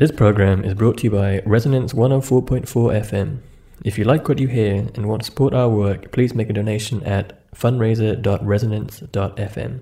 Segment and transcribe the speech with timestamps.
[0.00, 3.40] This program is brought to you by Resonance 104.4 FM.
[3.84, 6.54] If you like what you hear and want to support our work, please make a
[6.54, 9.80] donation at fundraiser.resonance.fm.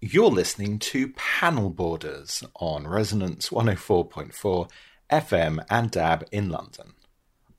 [0.00, 4.70] You're listening to Panel Borders on Resonance 104.4
[5.12, 6.94] FM and DAB in London.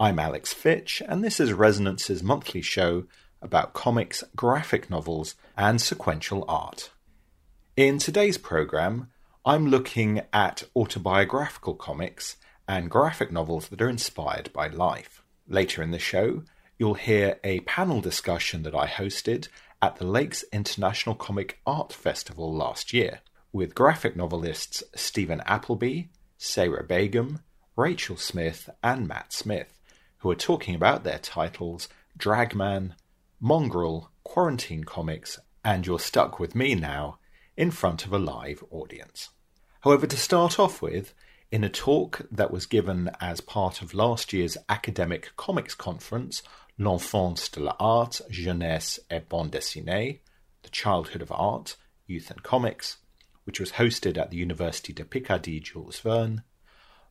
[0.02, 3.06] I'm Alex Fitch, and this is Resonance's monthly show
[3.42, 6.92] about comics, graphic novels, and sequential art.
[7.78, 9.08] In today's program,
[9.48, 12.36] I'm looking at autobiographical comics
[12.68, 15.24] and graphic novels that are inspired by life.
[15.48, 16.44] Later in the show,
[16.78, 19.48] you'll hear a panel discussion that I hosted
[19.82, 23.22] at the Lakes International Comic Art Festival last year
[23.54, 27.40] with graphic novelists Steven Appleby, Sayra Begum,
[27.78, 29.80] Rachel Smith, and Matt Smith,
[30.18, 31.88] who are talking about their titles
[32.20, 32.96] Dragman,
[33.40, 37.20] Mongrel, Quarantine Comics, and You're Stuck With Me Now
[37.56, 39.30] in front of a live audience.
[39.88, 41.14] However, to start off with,
[41.50, 46.44] in a talk that was given as part of last year's academic comics conference,
[46.78, 50.20] L'Enfance de l'Art, Jeunesse et Bande Dessinée,
[50.64, 52.98] The Childhood of Art, Youth and Comics,
[53.46, 56.44] which was hosted at the University de Picardie Jules Verne,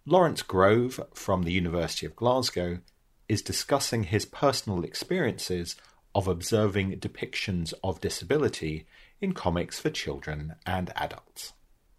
[0.05, 2.81] Laurence Grove from the University of Glasgow
[3.27, 5.77] is discussing his personal experiences
[6.15, 8.87] of observing depictions of disability
[9.19, 11.55] in comics for children and adults.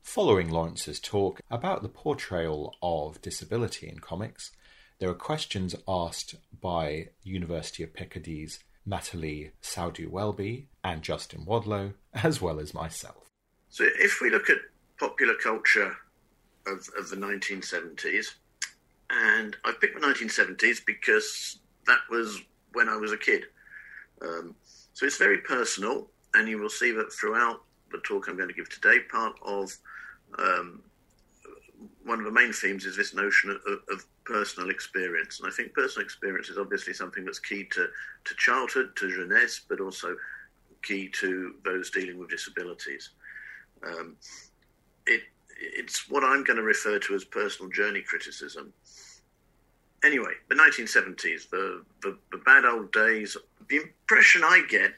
[0.08, 4.54] Following Laurence's talk about the portrayal of disability in comics,
[5.00, 12.62] there are questions asked by University of Picardie's Natalie Saudu-Welby and Justin Wadlow, as well
[12.62, 13.30] as myself.
[13.70, 14.60] So, if we look at
[14.98, 15.94] popular culture
[16.66, 18.28] of, of the 1970s,
[19.10, 22.42] and I picked the 1970s because that was
[22.72, 23.44] when I was a kid.
[24.22, 24.56] Um,
[24.94, 28.56] so, it's very personal, and you will see that throughout the talk I'm going to
[28.56, 29.78] give today, part of
[30.38, 30.82] um,
[32.04, 35.40] one of the main themes is this notion of, of, personal experience.
[35.40, 37.88] And I think personal experience is obviously something that's key to,
[38.26, 40.18] to childhood, to jeunesse, but also
[40.84, 43.12] key to those dealing with disabilities.
[43.86, 44.18] Um,
[45.06, 45.22] it,
[45.58, 48.74] it's what I'm going to refer to as personal journey criticism.
[50.04, 53.38] Anyway, the 1970s, the, the, the bad old days,
[53.70, 54.92] the impression I get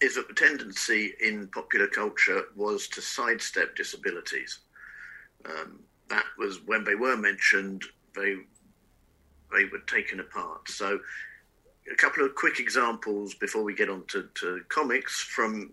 [0.00, 4.60] is that the tendency in popular culture was to sidestep disabilities.
[5.44, 8.36] Um, that was when they were mentioned, they
[9.52, 10.68] they were taken apart.
[10.68, 11.00] So,
[11.90, 15.72] a couple of quick examples before we get on to, to comics from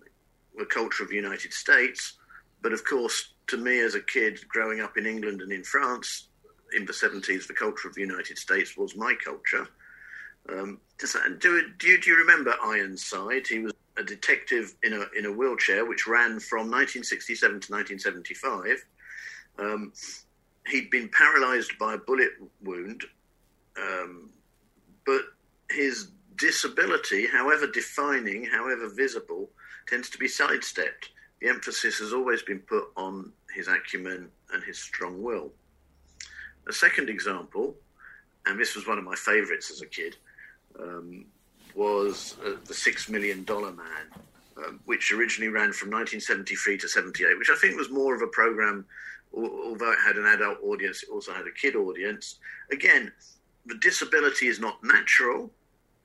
[0.57, 2.13] the culture of the United States.
[2.61, 6.29] But of course, to me as a kid growing up in England and in France
[6.75, 9.67] in the 70s, the culture of the United States was my culture.
[10.51, 13.47] Um, does do, do, you, do you remember Ironside?
[13.47, 18.85] He was a detective in a in a wheelchair, which ran from 1967 to 1975.
[19.57, 19.93] Um,
[20.67, 22.31] he'd been paralysed by a bullet
[22.63, 23.03] wound,
[23.77, 24.29] um,
[25.05, 25.21] but
[25.69, 29.49] his disability, however defining, however visible,
[29.87, 31.09] tends to be sidestepped.
[31.41, 35.51] The emphasis has always been put on his acumen and his strong will.
[36.67, 37.75] A second example,
[38.45, 40.15] and this was one of my favourites as a kid,
[40.79, 41.25] um,
[41.75, 44.05] was uh, the Six Million Dollar Man,
[44.57, 48.27] um, which originally ran from 1973 to 78, which I think was more of a
[48.27, 48.85] program,
[49.33, 52.39] although it had an adult audience, it also had a kid audience.
[52.71, 53.11] Again,
[53.65, 55.51] the disability is not natural.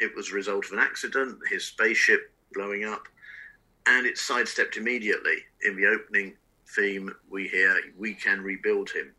[0.01, 3.07] It was a result of an accident, his spaceship blowing up,
[3.87, 5.37] and it's sidestepped immediately.
[5.65, 6.35] In the opening
[6.75, 9.13] theme, we hear, We can rebuild him.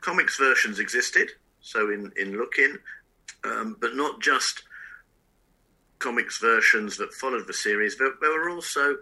[0.00, 1.30] Comics versions existed,
[1.60, 2.76] so in, in looking,
[3.44, 4.62] um, but not just
[6.00, 8.96] comics versions that followed the series, there, there were also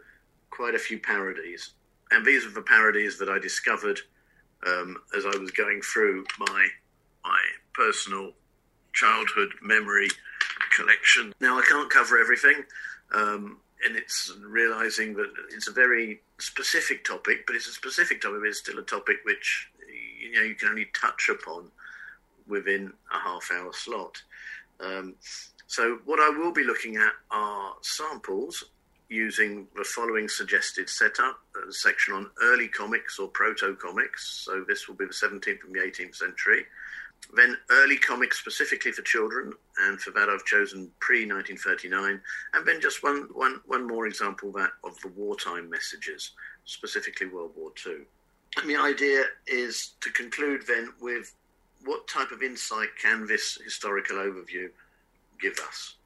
[0.51, 1.71] quite a few parodies.
[2.11, 4.01] And these were the parodies that I discovered
[4.67, 6.69] um, as I was going through my
[7.25, 7.41] my
[7.75, 8.33] personal
[8.93, 10.09] childhood memory
[10.77, 11.35] collection.
[11.41, 12.65] Now I can't cover everything,
[13.15, 18.41] um, and it's realizing that it's a very specific topic, but it's a specific topic.
[18.41, 19.71] But it's still a topic which
[20.21, 21.71] you know you can only touch upon
[22.47, 24.23] within a half hour slot.
[24.81, 25.15] Um,
[25.69, 28.65] so, what I will be looking at are samples
[29.11, 31.39] using the following suggested setup
[31.69, 34.45] a section on early comics or proto comics.
[34.47, 36.65] So, this will be the 17th and the 18th century.
[37.37, 42.19] Then, early comics specifically for children, and for that, I've chosen pre 1939.
[42.55, 46.31] And then, just one, one, one more example that of the wartime messages,
[46.65, 47.97] specifically World War II.
[48.57, 51.35] And the idea is to conclude then with
[51.85, 54.71] what type of insight can this historical overview
[55.41, 55.97] give us.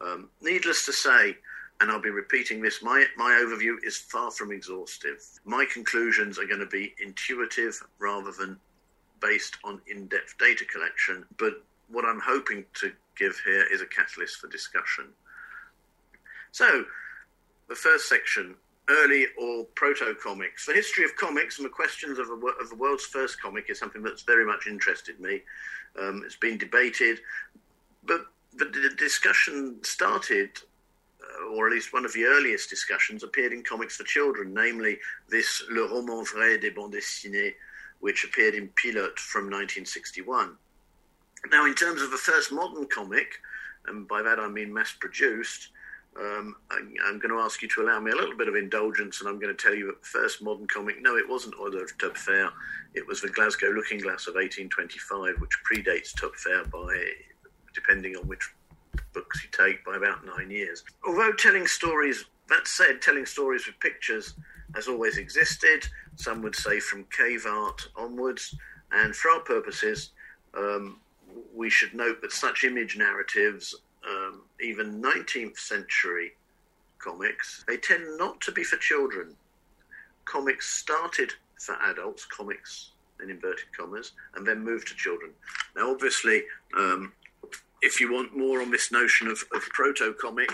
[0.00, 1.36] Um, needless to say,
[1.80, 5.22] and I'll be repeating this, my, my overview is far from exhaustive.
[5.44, 8.58] My conclusions are going to be intuitive rather than
[9.20, 13.86] based on in depth data collection, but what I'm hoping to give here is a
[13.86, 15.06] catalyst for discussion.
[16.52, 16.84] So,
[17.68, 18.54] the first section
[18.88, 20.66] early or proto comics.
[20.66, 23.78] The history of comics and the questions of, a, of, the world's first comic is
[23.78, 25.42] something that's very much interested me.
[26.00, 27.18] Um, it's been debated,
[28.04, 30.50] but the, the discussion started,
[31.22, 34.98] uh, or at least one of the earliest discussions appeared in Comics for Children, namely
[35.28, 37.52] this Le Roman Vrai des Bandes Dessinées,
[38.00, 40.56] which appeared in Pilote from 1961.
[41.50, 43.40] Now, in terms of the first modern comic,
[43.86, 45.70] and by that I mean mass produced,
[46.18, 46.78] um, I,
[47.08, 49.38] am going to ask you to allow me a little bit of indulgence, and I'm
[49.38, 52.52] going to tell you that the first modern comic, no, it wasn't Order of.
[52.94, 57.04] It was the Glasgow Looking Glass of 1825, which predates Töpffer by,
[57.76, 58.52] depending on which
[59.12, 60.82] books you take, by about nine years.
[61.06, 64.34] Although telling stories, that said, telling stories with pictures
[64.74, 65.86] has always existed,
[66.16, 68.56] some would say from cave art onwards,
[68.90, 70.10] and for our purposes,
[70.56, 70.98] um,
[71.54, 73.74] we should note that such image narratives
[74.08, 76.32] um, even 19th century
[76.98, 79.34] comics, they tend not to be for children.
[80.24, 82.90] Comics started for adults, comics
[83.22, 85.30] in inverted commas, and then moved to children.
[85.76, 86.42] Now, obviously,
[86.76, 87.12] um,
[87.82, 90.50] if you want more on this notion of, of proto comic,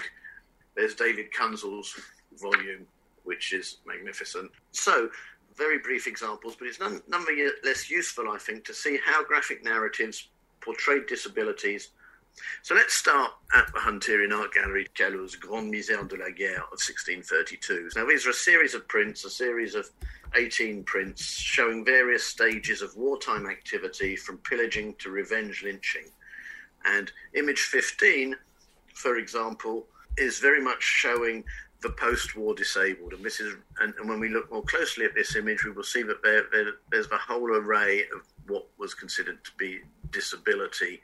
[0.74, 1.98] there's David Kunzle's
[2.40, 2.86] volume,
[3.24, 4.50] which is magnificent.
[4.72, 5.08] So,
[5.56, 7.24] very brief examples, but it's none, none
[7.62, 10.28] less useful, I think, to see how graphic narratives
[10.60, 11.90] portrayed disabilities
[12.62, 16.78] so let's start at the Hunterian Art Gallery, Callot's Grande Misère de la Guerre of
[16.80, 17.90] 1632.
[17.94, 19.90] Now, these are a series of prints, a series of
[20.34, 26.06] 18 prints showing various stages of wartime activity from pillaging to revenge lynching.
[26.84, 28.36] And image 15,
[28.94, 29.86] for example,
[30.16, 31.44] is very much showing
[31.82, 33.12] the post-war disabled.
[33.12, 35.82] And this is, and, and when we look more closely at this image, we will
[35.82, 39.80] see that there, there, there's a whole array of what was considered to be
[40.10, 41.00] disability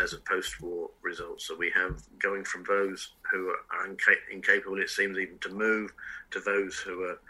[0.00, 1.40] as a post-war result.
[1.40, 5.92] So we have going from those who are inca- incapable, it seems, even to move,
[6.30, 7.20] to those who are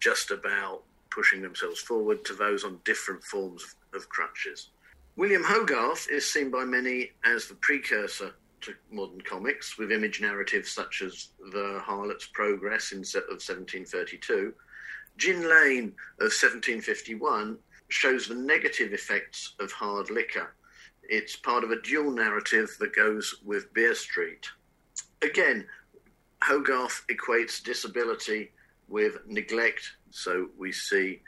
[0.00, 4.70] just about pushing themselves forward, to those on different forms of, of crutches.
[5.16, 10.70] William Hogarth is seen by many as the precursor to modern comics, with image narratives
[10.70, 14.52] such as The Harlot's Progress in, of 1732.
[15.16, 17.58] Gin Lane of 1751
[17.88, 20.52] shows the negative effects of hard liquor
[21.08, 24.46] it's part of a dual narrative that goes with Beer Street.
[25.22, 25.66] Again,
[26.42, 28.50] Hogarth equates disability
[28.88, 31.20] with neglect, so we see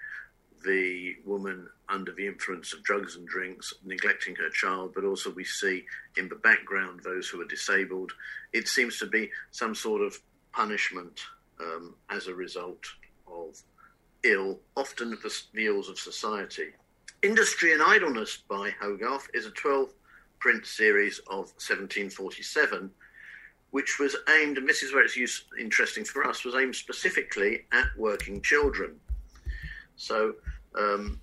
[0.64, 5.44] the woman under the influence of drugs and drinks neglecting her child, but also we
[5.44, 5.84] see
[6.16, 8.12] in the background those who are disabled.
[8.52, 10.18] It seems to be some sort of
[10.52, 11.20] punishment
[11.60, 12.84] um, as a result
[13.26, 13.60] of
[14.24, 15.16] ill, often
[15.54, 16.72] the ills of society.
[17.22, 19.92] Industry and Idleness by Hogarth is a 12
[20.38, 22.90] print series of 1747,
[23.70, 25.18] which was aimed, and this is where it's
[25.58, 29.00] interesting for us, was aimed specifically at working children.
[29.98, 30.34] So
[30.78, 31.20] um,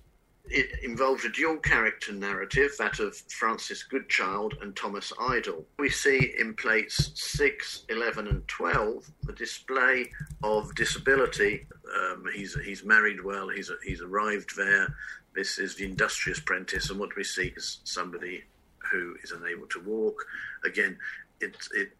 [0.48, 5.64] it involves a dual character narrative, that of Francis Goodchild and Thomas Idle.
[5.78, 10.10] We see in plates 6, 11, and 12 the display
[10.44, 11.66] of disability.
[11.96, 14.94] Um, he's, he's married well, he's, he's arrived there.
[15.34, 18.44] This is the industrious apprentice, and what we see is somebody
[18.92, 20.24] who is unable to walk.
[20.64, 20.96] Again,
[21.40, 21.90] it, it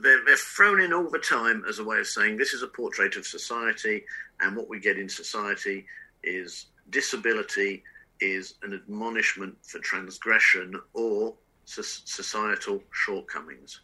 [0.00, 2.66] they're, they're, thrown in all the time as a way of saying this is a
[2.66, 4.04] portrait of society,
[4.40, 5.86] and what we get in society
[6.24, 7.82] is disability
[8.20, 13.80] is an admonishment for transgression or societal shortcomings.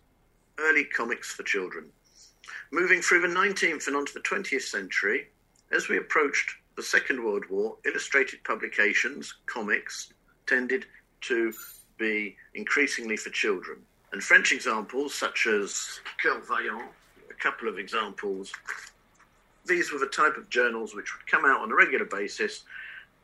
[0.59, 1.87] Early comics for children.
[2.70, 5.28] Moving through the 19th and onto the 20th century,
[5.73, 10.12] as we approached the Second World War, illustrated publications, comics,
[10.47, 10.87] tended
[11.23, 11.52] to
[11.99, 13.78] be increasingly for children.
[14.12, 16.88] And French examples, such as Coeur Vaillant,
[17.30, 18.52] a couple of examples,
[19.71, 22.65] these were the type of journals which would come out on a regular basis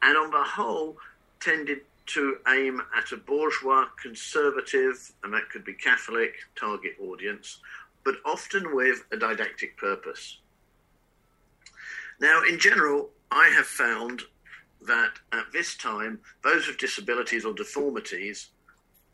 [0.03, 0.97] and on the whole
[1.41, 7.59] tended to aim at a bourgeois, conservative, and that could be Catholic target audience,
[8.05, 10.39] but often with a didactic purpose.
[12.21, 14.23] Now, in general, I have found
[14.83, 18.51] that at this time, those with disabilities or deformities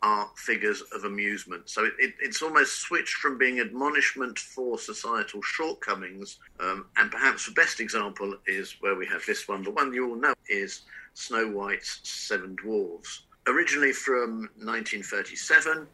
[0.03, 1.69] are figures of amusement.
[1.69, 6.39] So it, it, it's almost switched from being admonishment for societal shortcomings.
[6.59, 9.63] Um, and perhaps the best example is where we have this one.
[9.63, 10.81] The one you all know is
[11.13, 13.23] Snow White's Seven Dwarfs.
[13.47, 15.87] Originally from 1937,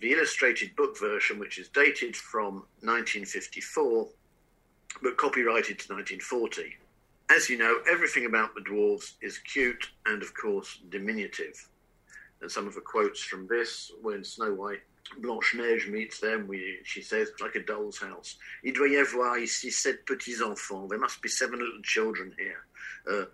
[0.00, 4.08] the illustrated book version, which is dated from 1954,
[5.02, 6.76] but copyrighted to 1940.
[7.30, 11.68] As you know, everything about the dwarves is cute and, of course, diminutive.
[12.42, 14.82] And some of the quotes from this, when Snow White
[15.18, 18.36] Blanche Neige meets them, we, she says, like a doll's house.
[18.64, 20.90] Il doit y avoir ici sept petits enfants.
[20.90, 22.66] There must be seven little children here.
[23.08, 23.24] Uh,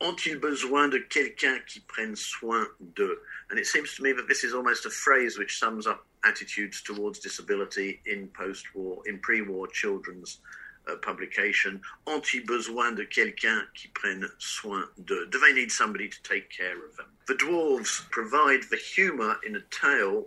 [0.00, 3.18] ont-ils besoin de quelqu'un qui prenne soin d'eux?
[3.50, 6.82] And it seems to me that this is almost a phrase which sums up attitudes
[6.82, 10.38] towards disability in post-war, in pre-war children's
[10.90, 11.80] Euh, publication.
[12.06, 15.26] Ont-ils besoin de quelqu'un qui prenne soin d'eux?
[15.26, 17.06] Do they need somebody to take care of them?
[17.26, 20.26] The dwarves provide the humour in a tale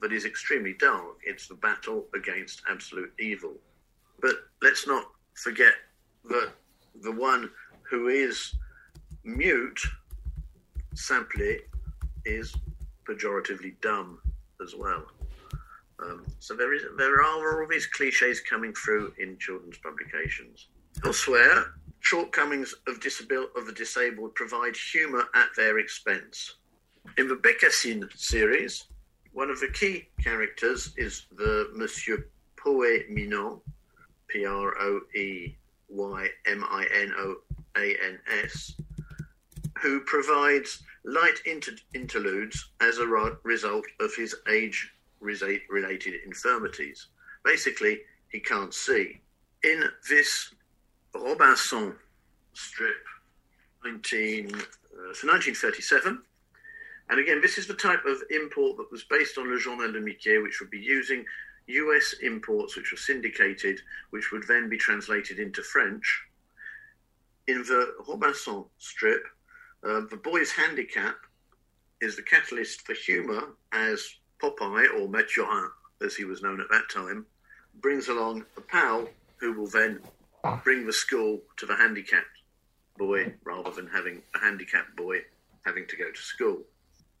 [0.00, 1.16] that is extremely dark.
[1.24, 3.54] It's the battle against absolute evil.
[4.20, 5.04] But let's not
[5.34, 5.74] forget
[6.28, 6.52] that
[7.02, 7.50] the one
[7.82, 8.54] who is
[9.24, 9.80] mute,
[10.94, 11.60] simply,
[12.24, 12.54] is
[13.08, 14.20] pejoratively dumb
[14.62, 15.04] as well.
[16.02, 20.68] Um, so there is there are all these cliches coming through in children's publications.
[21.04, 26.56] Elsewhere, shortcomings of disabil- of the disabled provide humour at their expense.
[27.16, 28.84] In the Bécassine series,
[29.32, 33.60] one of the key characters is the Monsieur Poe Minot,
[34.28, 35.56] P R O E
[35.88, 37.36] Y M I N O
[37.76, 38.74] A N S,
[39.80, 43.06] who provides light inter- interludes as a
[43.42, 44.93] result of his age
[45.24, 47.08] related infirmities.
[47.44, 49.20] Basically, he can't see.
[49.62, 50.54] In this
[51.14, 51.94] Robinson
[52.52, 53.04] strip,
[53.84, 56.22] 19, uh, 1937,
[57.10, 60.00] and again, this is the type of import that was based on Le Journal de
[60.00, 61.24] Mickey, which would be using
[61.66, 66.24] US imports which were syndicated, which would then be translated into French.
[67.46, 69.22] In the Robinson strip,
[69.82, 71.16] uh, the boy's handicap
[72.00, 75.70] is the catalyst for humour as Popeye, or Mathurin,
[76.02, 77.26] as he was known at that time,
[77.80, 80.00] brings along a pal who will then
[80.62, 82.26] bring the school to the handicapped
[82.96, 85.18] boy rather than having a handicapped boy
[85.64, 86.62] having to go to school.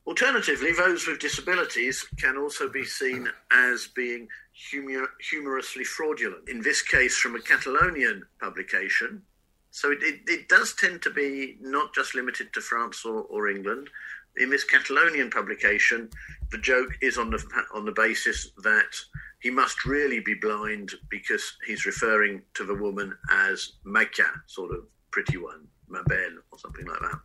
[0.06, 6.82] Alternatively, those with disabilities can also be seen as being humor- humorously fraudulent, in this
[6.82, 9.22] case from a Catalonian publication.
[9.70, 13.48] So it, it, it, does tend to be not just limited to France or, or
[13.48, 13.88] England.
[14.36, 16.10] In this Catalonian publication,
[16.54, 17.44] the joke is on the
[17.74, 18.94] on the basis that
[19.40, 24.84] he must really be blind because he's referring to the woman as Maca, sort of
[25.10, 27.18] pretty one, Mabel, or something like that.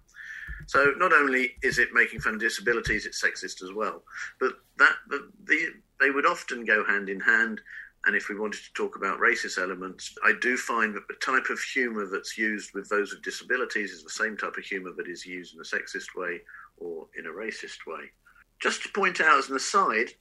[0.65, 4.01] So not only is it making fun of disabilities, it's sexist as well.
[4.39, 7.61] But that the, they would often go hand in hand.
[8.07, 11.51] And if we wanted to talk about racist elements, I do find that the type
[11.51, 15.07] of humour that's used with those with disabilities is the same type of humour that
[15.07, 16.41] is used in a sexist way
[16.77, 18.09] or in a racist way.
[18.61, 20.11] Just to point out as an aside,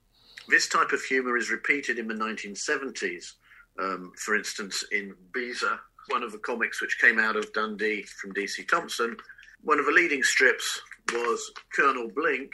[0.49, 3.33] this type of humour is repeated in the 1970s.
[3.79, 5.79] Um, for instance, in Beezer,
[6.09, 9.17] one of the comics which came out of Dundee from DC Thomson,
[9.63, 10.81] one of the leading strips
[11.13, 12.53] was Colonel Blink,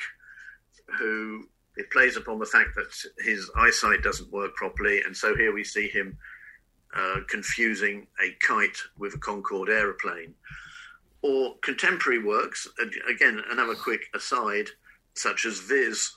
[0.99, 1.45] who
[1.77, 5.65] it plays upon the fact that his eyesight doesn't work properly, and so here we
[5.65, 6.17] see him
[6.97, 10.35] uh, confusing a kite with a Concorde aeroplane.
[11.23, 12.69] Or contemporary works,
[13.09, 14.69] again, another quick aside,
[15.15, 16.13] such as Viz,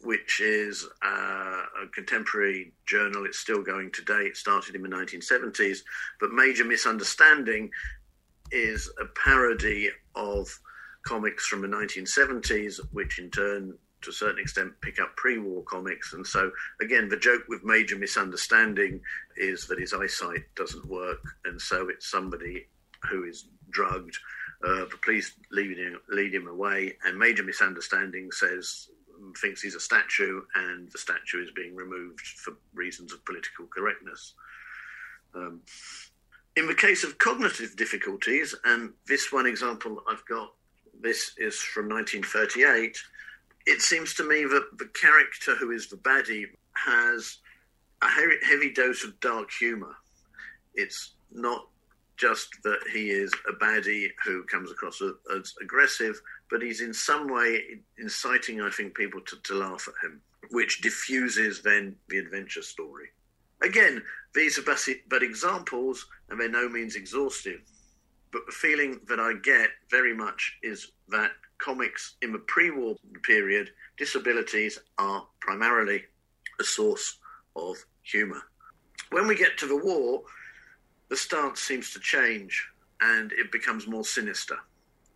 [0.00, 3.24] which is uh, a contemporary journal.
[3.24, 4.24] It's still going today.
[4.24, 5.78] It started in the 1970s,
[6.20, 7.70] but Major Misunderstanding
[8.50, 10.48] is a parody of
[11.04, 15.62] comics from the 1970s, which in turn, to a certain extent, pick up pre war
[15.64, 16.12] comics.
[16.12, 16.50] And so,
[16.80, 19.00] again, the joke with Major Misunderstanding
[19.36, 21.22] is that his eyesight doesn't work.
[21.44, 22.66] And so it's somebody
[23.10, 24.16] who is drugged.
[24.62, 28.88] Uh, the police lead him, lead him away, and Major Misunderstanding says
[29.40, 34.34] thinks he's a statue, and the statue is being removed for reasons of political correctness.
[35.34, 35.60] Um,
[36.56, 40.52] in the case of cognitive difficulties, and this one example I've got,
[41.00, 42.96] this is from 1938,
[43.66, 47.38] it seems to me that the character who is the baddie has
[48.02, 48.06] a
[48.46, 49.96] heavy dose of dark humour.
[50.74, 51.68] It's not
[52.16, 57.28] just that he is a baddie who comes across as aggressive, but he's in some
[57.28, 62.62] way inciting, I think, people to, to laugh at him, which diffuses then the adventure
[62.62, 63.08] story.
[63.62, 64.02] Again,
[64.34, 64.76] these are
[65.08, 67.60] but examples, and they're no means exhaustive.
[68.32, 72.96] But the feeling that I get very much is that comics in the pre war
[73.22, 76.02] period, disabilities are primarily
[76.60, 77.18] a source
[77.56, 78.42] of humour.
[79.10, 80.22] When we get to the war,
[81.14, 82.68] the stance seems to change
[83.00, 84.56] and it becomes more sinister.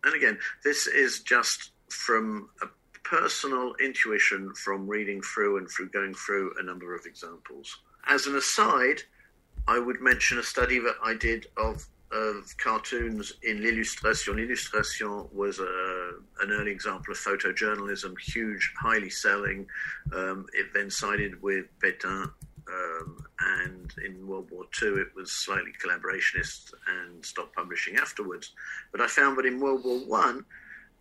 [0.05, 2.67] And again, this is just from a
[3.03, 7.79] personal intuition from reading through and through going through a number of examples.
[8.07, 9.01] As an aside,
[9.67, 14.35] I would mention a study that I did of of cartoons in L'Illustration.
[14.35, 19.67] L'Illustration was a, uh, an early example of photojournalism, huge, highly selling.
[20.15, 22.31] Um, it then sided with Pétain,
[22.73, 28.51] um, and in World War II it was slightly collaborationist and stopped publishing afterwards.
[28.91, 30.45] But I found that in World War One,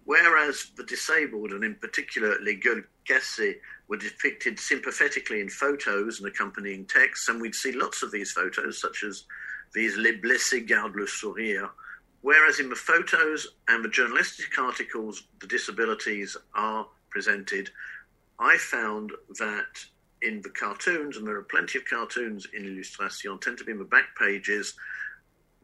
[0.04, 3.54] whereas the disabled, and in particular Les Gueules
[3.88, 8.80] were depicted sympathetically in photos and accompanying texts, and we'd see lots of these photos,
[8.80, 9.24] such as
[9.74, 11.70] these Les blessés gardent le sourire.
[12.20, 17.70] Whereas in the photos and the journalistic articles, the disabilities are presented.
[18.38, 19.86] I found that
[20.22, 23.78] in the cartoons, and there are plenty of cartoons in Illustration, tend to be in
[23.78, 24.74] the back pages,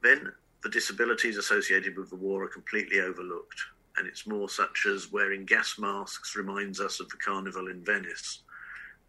[0.02, 0.30] then
[0.62, 3.60] the disabilities associated with the war are completely overlooked.
[3.96, 8.42] And it's more such as wearing gas masks reminds us of the carnival in Venice,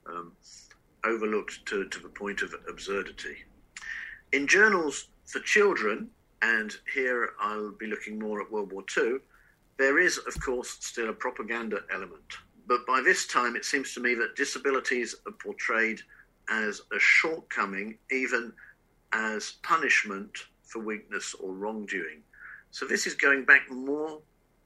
[0.08, 0.32] um,
[1.04, 3.38] overlooked to, to the point of absurdity.
[4.32, 6.10] In journals for children,
[6.42, 9.18] and here I'll be looking more at World War II,
[9.78, 12.38] there is, of course, still a propaganda element.
[12.68, 16.02] But by this time, it seems to me that disabilities are portrayed
[16.50, 18.54] as a shortcoming, even
[19.14, 20.32] as punishment
[20.64, 22.22] for weakness or wrongdoing.
[22.72, 24.20] So this is going back more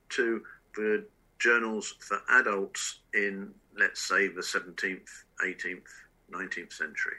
[0.10, 0.42] to
[0.76, 1.06] the
[1.40, 5.08] journals for adults in, let's say, the 17th,
[5.46, 5.82] 18th,
[6.32, 7.16] 19th century.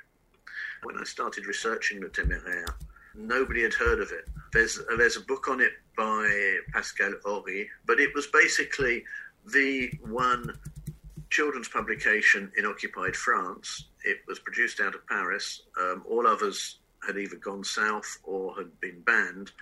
[0.82, 2.75] When I started researching Le Téméraire,
[3.14, 4.28] nobody had heard of it.
[4.52, 9.04] There's, there's a book on it by Pascal Ory, but it was basically
[9.52, 10.58] the one
[11.30, 13.87] children's publication in occupied France.
[14.04, 15.62] It was produced out of Paris.
[15.80, 19.52] Um, all others had either gone south or had been banned,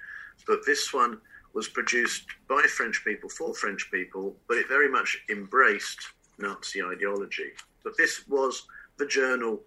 [0.46, 1.20] but this one
[1.54, 6.00] was produced by French people for French people, but it very much embraced
[6.38, 7.50] Nazi ideology.
[7.84, 9.60] But this was the journal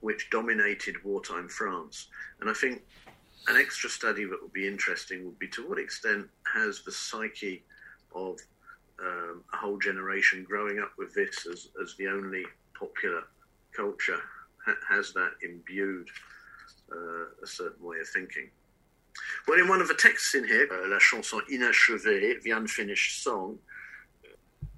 [0.00, 2.08] which dominated wartime France.
[2.40, 2.82] And I think
[3.48, 7.64] an extra study that would be interesting would be to what extent has the psyche
[8.14, 8.38] of
[9.04, 12.44] um, a whole generation growing up with this as, as the only
[12.78, 13.22] popular
[13.74, 14.20] culture
[14.64, 16.08] ha- has that imbued
[16.92, 18.50] uh, a certain way of thinking.
[19.46, 23.58] Well, in one of the texts in here, uh, La chanson inachevée, the unfinished song,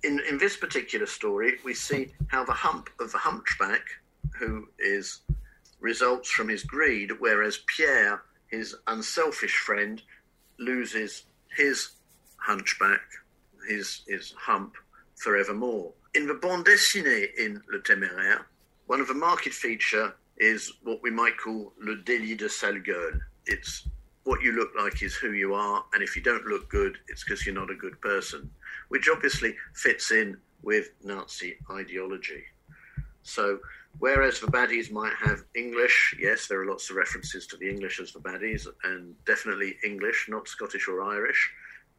[0.02, 3.82] in, in this particular story, we see how the hump of the hunchback,
[4.38, 5.20] who is
[5.80, 10.02] results from his greed, whereas Pierre, his unselfish friend,
[10.58, 11.24] loses
[11.56, 11.92] his
[12.36, 13.00] hunchback
[13.68, 14.74] his, his hump
[15.16, 15.92] forevermore.
[16.14, 18.44] In the bande dessinée in Le Téméraire,
[18.86, 23.20] one of the market feature is what we might call le délit de sale gueule.
[23.46, 23.88] It's
[24.24, 27.24] what you look like is who you are, and if you don't look good, it's
[27.24, 28.50] because you're not a good person,
[28.88, 32.42] which obviously fits in with Nazi ideology.
[33.22, 33.58] So,
[33.98, 38.00] whereas the baddies might have English, yes, there are lots of references to the English
[38.00, 41.50] as the baddies, and definitely English, not Scottish or Irish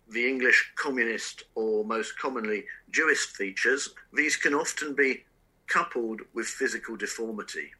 [0.09, 5.23] the English communist or most commonly Jewish features, these can often be
[5.67, 7.71] coupled with physical deformity.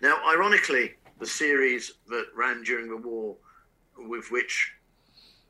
[0.00, 3.36] Now, ironically, the series that ran during the war,
[3.96, 4.72] with which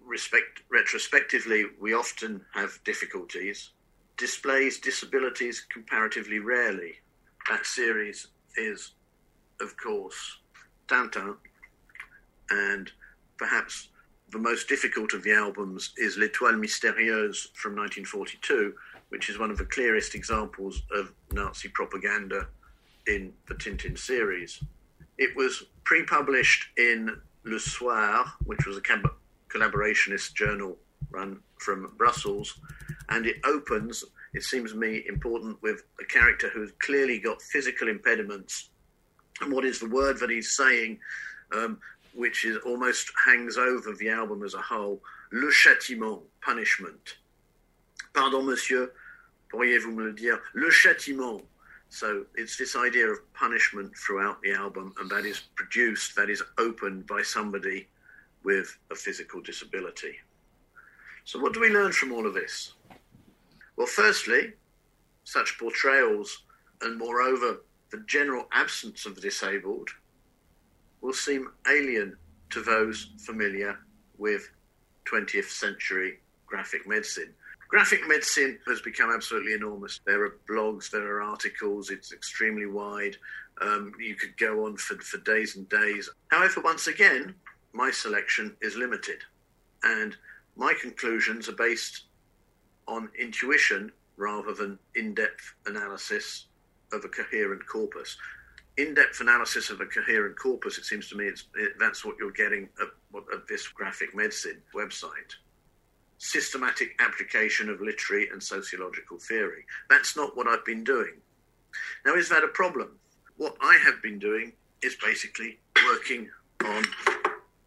[0.04, 3.70] respect, retrospectively we often have difficulties,
[4.16, 6.94] displays disabilities comparatively rarely.
[7.48, 8.92] That series is,
[9.60, 10.38] of course,
[10.88, 11.36] Tintin,
[12.50, 12.90] and
[13.36, 13.88] perhaps
[14.30, 18.74] the most difficult of the albums is L'Étoile Mystérieuse from 1942,
[19.10, 22.48] which is one of the clearest examples of Nazi propaganda
[23.06, 24.62] in the Tintin series.
[25.18, 28.82] It was pre published in Le Soir, which was a
[29.48, 30.76] collaborationist journal
[31.10, 32.58] run from Brussels,
[33.08, 37.88] and it opens, it seems to me, important with a character who's clearly got physical
[37.88, 38.70] impediments.
[39.40, 40.98] And what is the word that he's saying?
[41.52, 41.78] Um,
[42.16, 45.00] which is almost hangs over the album as a whole.
[45.32, 47.18] Le châtiment, punishment.
[48.14, 48.92] Pardon, monsieur,
[49.52, 50.40] pourriez-vous me le dire?
[50.54, 51.42] Le châtiment.
[51.90, 56.42] So it's this idea of punishment throughout the album, and that is produced, that is
[56.58, 57.86] opened by somebody
[58.42, 60.16] with a physical disability.
[61.24, 62.72] So, what do we learn from all of this?
[63.76, 64.54] Well, firstly,
[65.24, 66.44] such portrayals,
[66.80, 69.90] and moreover, the general absence of the disabled,
[71.06, 72.16] will seem alien
[72.50, 73.78] to those familiar
[74.18, 74.50] with
[75.08, 77.32] 20th century graphic medicine.
[77.68, 80.00] Graphic medicine has become absolutely enormous.
[80.04, 83.16] There are blogs, there are articles, it's extremely wide.
[83.62, 86.10] Um, you could go on for, for days and days.
[86.32, 87.36] However, once again,
[87.72, 89.18] my selection is limited.
[89.84, 90.16] And
[90.56, 92.06] my conclusions are based
[92.88, 96.46] on intuition rather than in depth analysis
[96.92, 98.16] of a coherent corpus.
[98.78, 101.40] In-depth analysis of a coherent corpus, it seems to me it,
[101.78, 102.88] that's what you're getting at,
[103.34, 105.34] at this graphic medicine website.
[106.18, 109.64] Systematic application of literary and sociological theory.
[109.88, 111.14] That's not what I've been doing.
[112.04, 112.98] Now, is that a problem?
[113.36, 115.58] What I have been doing is basically
[115.90, 116.30] working
[116.64, 116.84] on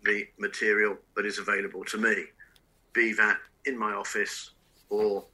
[0.04, 2.26] the material that is available to me,
[2.93, 4.52] be that in my office
[4.89, 5.26] or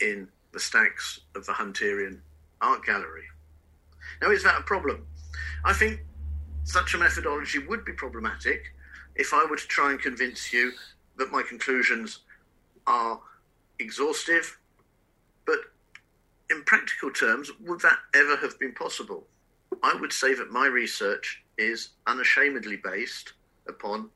[0.00, 2.20] in the stacks of the Hunterian
[2.60, 3.24] Art Gallery.
[4.20, 5.06] Now, is that a problem?
[5.64, 6.00] I think
[6.64, 8.74] such a methodology would be problematic
[9.16, 10.72] if I were to try and convince you
[11.16, 12.20] that my conclusions
[12.86, 13.20] are
[13.78, 14.58] exhaustive,
[15.46, 15.58] but
[16.50, 19.26] in practical terms, would that ever have been possible?
[19.82, 23.34] I would say that my research is unashamedly based
[23.68, 24.10] upon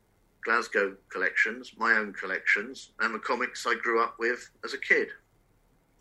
[0.45, 5.09] Glasgow collections, my own collections, and the comics I grew up with as a kid.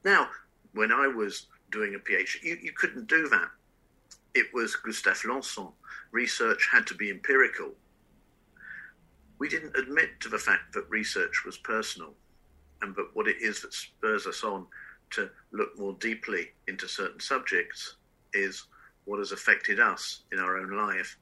[0.04, 0.30] Now,
[0.74, 3.50] when I was doing a PhD, you, you couldn't do that.
[4.36, 5.70] It was Gustave Lanson.
[6.12, 7.72] Research had to be empirical.
[9.38, 12.14] We didn't admit to the fact that research was personal,
[12.82, 14.66] and but what it is that spurs us on
[15.12, 17.96] to look more deeply into certain subjects
[18.34, 18.64] is
[19.06, 21.18] what has affected us in our own life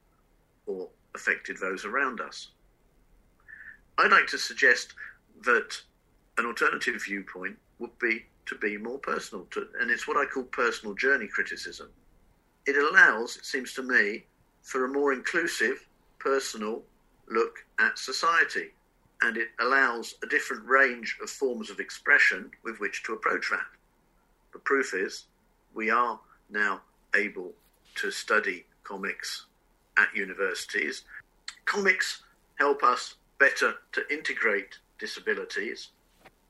[0.66, 2.50] or affected those around us.
[3.98, 4.94] I'd like to suggest
[5.44, 5.82] that
[6.38, 10.44] an alternative viewpoint would be to be more personal, to, and it's what I call
[10.44, 11.90] personal journey criticism.
[12.66, 14.26] It allows, it seems to me,
[14.62, 15.88] for a more inclusive,
[16.20, 16.84] personal
[17.28, 18.70] look at society,
[19.22, 23.66] and it allows a different range of forms of expression with which to approach that.
[24.54, 25.26] The proof is
[25.74, 26.20] we are
[26.50, 26.82] now
[27.16, 27.54] able
[27.96, 29.46] to study comics
[29.98, 31.04] at universities.
[31.66, 32.24] Comics
[32.56, 35.90] help us better to integrate disabilities,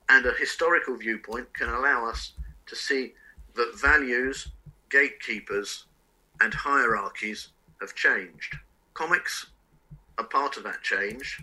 [0.08, 2.32] and a historical viewpoint can allow us
[2.66, 3.14] to see
[3.54, 4.48] that values,
[4.90, 5.86] gatekeepers,
[6.42, 7.48] and hierarchies
[7.80, 8.56] have changed.
[8.94, 9.46] Comics
[10.18, 11.40] are part of that change,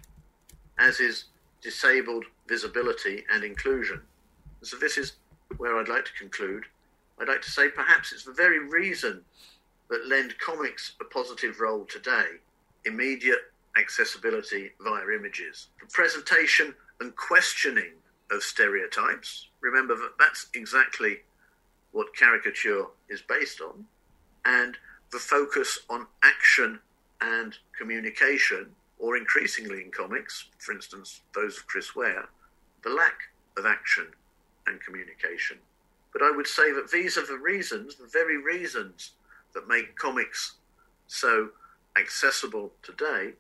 [0.78, 1.26] as is
[1.62, 4.02] disabled visibility and inclusion.
[4.62, 5.14] So, this is
[5.58, 6.66] where I'd like to conclude.
[7.20, 9.22] I'd like to say perhaps it's the very reason
[9.90, 12.38] that lend comics a positive role today
[12.86, 15.68] immediate accessibility via images.
[15.82, 17.94] The presentation and questioning
[18.32, 19.48] of stereotypes.
[19.62, 21.18] Remember that that's exactly
[21.92, 23.86] what caricature is based on.
[24.46, 24.78] And
[25.12, 26.80] the focus on action
[27.22, 28.68] and communication,
[29.00, 32.30] or increasingly in comics, for instance, those of Chris Ware,
[32.84, 33.18] the lack
[33.58, 34.08] of action
[34.68, 35.58] and communication.
[36.14, 39.12] But I would say that these are the reasons, the very reasons
[39.54, 40.56] that make comics
[41.08, 41.50] so
[41.98, 43.34] accessible today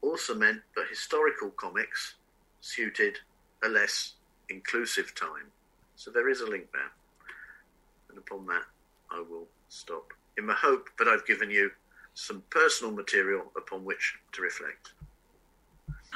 [0.00, 2.14] also meant that historical comics
[2.60, 3.18] suited
[3.64, 4.14] a less
[4.48, 5.50] inclusive time.
[5.96, 6.92] So there is a link there.
[8.08, 8.64] And upon that,
[9.10, 11.70] I will stop in the hope that I've given you
[12.14, 14.92] some personal material upon which to reflect.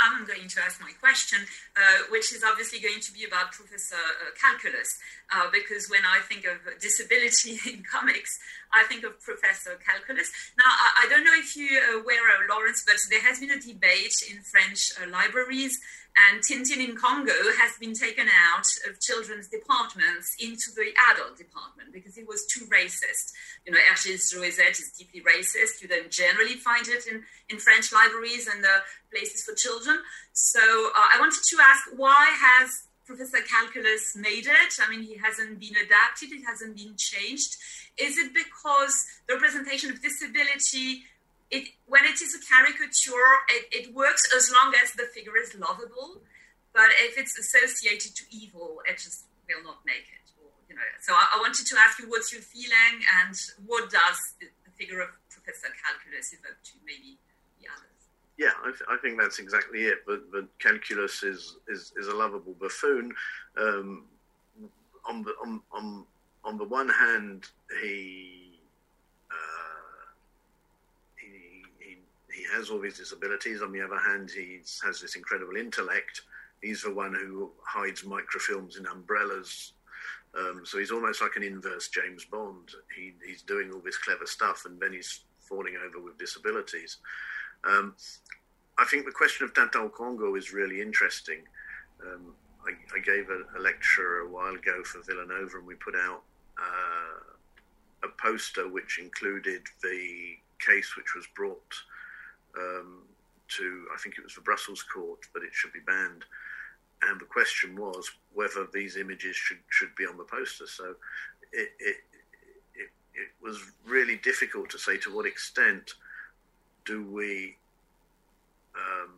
[0.01, 1.41] I'm going to ask my question,
[1.77, 4.87] uh, which is obviously going to be about Professor uh, Calculus,
[5.35, 8.39] uh, because when I think of disability in comics,
[8.73, 10.31] I think of Professor Calculus.
[10.57, 14.15] Now, I, I don't know if you're aware, Laurence, but there has been a debate
[14.31, 15.79] in French uh, libraries
[16.27, 21.93] and Tintin in Congo has been taken out of children's departments into the adult department
[21.93, 23.33] because it was too racist.
[23.65, 25.81] You know, Hergé's Joëzette is deeply racist.
[25.81, 29.99] You don't generally find it in, in French libraries and the places for children.
[30.33, 34.73] So uh, I wanted to ask why has Professor Calculus made it?
[34.81, 37.57] I mean, he hasn't been adapted, it hasn't been changed.
[37.97, 41.05] Is it because the representation of disability
[41.51, 45.55] it when it is a caricature, it, it works as long as the figure is
[45.55, 46.21] lovable.
[46.75, 50.27] But if it's associated to evil, it just will not make it.
[50.43, 53.35] Or, you know, so I, I wanted to ask you what's your feeling and
[53.67, 57.17] what does the, the figure of Professor Calculus evoke to maybe
[57.61, 57.99] the others?
[58.37, 60.05] Yeah, I, th- I, think that's exactly it.
[60.07, 63.13] But, but Calculus is, is, is a lovable buffoon.
[63.57, 64.05] Um,
[65.09, 66.05] on the on, on
[66.45, 67.45] on the one hand,
[67.83, 68.39] he
[72.55, 73.63] has all these disabilities.
[73.63, 76.23] On the other hand, he has this incredible intellect.
[76.63, 79.73] He's the one who hides microfilms in umbrellas.
[80.39, 82.71] Um, so he's almost like an inverse James Bond.
[82.95, 86.99] He, he's doing all this clever stuff, and then he's falling over with disabilities.
[87.65, 87.95] Um,
[88.79, 91.41] I think the question of Tintin Congo is really interesting.
[92.03, 92.35] Um,
[92.65, 96.23] I, I, gave a, a, lecture a while ago for Villanova, and we put out
[96.59, 101.75] uh, a poster which included the case which was brought
[102.59, 103.03] um,
[103.57, 106.25] to, I think it was the Brussels court, but it should be banned.
[107.03, 110.67] And the question was whether these images should, should be on the poster.
[110.67, 110.95] So
[111.53, 111.97] it, it,
[112.75, 115.95] it, it was really difficult to say to what extent
[116.85, 117.55] do we
[118.75, 119.11] um,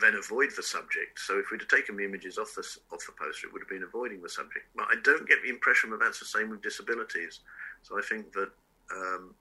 [0.00, 1.18] then avoid the subject.
[1.18, 3.68] So if we'd have taken the images off the off the poster, it would have
[3.68, 4.66] been avoiding the subject.
[4.76, 7.40] But I don't get the impression that that's the same with disabilities.
[7.82, 8.50] So I think that
[8.94, 9.34] um,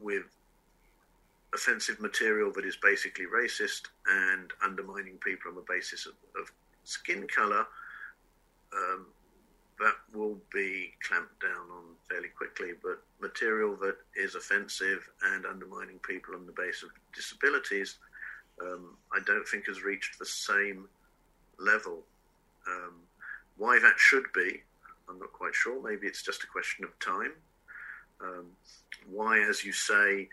[0.00, 0.24] with
[1.54, 6.50] offensive material that is basically racist and undermining people on the basis of, of
[6.84, 7.66] skin color,
[8.74, 9.06] um,
[9.78, 12.72] that will be clamped down on fairly quickly.
[12.82, 17.96] But material that is offensive and undermining people on the basis of disabilities
[18.60, 20.88] um, I don't think has reached the same
[21.58, 22.02] level.
[22.66, 22.94] Um,
[23.56, 24.62] why that should be,
[25.08, 25.82] I'm not quite sure.
[25.82, 27.32] Maybe it's just a question of time.
[28.20, 28.46] Um,
[29.10, 30.28] why, as you say,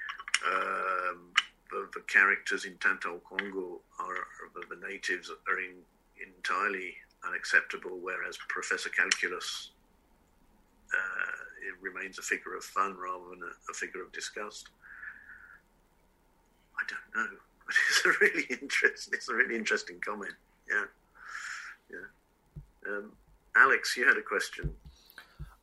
[0.46, 1.32] um,
[1.72, 5.76] the, the, characters in Tintin Congo are the, the natives are in,
[6.22, 6.94] entirely
[7.26, 9.72] unacceptable, whereas Professor Calculus
[10.94, 14.70] uh, it remains a figure of fun rather than a, a figure of disgust.
[16.78, 17.38] I don't know.
[17.66, 19.14] but it's a really interesting.
[19.14, 20.34] It's a really interesting comment.
[20.70, 20.86] Yeah,
[21.92, 22.92] yeah.
[22.92, 23.12] Um,
[23.56, 24.74] Alex, you had a question.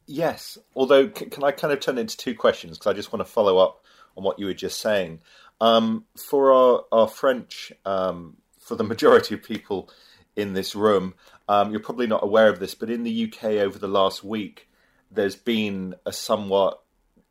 [0.07, 3.25] Yes, although can I kind of turn it into two questions because I just want
[3.25, 3.80] to follow up
[4.17, 5.21] on what you were just saying.
[5.61, 9.91] Um, for our, our French, um, for the majority of people
[10.37, 11.15] in this room,
[11.49, 14.69] um, you're probably not aware of this, but in the UK over the last week,
[15.11, 16.81] there's been a somewhat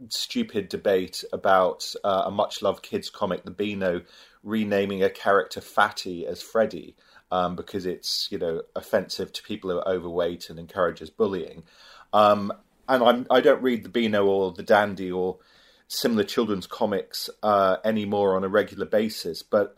[0.09, 4.01] stupid debate about uh, a much loved kids comic, The Beano,
[4.43, 6.95] renaming a character Fatty as Freddy
[7.31, 11.63] um, because it's you know offensive to people who are overweight and encourages bullying.
[12.13, 12.51] Um,
[12.87, 15.37] and I'm, I do not read the Beano or the Dandy or
[15.89, 19.75] similar children's comics uh, anymore on a regular basis, but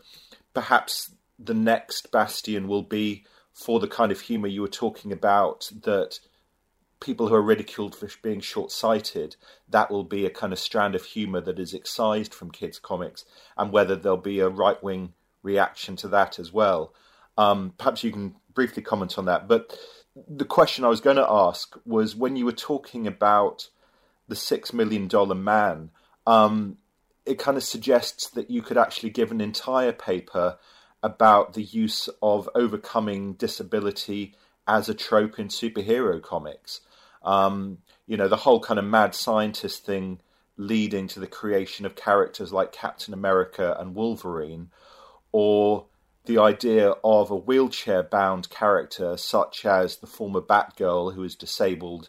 [0.54, 5.70] perhaps the next bastion will be for the kind of humor you were talking about
[5.82, 6.20] that
[7.00, 9.34] people who are ridiculed for being short sighted,
[9.68, 13.24] that will be a kind of strand of humour that is excised from kids' comics,
[13.56, 16.94] and whether there'll be a right wing reaction to that as well.
[17.36, 19.48] Um, perhaps you can briefly comment on that.
[19.48, 19.76] But
[20.28, 23.68] the question I was going to ask was when you were talking about
[24.28, 25.90] the Six Million Dollar Man,
[26.26, 26.78] um,
[27.24, 30.58] it kind of suggests that you could actually give an entire paper
[31.02, 34.34] about the use of overcoming disability
[34.66, 36.80] as a trope in superhero comics.
[37.22, 40.20] Um, you know, the whole kind of mad scientist thing
[40.56, 44.70] leading to the creation of characters like Captain America and Wolverine,
[45.32, 45.86] or
[46.24, 52.08] the idea of a wheelchair bound character such as the former Batgirl who is disabled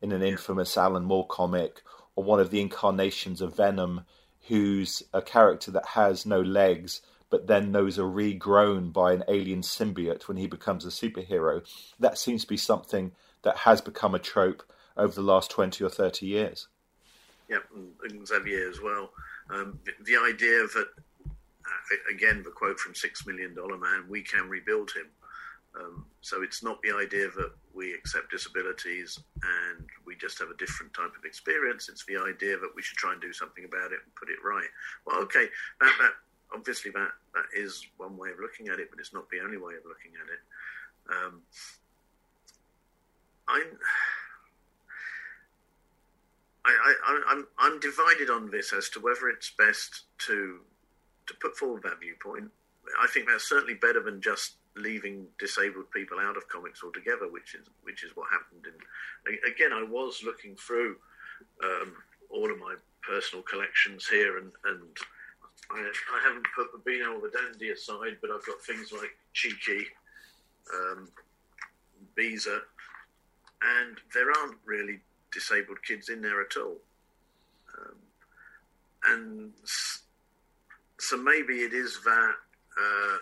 [0.00, 1.82] in an infamous Alan Moore comic,
[2.16, 4.02] or one of the incarnations of Venom
[4.48, 7.00] who's a character that has no legs
[7.32, 11.64] but then those are regrown by an alien symbiote when he becomes a superhero.
[11.98, 14.62] That seems to be something that has become a trope
[14.98, 16.68] over the last 20 or 30 years.
[17.48, 19.12] Yeah, and Xavier as well.
[19.48, 20.88] Um, the idea that,
[21.26, 25.06] uh, again, the quote from Six Million Dollar Man, we can rebuild him.
[25.78, 30.56] Um, so it's not the idea that we accept disabilities and we just have a
[30.56, 31.88] different type of experience.
[31.88, 34.36] It's the idea that we should try and do something about it and put it
[34.44, 34.68] right.
[35.06, 35.46] Well, okay,
[35.80, 36.12] that, that
[36.54, 39.56] obviously that, that is one way of looking at it, but it's not the only
[39.56, 40.40] way of looking at it.
[41.10, 41.40] Um,
[43.48, 43.62] I'm,
[46.64, 50.60] I, I, I'm, I'm divided on this as to whether it's best to
[51.26, 52.50] to put forward that viewpoint.
[53.00, 57.54] I think that's certainly better than just leaving disabled people out of comics altogether, which
[57.54, 58.66] is which is what happened.
[58.66, 60.96] In again, I was looking through
[61.62, 61.92] um,
[62.30, 64.96] all of my personal collections here, and and
[65.70, 69.16] I, I haven't put the Beano or the Dandy aside, but I've got things like
[69.32, 69.86] Cheeky,
[70.74, 71.08] um,
[72.14, 72.60] Beezer,
[73.62, 75.00] and there aren't really
[75.32, 76.76] disabled kids in there at all.
[77.78, 77.96] Um,
[79.04, 79.52] and
[80.98, 82.34] so maybe it is that
[82.80, 83.16] uh,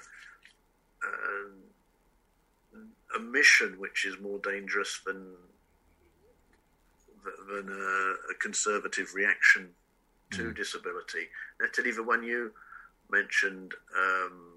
[3.17, 5.35] a mission which is more dangerous than
[7.49, 9.69] than a, a conservative reaction
[10.31, 10.57] to mm.
[10.57, 11.29] disability.
[11.61, 12.53] Natalie, the one you
[13.11, 14.55] mentioned, um,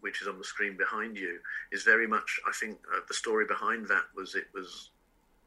[0.00, 1.38] which is on the screen behind you,
[1.70, 2.40] is very much.
[2.46, 4.90] I think uh, the story behind that was it was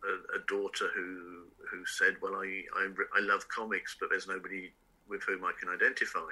[0.04, 4.72] a, a daughter who who said, "Well, I, I, I love comics, but there's nobody
[5.08, 6.32] with whom I can identify,"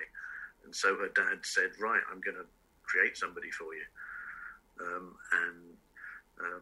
[0.66, 2.46] and so her dad said, "Right, I'm going to
[2.84, 3.84] create somebody for you,"
[4.82, 5.16] um,
[5.46, 5.58] and
[6.40, 6.62] um,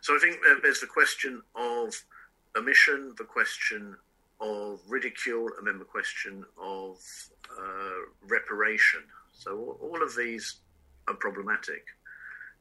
[0.00, 1.94] so I think there's the question of
[2.56, 3.96] omission, the question
[4.40, 6.98] of ridicule, and then the question of
[7.50, 9.02] uh, reparation.
[9.32, 10.56] So all of these
[11.08, 11.84] are problematic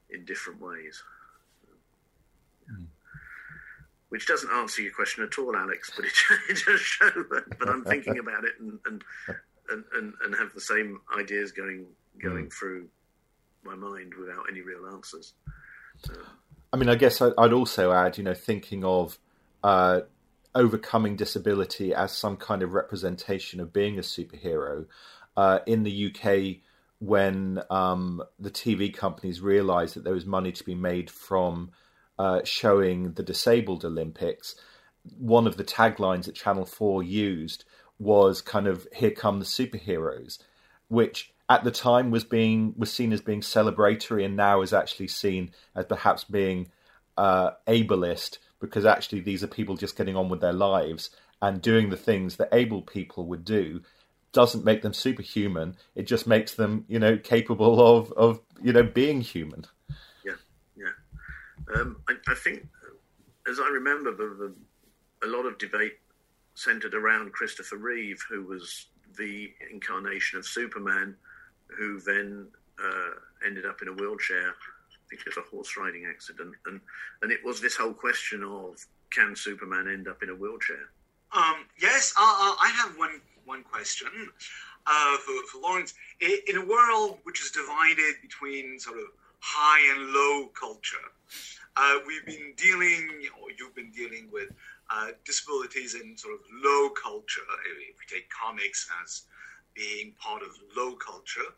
[0.10, 1.02] in different ways.
[4.12, 6.12] which doesn't answer your question at all, Alex, but it,
[6.50, 7.26] it just shows.
[7.30, 9.04] But I'm thinking about it and and,
[9.70, 11.86] and, and, and have the same ideas going
[12.22, 12.54] going mm.
[12.54, 12.88] through
[13.64, 15.34] my mind without any real answers.
[16.74, 19.20] I mean, I guess I'd also add, you know, thinking of
[19.64, 20.02] uh,
[20.56, 24.86] overcoming disability as some kind of representation of being a superhero.
[25.36, 26.62] Uh, in the UK,
[27.00, 31.72] when um, the TV companies realised that there was money to be made from
[32.20, 34.56] uh, showing the disabled Olympics,
[35.18, 37.66] one of the taglines that Channel 4 used
[37.98, 40.38] was kind of "Here come the superheroes,"
[40.88, 45.10] which at the time was being was seen as being celebratory, and now is actually
[45.10, 46.72] seen as perhaps being
[47.18, 51.10] uh, ableist because actually these are people just getting on with their lives
[51.42, 53.82] and doing the things that able people would do
[54.32, 55.76] doesn't make them superhuman.
[55.94, 59.66] It just makes them, you know, capable of, of you know, being human.
[60.24, 60.36] Yeah,
[60.78, 61.76] yeah.
[61.76, 62.66] Um, I, I, think,
[63.50, 64.54] as I remember, the,
[65.20, 65.98] the, a lot of debate
[66.54, 68.86] centered around Christopher Reeve, who was
[69.18, 71.18] the incarnation of Superman,
[71.78, 72.48] who then
[72.84, 73.12] uh,
[73.46, 74.54] ended up in a wheelchair
[75.10, 76.80] because was a horse riding accident, and
[77.22, 80.90] and it was this whole question of can Superman end up in a wheelchair?
[81.34, 84.10] Um, yes, uh, I have one one question
[84.88, 85.94] uh, for, for Laurence.
[86.20, 89.06] In a world which is divided between sort of
[89.40, 91.08] high and low culture,
[91.76, 94.50] uh, we've been dealing, or you've been dealing with
[94.90, 97.42] uh, disabilities in sort of low culture.
[97.90, 99.24] If we take comics as
[99.76, 101.50] being part of low culture,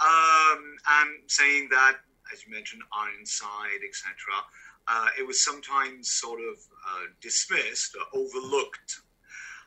[0.00, 1.96] um, and saying that
[2.32, 4.14] as you mentioned, Ironside, etc.,
[4.86, 9.00] uh, it was sometimes sort of uh, dismissed or overlooked.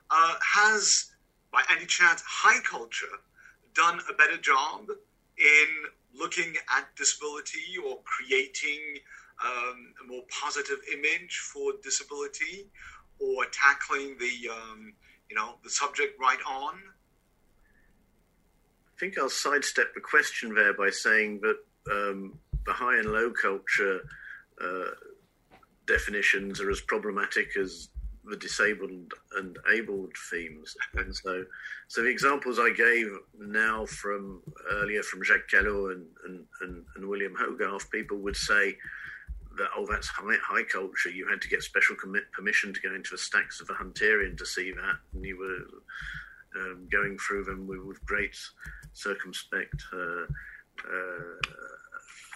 [0.09, 1.11] Uh, has,
[1.51, 3.21] by any chance, high culture
[3.73, 4.87] done a better job
[5.37, 5.67] in
[6.13, 8.97] looking at disability or creating
[9.43, 12.67] um, a more positive image for disability
[13.19, 14.93] or tackling the, um,
[15.29, 16.73] you know, the subject right on?
[19.01, 21.57] I think I'll sidestep the question there by saying that
[21.91, 22.37] um,
[22.67, 24.01] the high and low culture
[24.63, 24.91] uh,
[25.87, 27.89] definitions are as problematic as
[28.25, 28.91] the disabled
[29.37, 30.77] and abled themes.
[30.93, 31.45] And so,
[31.87, 33.07] so the examples I gave
[33.39, 38.77] now from earlier from Jacques Callot and, and, and, and William Hogarth, people would say
[39.57, 41.09] that, oh, that's high, high culture.
[41.09, 41.95] You had to get special
[42.33, 44.97] permission to go into the stacks of the Hunterian to see that.
[45.15, 45.81] And you were
[46.55, 48.35] um, going through them with, great
[48.93, 51.55] circumspect uh, uh,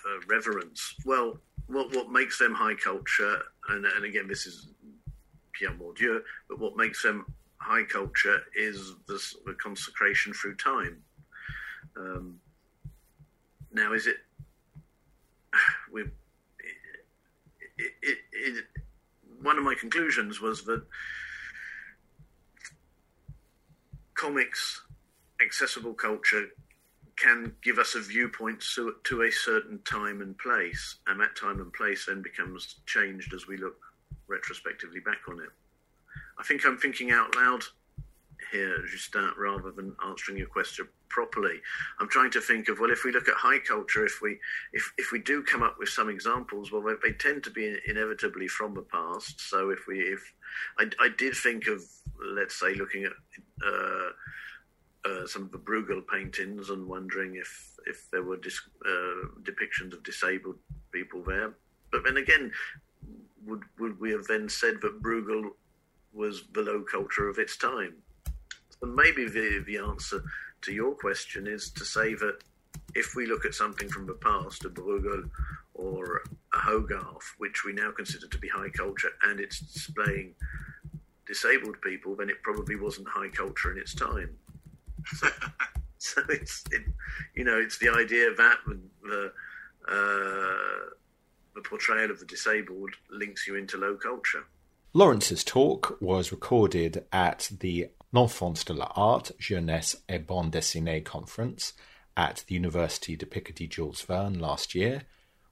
[0.08, 0.95] uh, reverence.
[1.06, 4.69] Well, what what makes them high culture, and, and again, this is
[5.54, 7.25] Pierre Bourdieu, but what makes them
[7.58, 10.97] high culture is the, the consecration through time.
[11.97, 12.39] Um,
[13.73, 14.17] now, is it
[15.91, 16.04] we?
[17.78, 18.65] It, it, it,
[19.41, 20.84] one of my conclusions was that
[24.15, 24.82] comics,
[25.41, 26.47] accessible culture,
[27.17, 31.62] can give us a viewpoint to, to a certain time and place, and that time
[31.62, 33.78] and place then becomes changed as we look
[34.28, 35.49] retrospectively back on it.
[36.38, 37.63] I think I'm thinking out loud
[38.51, 41.62] here, Justin, rather than answering your question properly.
[41.99, 44.38] I'm trying to think of well, if we look at high culture, if we
[44.73, 48.47] if if we do come up with some examples, well, they, tend to be inevitably
[48.47, 49.39] from the past.
[49.39, 50.34] So if we if
[50.77, 51.84] I, I did think of
[52.34, 53.12] let's say looking at
[53.65, 54.10] uh,
[55.10, 59.93] uh, some of the Bruegel paintings and wondering if if there were dis- uh, depictions
[59.93, 60.58] of disabled
[60.91, 61.53] people there.
[61.91, 62.51] But then again,
[63.45, 65.51] would would we have then said that Bruegel
[66.13, 67.95] was the low culture of its time?
[68.79, 70.23] So maybe the the answer
[70.61, 72.39] to your question is to say that
[72.93, 75.29] if we look at something from the past, a Bruegel
[75.73, 76.21] or
[76.53, 80.33] a Hogarth, which we now consider to be high culture, and it's displaying
[81.27, 84.38] disabled people, then it probably wasn't high culture in its time.
[85.97, 86.83] so it's it,
[87.35, 88.57] you know it's the idea that
[89.03, 89.31] the
[89.88, 90.89] uh,
[91.55, 94.45] the portrayal of the disabled links you into low culture.
[94.93, 101.73] Laurence's talk was recorded at the L'Enfance de l'Art, Jeunesse et Bande Dessinée conference
[102.15, 105.02] at the University de Picardie Jules Verne last year,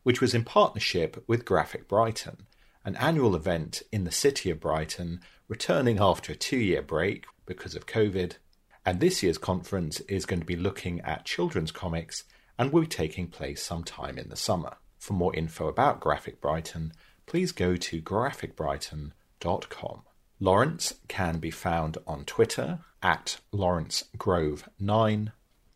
[0.03, 2.47] which was in partnership with Graphic Brighton,
[2.85, 5.19] an annual event in the city of Brighton,
[5.49, 8.37] returning after a two year break because of COVID
[8.85, 12.23] and this year's conference is going to be looking at children's comics
[12.57, 14.77] and will be taking place sometime in the summer.
[14.99, 16.93] For more info about Graphic Brighton,
[17.25, 20.03] please go to graphicbrighton.com.
[20.43, 25.31] Laurence can be found on Twitter at lawrencegrove9,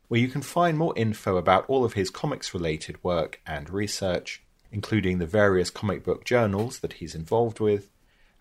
[0.09, 4.43] where you can find more info about all of his comics related work and research,
[4.69, 7.89] including the various comic book journals that he's involved with,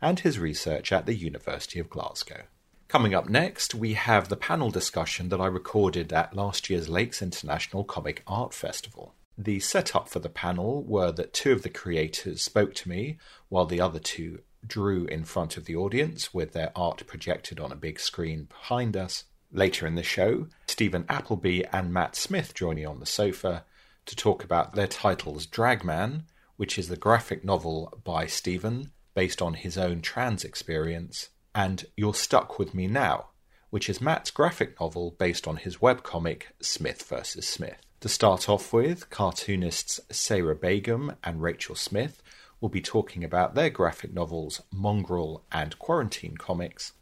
[0.02, 2.42] and his research at the University of Glasgow.
[2.88, 7.22] Coming up next, we have the panel discussion that I recorded at last year's Lakes
[7.22, 9.14] International Comic Art Festival.
[9.38, 13.18] The setup for the panel were that two of the creators spoke to me,
[13.48, 17.72] while the other two drew in front of the audience with their art projected on
[17.72, 19.24] a big screen behind us.
[19.52, 23.64] Later in the show, Steven Appleby and Matt Smith join me on the sofa
[24.06, 26.22] to talk about their titles Dragman,
[26.56, 32.14] which is the graphic novel by Steven based on his own trans experience, and You're
[32.14, 33.30] Stuck With Me Now,
[33.70, 37.46] which is Matt's graphic novel based on his webcomic Smith vs.
[37.48, 37.78] Smith.
[38.00, 42.22] To start off with, cartoonists Sayra Begum and Rachel Smith
[42.60, 46.92] will be talking about their graphic novels Mongrel and Quarantine Comics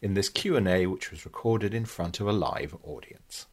[0.00, 3.46] in this Q&A which was recorded in front of a live audience.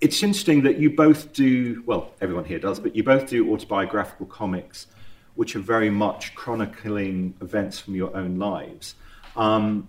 [0.00, 4.26] It's interesting that you both do, well, everyone here does, but you both do autobiographical
[4.26, 4.88] comics
[5.34, 8.94] which are very much chronicling events from your own lives.
[9.36, 9.88] Um,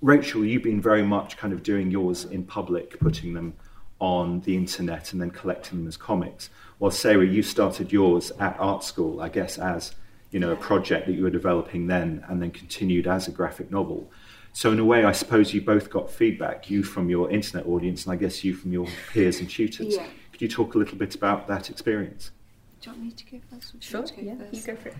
[0.00, 3.54] Rachel, you've been very much kind of doing yours in public, putting them
[4.00, 6.48] on the internet and then collecting them as comics.
[6.78, 9.94] While Sayra, you started yours at art school, I guess, as
[10.30, 13.70] you know a project that you were developing then, and then continued as a graphic
[13.70, 14.10] novel.
[14.52, 18.04] So in a way, I suppose you both got feedback, you from your internet audience,
[18.04, 19.94] and I guess you from your peers and tutors.
[19.94, 20.06] Yeah.
[20.32, 22.32] Could you talk a little bit about that experience?
[22.80, 23.68] Do you want me to go first?
[23.68, 24.54] Or do you Sure, want go yeah, first?
[24.54, 24.96] you go for it.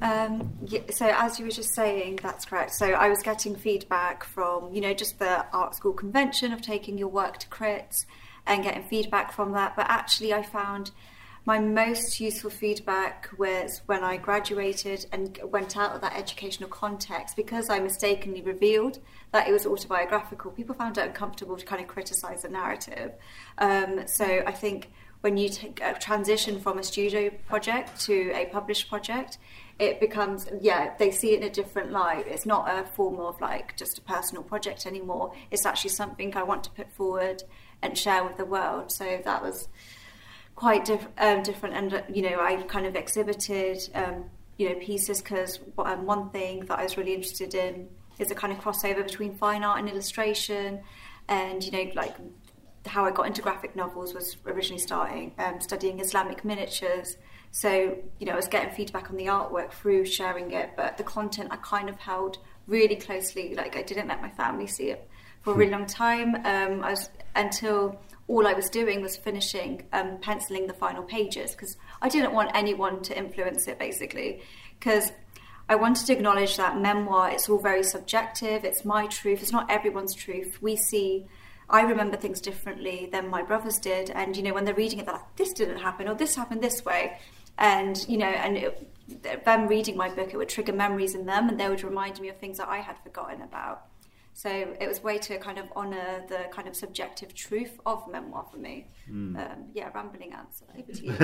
[0.02, 2.74] Um, yeah, so as you were just saying, that's correct.
[2.74, 6.96] So I was getting feedback from, you know, just the art school convention of taking
[6.96, 8.06] your work to crits
[8.46, 9.74] and getting feedback from that.
[9.74, 10.92] But actually, I found
[11.46, 17.36] my most useful feedback was when I graduated and went out of that educational context
[17.36, 18.98] because I mistakenly revealed
[19.32, 20.52] that it was autobiographical.
[20.52, 23.12] People found it uncomfortable to kind of criticize the narrative.
[23.58, 24.90] Um, so I think
[25.20, 29.38] when you take a transition from a studio project to a published project,
[29.78, 32.26] it becomes yeah they see it in a different light.
[32.26, 35.32] It's not a form of like just a personal project anymore.
[35.50, 37.42] It's actually something I want to put forward
[37.82, 38.92] and share with the world.
[38.92, 39.68] So that was
[40.54, 44.24] quite diff- um, different, and you know I kind of exhibited um,
[44.56, 47.88] you know pieces because um, one thing that I was really interested in
[48.18, 50.80] is a kind of crossover between fine art and illustration,
[51.28, 52.14] and you know like
[52.86, 57.16] how I got into graphic novels was originally starting um, studying Islamic miniatures.
[57.50, 61.04] So you know, I was getting feedback on the artwork through sharing it, but the
[61.04, 63.54] content I kind of held really closely.
[63.54, 65.08] Like I didn't let my family see it
[65.42, 66.34] for a really long time.
[66.36, 71.52] Um, I was until all I was doing was finishing um, penciling the final pages
[71.52, 74.42] because I didn't want anyone to influence it, basically,
[74.78, 75.12] because.
[75.66, 79.70] I wanted to acknowledge that memoir, it's all very subjective, it's my truth, it's not
[79.70, 80.58] everyone's truth.
[80.60, 81.26] We see
[81.68, 84.10] I remember things differently than my brothers did.
[84.10, 86.62] And, you know, when they're reading it, they're like, this didn't happen or this happened
[86.62, 87.18] this way.
[87.58, 91.48] And, you know, and it, them reading my book, it would trigger memories in them
[91.48, 93.86] and they would remind me of things that I had forgotten about.
[94.36, 98.10] So it was a way to kind of honour the kind of subjective truth of
[98.10, 98.90] memoir for me.
[99.38, 100.64] Um, yeah, rambling answer.
[100.76, 101.12] Over to you.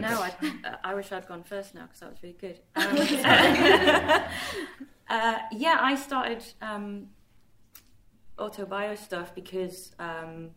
[0.00, 0.32] no, I,
[0.82, 2.58] I wish I'd gone first now because that was really good.
[2.74, 2.86] Um,
[5.10, 7.08] uh, yeah, I started um,
[8.38, 10.52] autobio stuff because um,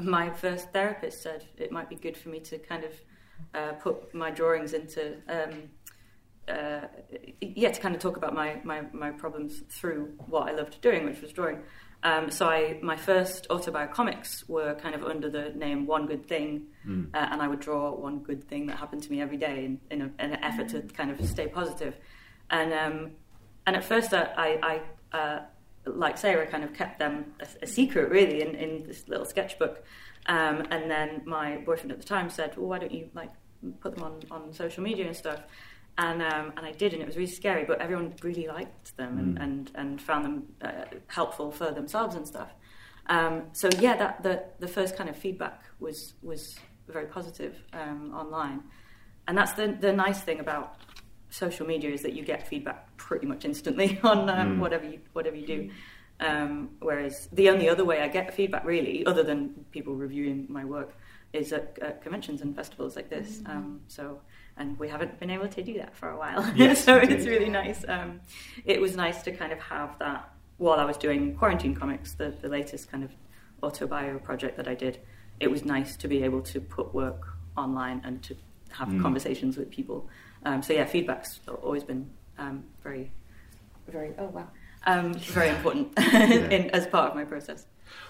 [0.00, 2.90] my first therapist said it might be good for me to kind of
[3.54, 5.18] uh, put my drawings into.
[6.48, 6.86] Uh,
[7.40, 11.04] yeah, to kind of talk about my, my, my problems through what I loved doing,
[11.04, 11.58] which was drawing.
[12.02, 16.28] Um, so I, my first autobio comics were kind of under the name One Good
[16.28, 16.66] Thing,
[17.14, 19.80] uh, and I would draw one good thing that happened to me every day in,
[19.90, 21.96] in, a, in an effort to kind of stay positive.
[22.50, 23.10] And um,
[23.66, 24.80] and at first I, I,
[25.12, 25.42] I uh,
[25.86, 29.82] like Sayra, kind of kept them a, a secret really in, in this little sketchbook.
[30.26, 33.30] Um, and then my boyfriend at the time said, "Well, why don't you like
[33.80, 35.40] put them on, on social media and stuff?"
[35.98, 37.64] And um, and I did, and it was really scary.
[37.64, 42.26] But everyone really liked them and, and, and found them uh, helpful for themselves and
[42.26, 42.50] stuff.
[43.08, 48.12] Um, so yeah, that the the first kind of feedback was was very positive um,
[48.14, 48.64] online,
[49.26, 50.76] and that's the the nice thing about
[51.30, 55.36] social media is that you get feedback pretty much instantly on um, whatever you whatever
[55.36, 55.70] you do.
[56.18, 60.64] Um, whereas the only other way I get feedback, really, other than people reviewing my
[60.64, 60.96] work,
[61.32, 63.42] is at, at conventions and festivals like this.
[63.44, 64.20] Um, so,
[64.56, 66.50] and we haven't been able to do that for a while.
[66.56, 67.16] Yes, so indeed.
[67.16, 67.84] it's really nice.
[67.86, 68.20] Um,
[68.64, 72.34] it was nice to kind of have that while I was doing quarantine comics, the,
[72.40, 73.10] the latest kind of
[73.62, 74.98] autobio project that I did.
[75.40, 78.36] It was nice to be able to put work online and to
[78.70, 80.08] have conversations with people.
[80.44, 83.10] Um, so yeah, feedback's always been um, very,
[83.88, 84.48] very oh wow,
[84.86, 87.66] um, very important in, as part of my process.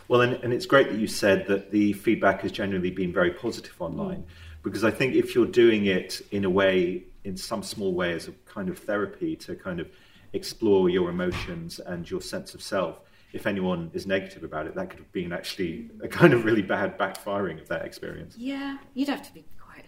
[0.09, 3.33] Well, and, and it's great that you said that the feedback has generally been very
[3.33, 4.25] positive online,
[4.67, 8.27] because I think if you're doing it in a way, in some small way, as
[8.27, 9.89] a kind of therapy to kind of
[10.33, 13.01] explore your emotions and your sense of self.
[13.33, 16.62] If anyone is negative about it, that could have been actually a kind of really
[16.62, 18.35] bad backfiring of that experience.
[18.37, 19.45] Yeah, you'd have to be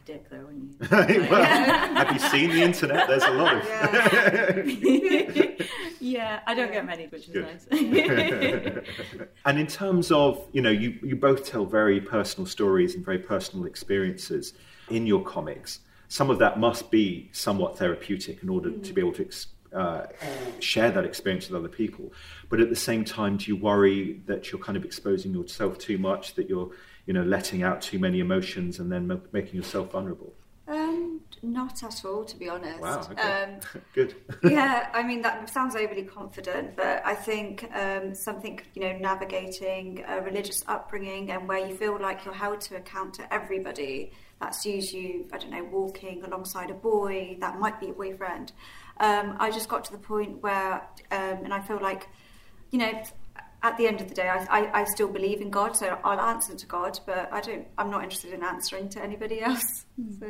[0.08, 1.26] dick though, wouldn't you?
[1.30, 3.06] well, have you seen the internet?
[3.06, 3.64] There's a lot of.
[6.00, 7.44] yeah, I don't get many, which is Good.
[7.44, 7.66] nice.
[9.44, 13.18] and in terms of, you know, you, you both tell very personal stories and very
[13.18, 14.54] personal experiences
[14.88, 15.80] in your comics.
[16.08, 18.82] Some of that must be somewhat therapeutic in order mm.
[18.82, 20.06] to be able to ex- uh,
[20.60, 22.12] share that experience with other people.
[22.48, 25.98] But at the same time, do you worry that you're kind of exposing yourself too
[25.98, 26.70] much, that you're,
[27.06, 30.32] you know, letting out too many emotions and then ma- making yourself vulnerable?
[30.68, 32.80] Um, not at all, to be honest.
[32.80, 33.42] Wow, okay.
[33.44, 33.60] Um,
[33.94, 34.14] Good.
[34.42, 40.04] yeah, I mean that sounds overly confident, but I think um, something you know, navigating
[40.06, 44.12] a religious upbringing and where you feel like you're held to account to everybody.
[44.40, 48.52] That sees you, I don't know, walking alongside a boy that might be a boyfriend.
[49.00, 52.08] Um, I just got to the point where, um, and I feel like,
[52.70, 53.02] you know.
[53.60, 56.20] At the end of the day, I, I, I still believe in God, so I'll
[56.20, 57.00] answer to God.
[57.06, 57.66] But I don't.
[57.76, 59.84] I'm not interested in answering to anybody else.
[60.20, 60.26] So.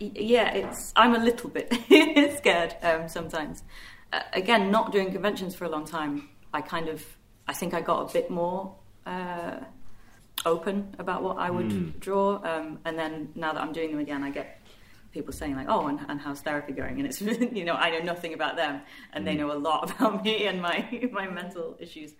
[0.00, 0.92] Y- yeah, it's.
[0.94, 1.72] I'm a little bit
[2.38, 3.64] scared um, sometimes.
[4.12, 7.04] Uh, again, not doing conventions for a long time, I kind of.
[7.48, 9.56] I think I got a bit more uh,
[10.46, 14.22] open about what I would draw, um, and then now that I'm doing them again,
[14.22, 14.59] I get
[15.12, 17.20] people saying like, "Oh, and, and how's therapy going?" And it's
[17.58, 18.82] you know I know nothing about them,
[19.12, 22.14] and they know a lot about me and my my mental issues.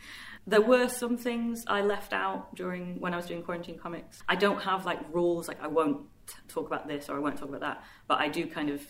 [0.46, 4.22] There were some things I left out during when I was doing quarantine comics.
[4.28, 6.06] I don't have like rules like I won't
[6.48, 8.82] talk about this or I won't talk about that, but I do kind of.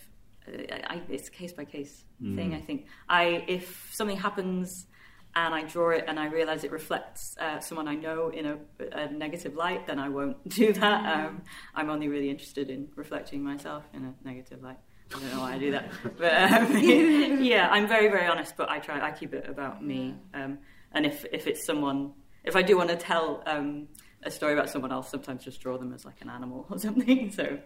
[0.48, 2.54] Uh, I, it's a case by case thing.
[2.54, 4.86] I think I if something happens
[5.34, 8.58] and I draw it and I realize it reflects uh, someone I know in a,
[8.92, 11.26] a negative light, then I won't do that.
[11.26, 11.42] Um,
[11.74, 14.78] I'm only really interested in reflecting myself in a negative light.
[15.14, 16.78] I don't know why I do that, but um,
[17.42, 18.54] yeah, I'm very very honest.
[18.56, 20.14] But I try I keep it about me.
[20.34, 20.58] Um,
[20.92, 22.12] and if if it's someone,
[22.44, 23.88] if I do want to tell um,
[24.22, 27.32] a story about someone else, sometimes just draw them as like an animal or something.
[27.32, 27.58] So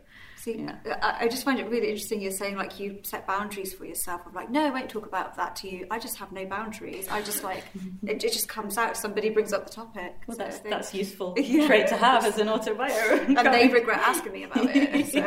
[0.45, 0.77] See, Yeah.
[1.03, 2.21] I, I just find it really interesting.
[2.21, 4.21] You're saying like you set boundaries for yourself.
[4.27, 5.87] I'm like, no, I won't talk about that to you.
[5.91, 7.09] I just have no boundaries.
[7.09, 7.65] I just like
[8.07, 8.97] it, it just comes out.
[8.97, 10.15] Somebody brings up the topic.
[10.27, 11.67] well, So that's think- that's useful Yeah.
[11.67, 13.27] trait to have as an autobio.
[13.39, 15.07] and they regret asking me about it.
[15.09, 15.21] So.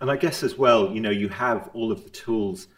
[0.00, 2.68] And I guess as well, you know, you have all of the tools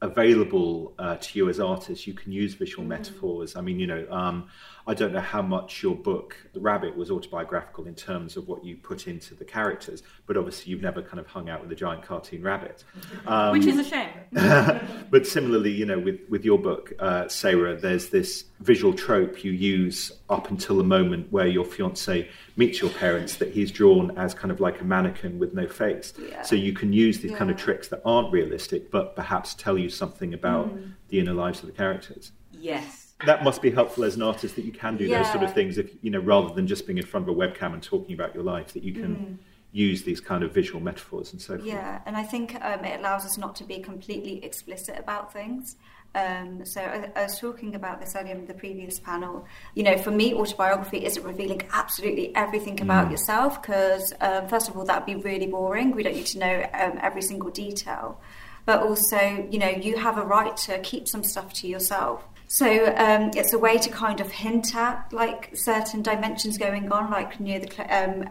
[0.00, 2.06] available uh, to you as artists.
[2.06, 3.54] You can use visual metaphors.
[3.56, 4.48] I mean, you know, um,
[4.86, 8.64] I don't know how much your book, The Rabbit, was autobiographical in terms of what
[8.64, 11.74] you put into the characters, but obviously you've never kind of hung out with a
[11.76, 12.82] giant cartoon rabbit.
[13.26, 14.08] Um, Which is a shame.
[15.10, 19.52] but similarly, you know, with, with your book, uh, Sayra, there's this visual trope you
[19.52, 24.34] use up until the moment where your fiance meets your parents that he's drawn as
[24.34, 26.12] kind of like a mannequin with no face.
[26.20, 26.42] Yeah.
[26.42, 29.88] So you can use these kind of tricks that aren't realistic, but perhaps tell you
[29.88, 30.92] something about Mm.
[31.08, 32.30] the inner lives of the characters.
[32.52, 33.01] Yes.
[33.26, 35.78] That must be helpful as an artist that you can do those sort of things
[35.78, 38.34] if you know rather than just being in front of a webcam and talking about
[38.34, 39.38] your life that you can
[39.72, 41.62] use these kind of visual metaphors and so forth.
[41.62, 41.72] Mm.
[41.72, 45.76] Yeah, and I think um, it allows us not to be completely explicit about things.
[46.14, 49.46] Um, so I, I was talking about this earlier in the previous panel.
[49.74, 54.76] You know, for me, autobiography isn't revealing absolutely everything about yourself because, um, first of
[54.76, 55.92] all, that would be really boring.
[55.92, 58.20] We don't need to know um, every single detail.
[58.66, 62.22] But also, you know, you have a right to keep some stuff to yourself.
[62.52, 62.66] So
[62.98, 67.40] um, it's a way to kind of hint at like certain dimensions going on, like
[67.40, 68.28] near the cl- um,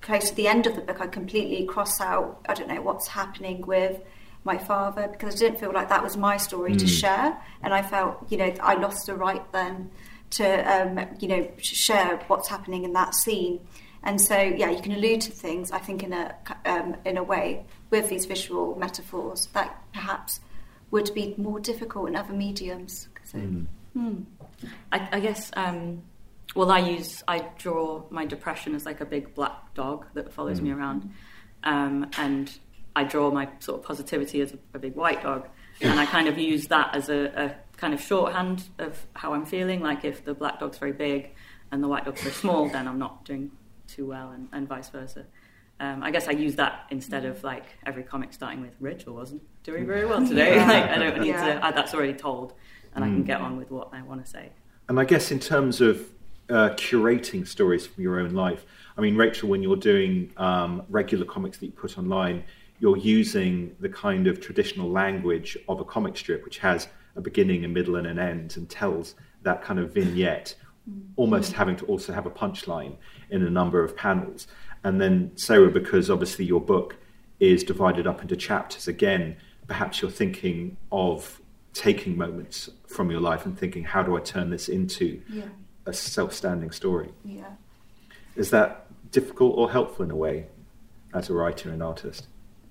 [0.00, 3.06] close to the end of the book, I completely cross out, I don't know, what's
[3.06, 4.00] happening with
[4.42, 7.40] my father because I didn't feel like that was my story to share.
[7.62, 9.92] And I felt, you know, I lost the right then
[10.30, 13.60] to, um, you know, sh- share what's happening in that scene.
[14.02, 16.34] And so, yeah, you can allude to things, I think, in a,
[16.64, 20.40] um, in a way with these visual metaphors that perhaps
[20.90, 23.08] would be more difficult in other mediums.
[23.32, 23.38] So,
[24.92, 25.50] I, I guess.
[25.54, 26.02] Um,
[26.54, 30.60] well, I use I draw my depression as like a big black dog that follows
[30.60, 31.10] me around,
[31.64, 32.52] um, and
[32.94, 35.48] I draw my sort of positivity as a, a big white dog,
[35.80, 39.46] and I kind of use that as a, a kind of shorthand of how I'm
[39.46, 39.80] feeling.
[39.80, 41.30] Like if the black dog's very big
[41.70, 43.50] and the white dog's very small, then I'm not doing
[43.88, 45.24] too well, and, and vice versa.
[45.80, 49.42] Um, I guess I use that instead of like every comic starting with Rachel wasn't
[49.64, 50.56] doing very well today.
[50.56, 50.66] Yeah.
[50.68, 51.54] like I don't need Yeah.
[51.54, 51.64] to.
[51.66, 52.52] I, that's already told,
[52.94, 54.50] and I can get on with what I want to say.
[54.88, 56.10] And I guess in terms of
[56.48, 58.64] uh, curating stories from your own life,
[58.96, 62.44] I mean, Rachel, when you're doing um, regular comics that you put online,
[62.78, 67.64] you're using the kind of traditional language of a comic strip, which has a beginning,
[67.64, 70.54] a middle, and an end, and tells that kind of vignette,
[71.16, 72.96] almost having to also have a punchline
[73.30, 74.46] in a number of panels.
[74.84, 76.96] And then, Sayra, because obviously your book
[77.38, 79.36] is divided up into chapters, again,
[79.66, 81.40] perhaps you're thinking of
[81.74, 85.44] taking moments from your life and thinking, how do I turn this into Yeah.
[85.86, 87.12] a self-standing story?
[87.24, 87.44] Yeah.
[88.36, 90.46] Is that difficult or helpful in a way
[91.14, 92.28] as a writer and artist?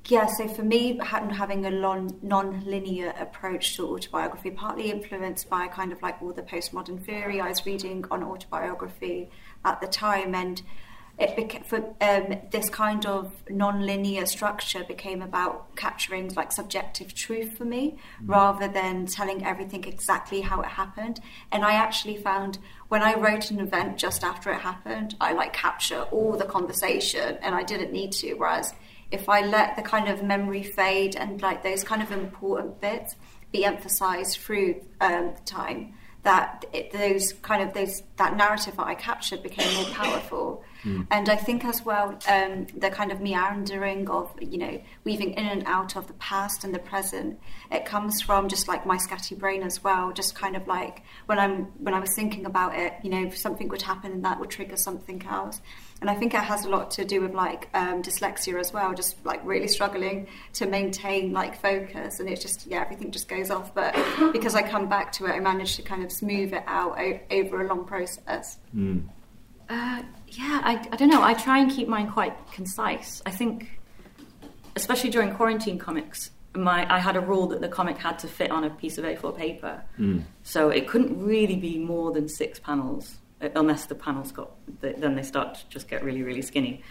[0.08, 6.02] Yeah, so for me, having a non-linear approach to autobiography, partly influenced by kind of
[6.02, 9.30] like all the postmodern theory I was reading on autobiography
[9.64, 10.62] at the time, and
[11.22, 17.66] it for um, this kind of non-linear structure became about capturing like subjective truth for
[17.66, 21.20] me, rather than telling everything exactly how it happened.
[21.52, 22.58] And I actually found
[22.90, 27.38] when I wrote an event just after it happened, I like capture all the conversation,
[27.42, 28.74] and I didn't need to, whereas
[29.12, 33.16] if I let the kind of memory fade and like those kind of important bits
[33.52, 35.94] be emphasized through um, time,
[36.24, 40.64] that it, those kind of those that narrative that I captured became more powerful.
[41.12, 45.46] And I think as well um, the kind of meandering of you know weaving in
[45.46, 47.40] and out of the past and the present.
[47.72, 50.12] It comes from just like my scatty brain as well.
[50.12, 53.68] Just kind of like when I'm when I was thinking about it, you know, something
[53.70, 55.62] would happen and that would trigger something else.
[56.02, 58.92] And I think it has a lot to do with like um, dyslexia as well,
[58.96, 63.52] just like really struggling to maintain like focus, and it just yeah everything just goes
[63.52, 63.74] off.
[63.76, 63.94] But
[64.34, 67.20] because I come back to it, I manage to kind of smooth it out o-
[67.30, 68.58] over a long process.
[69.70, 71.22] Uh, yeah, I, I don't know.
[71.22, 73.22] I try and keep mine quite concise.
[73.26, 73.80] I think,
[74.76, 78.50] especially during quarantine comics, my I had a rule that the comic had to fit
[78.52, 79.84] on a piece of A4 paper,
[80.44, 83.20] so it couldn't really be more than six panels,
[83.56, 86.82] unless the panels got then they start to just get really really skinny.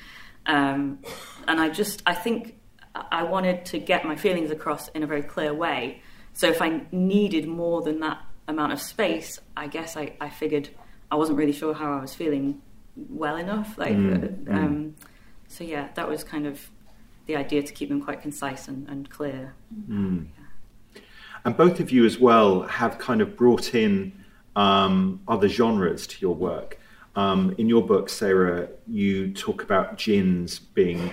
[0.47, 1.01] Um,
[1.47, 2.57] and I just I think
[2.95, 6.03] I wanted to get my feelings across in a very clear way.
[6.33, 10.71] So if I needed more than that amount of space, I guess I, I figured
[11.11, 12.63] I wasn't really sure how I was feeling
[12.97, 13.79] well enough.
[13.79, 14.95] Like, Mm, uh, um,
[15.49, 16.71] so yeah, that was kind of
[17.27, 19.55] the idea to keep them quite concise and, and clear.
[19.89, 24.13] And both of you, as well, have kind of brought in
[24.57, 26.79] um, other genres to your work.
[27.17, 31.11] Um, in your book, Sayra, you talk about jinns being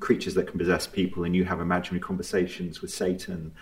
[0.00, 3.52] creatures that can possess people, and you have imaginary conversations with Satan.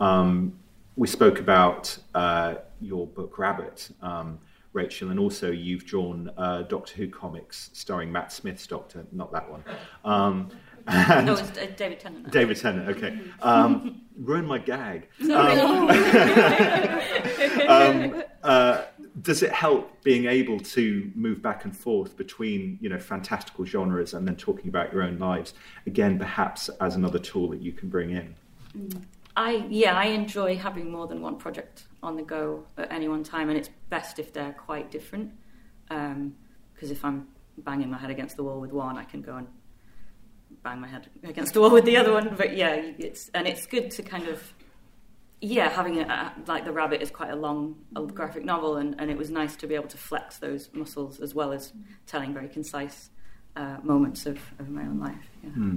[0.00, 0.58] Um,
[0.96, 4.38] we spoke about uh, your book, Rabbit, um,
[4.74, 9.50] Rachel, and also you've drawn uh, Doctor Who comics starring Matt Smith's Doctor, not that
[9.50, 9.64] one.
[10.86, 12.30] Um, and No, it's uh, David Tennant.
[12.30, 13.18] David Tennant, okay.
[13.42, 15.08] Um, ruin my gag.
[17.68, 18.84] um, uh,
[19.22, 24.14] does it help being able to move back and forth between you know fantastical genres
[24.14, 25.52] and then talking about your own lives
[25.86, 28.34] again perhaps as another tool that you can bring in
[29.36, 33.24] I yeah, I enjoy having more than one project on the go at any one
[33.24, 35.32] time, and it's best if they're quite different.
[35.88, 37.28] Because if I'm
[37.58, 39.46] banging my head against the wall with one, I can go and
[40.62, 42.34] bang my head against the wall with the other one.
[42.36, 44.52] But yeah, it's and it's good to kind of
[45.40, 49.10] yeah, having a, like the rabbit is quite a long a graphic novel, and, and
[49.10, 51.72] it was nice to be able to flex those muscles as well as
[52.06, 53.10] telling very concise
[53.56, 55.30] uh, moments of, of my own life.
[55.42, 55.72] Yeah.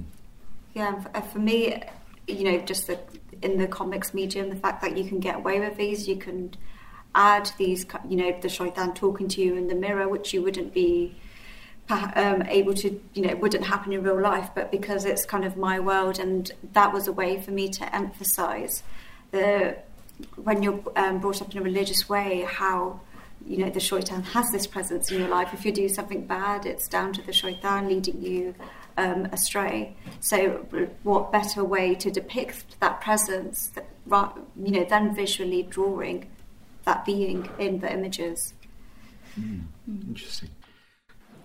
[0.74, 1.82] Yeah, for, uh, for me,
[2.28, 3.00] you know, just the,
[3.42, 6.56] in the comics medium, the fact that you can get away with these, you can
[7.16, 10.74] add these, you know, the shaitan talking to you in the mirror, which you wouldn't
[10.74, 11.33] be pa-
[11.90, 15.58] um, able to, you know, wouldn't happen in real life, but because it's kind of
[15.58, 18.84] my world, and that was a way for me to emphasize
[19.32, 19.78] the
[20.36, 23.00] when you're um, brought up in a religious way, how
[23.46, 25.54] you know the shaitan has this presence in your life.
[25.54, 28.56] If you do something bad, it's down to the shaitan leading you
[28.98, 29.96] um, astray.
[30.22, 30.66] So,
[31.04, 36.30] what better way to depict that presence, that, you know, than visually drawing
[36.86, 38.54] that being in the images?
[39.88, 40.50] interesting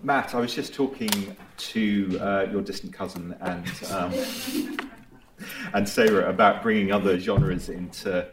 [0.01, 4.13] matt i was just talking to uh, your distant cousin and um,
[5.73, 8.27] and sarah about bringing other genres into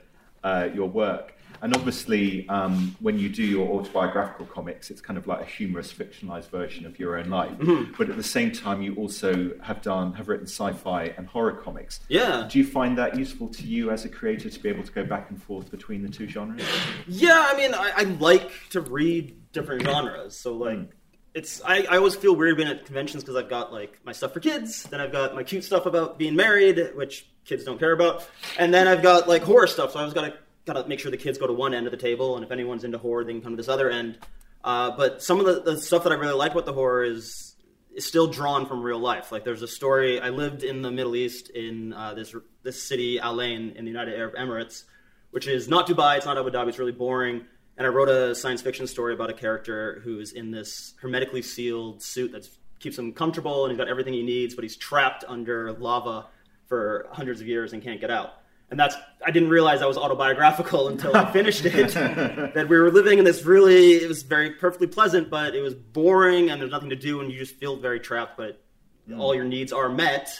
[0.44, 5.26] uh, your work and obviously, um, when you do your autobiographical comics, it's kind of
[5.26, 7.52] like a humorous, fictionalized version of your own life.
[7.96, 12.00] But at the same time, you also have done, have written sci-fi and horror comics.
[12.08, 12.46] Yeah.
[12.50, 15.04] Do you find that useful to you as a creator to be able to go
[15.04, 16.62] back and forth between the two genres?
[17.06, 20.36] Yeah, I mean, I, I like to read different genres.
[20.36, 20.90] So, like,
[21.36, 24.32] it's I, I always feel weird being at conventions because I've got like my stuff
[24.32, 27.92] for kids, then I've got my cute stuff about being married, which kids don't care
[27.92, 28.26] about,
[28.58, 29.92] and then I've got like horror stuff.
[29.92, 30.34] So I always got to
[30.64, 32.50] got to make sure the kids go to one end of the table, and if
[32.50, 34.18] anyone's into horror, they can come to this other end.
[34.64, 37.54] Uh, but some of the, the stuff that I really like about the horror is
[37.94, 39.30] is still drawn from real life.
[39.30, 40.18] Like there's a story.
[40.18, 43.90] I lived in the Middle East in uh, this this city Al Ain in the
[43.90, 44.84] United Arab Emirates,
[45.32, 46.16] which is not Dubai.
[46.16, 46.68] It's not Abu Dhabi.
[46.68, 47.44] It's really boring.
[47.76, 52.02] And I wrote a science fiction story about a character who's in this hermetically sealed
[52.02, 52.48] suit that
[52.78, 56.26] keeps him comfortable and he's got everything he needs, but he's trapped under lava
[56.66, 58.34] for hundreds of years and can't get out.
[58.70, 61.92] and that's I didn't realize I was autobiographical until I finished it.
[62.54, 65.74] that we were living in this really it was very perfectly pleasant, but it was
[65.74, 68.36] boring and there's nothing to do and you just feel very trapped.
[68.36, 68.62] But
[69.08, 69.18] mm.
[69.18, 70.30] all your needs are met.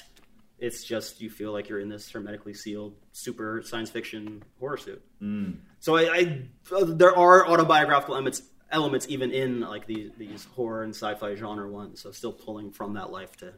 [0.59, 5.03] It's just you feel like you're in this hermetically sealed super science fiction horror suit.
[5.23, 5.59] Mm.
[5.87, 6.43] So I, I,
[6.83, 12.01] there are autobiographical elements elements even in like these these horror and sci-fi genre ones.
[12.01, 13.53] So still pulling from that life to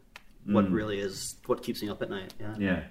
[0.45, 0.75] what mm.
[0.75, 2.35] really is what keeps me up at night.
[2.39, 2.55] Yeah.
[2.59, 2.83] Yeah.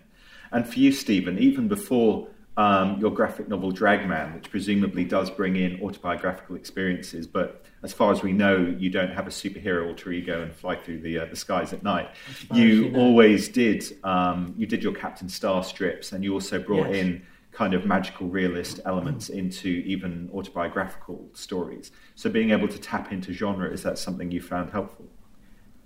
[0.51, 5.55] And for you, Steven, even before um, your graphic novel Dragman, which presumably does bring
[5.55, 10.11] in autobiographical experiences, but as far as we know, you don't have a superhero alter
[10.11, 12.09] ego and fly through the uh, the skies at night.
[12.55, 12.99] You, you know.
[13.01, 13.83] always did.
[14.03, 17.05] Um, you did your Captain Star strips, and you also brought yes.
[17.05, 17.21] in
[17.57, 21.91] kind of magical realist elements into even autobiographical stories.
[22.13, 25.07] So being able to tap into genre is that something you found helpful?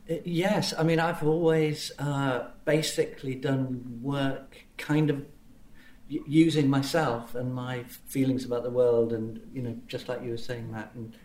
[0.10, 5.26] Uh, yes, I mean, I've always uh, basically done work kind of
[6.10, 10.38] using myself and my feelings about the world, and you know, just like you were
[10.38, 11.16] saying, Matt, and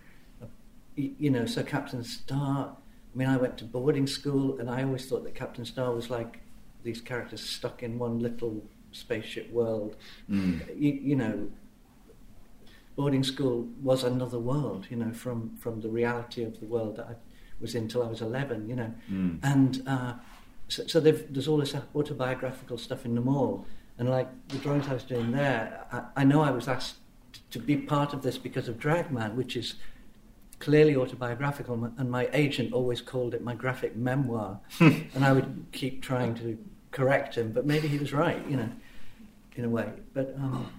[0.40, 0.47] uh,
[0.94, 2.76] you know, so Captain Star.
[3.12, 6.09] I mean, I went to boarding school, and I always thought that Captain Star was
[6.09, 6.38] like
[6.84, 8.62] these characters stuck in one little
[8.97, 9.97] spaceship world.
[10.30, 10.66] Mm.
[10.78, 11.49] You, you know,
[12.97, 17.07] boarding school was another world, you know, from, from the reality of the world that
[17.07, 17.14] I
[17.61, 18.92] was in till I was 11, you know.
[19.11, 19.38] Mm.
[19.42, 20.14] And uh,
[20.68, 23.66] so, so there's all this autobiographical stuff in them all.
[23.99, 26.97] And like the drawings I was doing there, I, I know I was asked
[27.51, 29.74] to be part of this because of Dragman, which is
[30.59, 34.59] clearly autobiographical, and my agent always called it my graphic memoir.
[34.80, 36.59] and I would keep trying to
[36.90, 38.70] correct him, but maybe he was right, you know,
[39.57, 39.90] in a way.
[40.14, 40.70] But um,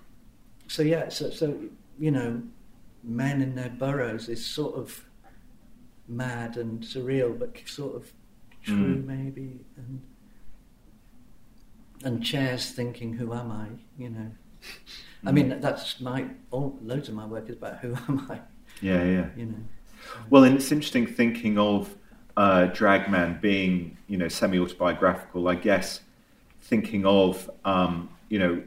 [0.67, 1.57] so yeah, so so
[1.99, 2.41] you know,
[3.03, 5.05] men in their burrows is sort of
[6.07, 8.11] mad and surreal, but sort of
[8.63, 9.05] true, mm.
[9.05, 9.59] maybe.
[9.75, 10.01] And
[12.03, 13.67] and chairs thinking, "Who am I?"
[13.97, 14.31] You know.
[15.25, 15.61] I mean, mm.
[15.61, 18.39] that's my all, loads of my work is about who am I.
[18.81, 19.25] Yeah, yeah.
[19.35, 19.63] You know.
[20.29, 21.95] Well, and it's interesting thinking of
[22.35, 25.47] uh, Dragman being, you know, semi-autobiographical.
[25.47, 26.01] I guess
[26.61, 28.63] thinking of, um, you know,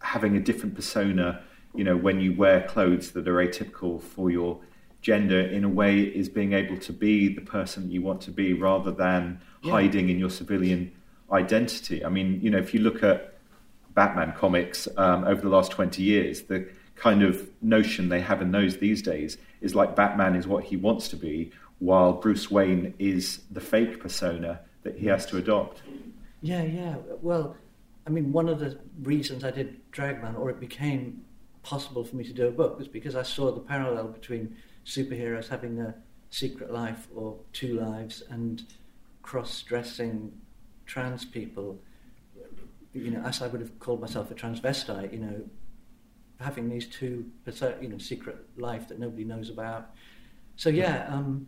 [0.00, 1.42] having a different persona.
[1.74, 4.60] You know, when you wear clothes that are atypical for your
[5.04, 8.54] gender in a way is being able to be the person you want to be
[8.54, 9.72] rather than yeah.
[9.72, 10.90] hiding in your civilian
[11.30, 12.04] identity.
[12.04, 13.34] I mean, you know, if you look at
[13.94, 18.50] Batman comics um, over the last 20 years, the kind of notion they have in
[18.52, 22.94] those these days is like Batman is what he wants to be, while Bruce Wayne
[22.98, 25.82] is the fake persona that he has to adopt.
[26.40, 26.96] Yeah, yeah.
[27.20, 27.56] Well,
[28.06, 31.24] I mean, one of the reasons I did Dragman, or it became
[31.62, 35.48] possible for me to do a book, was because I saw the parallel between superheroes
[35.48, 35.94] having a
[36.30, 38.62] secret life or two lives and
[39.22, 40.32] cross-dressing
[40.84, 41.78] trans people.
[42.92, 45.40] You know as I would have called myself a transvestite you know
[46.38, 47.30] having these two
[47.80, 49.90] you know secret life that nobody knows about.
[50.56, 51.46] So yeah um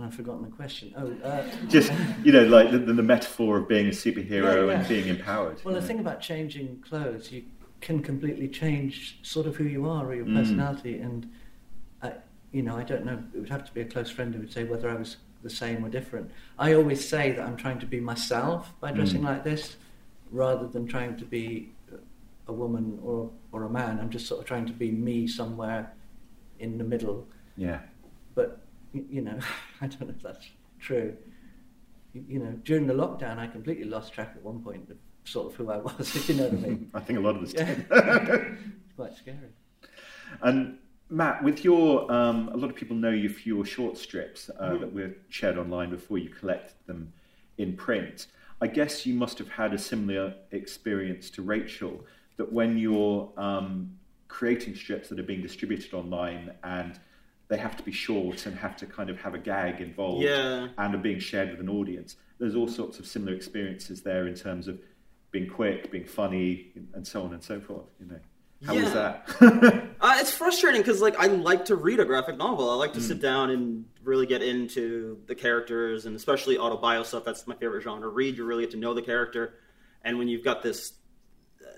[0.00, 0.94] I've forgotten the question.
[0.96, 4.78] Oh, uh, just you know, like the, the metaphor of being a superhero yeah, yeah.
[4.78, 5.60] and being empowered.
[5.64, 5.86] Well, the know?
[5.86, 7.44] thing about changing clothes, you
[7.80, 10.36] can completely change sort of who you are or your mm.
[10.36, 11.04] personality, mm.
[11.04, 11.30] and
[12.52, 14.52] you know, I don't know, it would have to be a close friend who would
[14.52, 16.30] say whether I was the same or different.
[16.58, 19.26] I always say that I'm trying to be myself by dressing mm.
[19.26, 19.76] like this
[20.30, 21.72] rather than trying to be
[22.46, 24.00] a woman or, or a man.
[24.00, 25.92] I'm just sort of trying to be me somewhere
[26.58, 27.26] in the middle.
[27.56, 27.80] Yeah.
[28.34, 28.60] But,
[28.92, 29.38] you know,
[29.80, 30.46] I don't know if that's
[30.78, 31.16] true.
[32.14, 35.56] You know, during the lockdown, I completely lost track at one point of sort of
[35.56, 36.90] who I was, if you know what I mean.
[36.94, 37.64] I think a lot of us yeah.
[37.66, 37.86] did.
[37.90, 39.52] it's quite scary.
[40.42, 40.78] And
[41.10, 44.70] Matt, with your, um, a lot of people know you for your short strips uh,
[44.70, 44.80] mm.
[44.80, 47.12] that were shared online before you collected them
[47.56, 48.26] in print.
[48.60, 52.04] I guess you must have had a similar experience to Rachel,
[52.36, 56.98] that when you're um, creating strips that are being distributed online and
[57.48, 60.68] they have to be short and have to kind of have a gag involved yeah.
[60.76, 64.34] and are being shared with an audience, there's all sorts of similar experiences there in
[64.34, 64.78] terms of
[65.30, 67.86] being quick, being funny, and so on and so forth.
[68.00, 68.20] You know.
[68.66, 68.82] How yeah.
[68.82, 69.88] was that?
[70.00, 72.68] uh, it's frustrating because like I like to read a graphic novel.
[72.70, 73.06] I like to mm.
[73.06, 77.24] sit down and really get into the characters and especially autobio stuff.
[77.24, 78.08] That's my favorite genre.
[78.08, 79.54] Read, you really get to know the character,
[80.02, 80.92] and when you've got this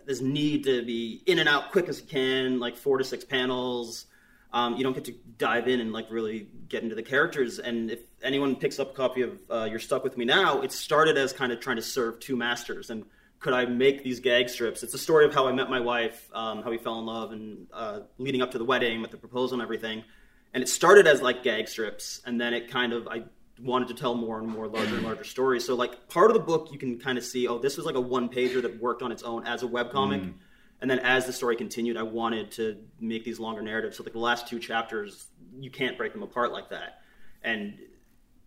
[0.06, 3.24] this need to be in and out quick as you can, like four to six
[3.24, 4.06] panels.
[4.52, 7.58] Um, you don't get to dive in and like really get into the characters.
[7.58, 10.72] And if anyone picks up a copy of uh, You're Stuck with Me Now, it
[10.72, 13.04] started as kind of trying to serve two masters and
[13.40, 14.82] could I make these gag strips?
[14.82, 17.32] It's a story of how I met my wife, um, how we fell in love,
[17.32, 20.04] and uh, leading up to the wedding with the proposal and everything.
[20.52, 23.24] And it started as like gag strips, and then it kind of I
[23.58, 25.64] wanted to tell more and more larger and larger stories.
[25.64, 27.94] So like part of the book, you can kind of see, oh, this was like
[27.94, 30.20] a one pager that worked on its own as a web comic.
[30.20, 30.34] Mm.
[30.80, 33.98] And then as the story continued, I wanted to make these longer narratives.
[33.98, 35.26] So like the last two chapters,
[35.58, 37.02] you can't break them apart like that.
[37.42, 37.78] And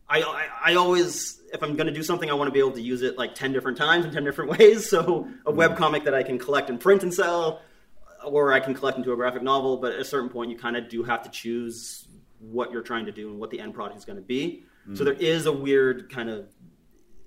[0.09, 2.71] I, I, I always, if I'm going to do something, I want to be able
[2.71, 4.89] to use it like 10 different times in 10 different ways.
[4.89, 5.59] So a mm-hmm.
[5.59, 7.61] webcomic that I can collect and print and sell,
[8.25, 9.77] or I can collect into a graphic novel.
[9.77, 12.07] But at a certain point, you kind of do have to choose
[12.39, 14.63] what you're trying to do and what the end product is going to be.
[14.83, 14.95] Mm-hmm.
[14.95, 16.47] So there is a weird kind of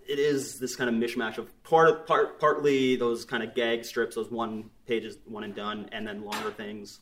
[0.09, 4.17] it is this kind of mishmash of part, part partly those kind of gag strips,
[4.17, 7.01] those one pages, one and done, and then longer things.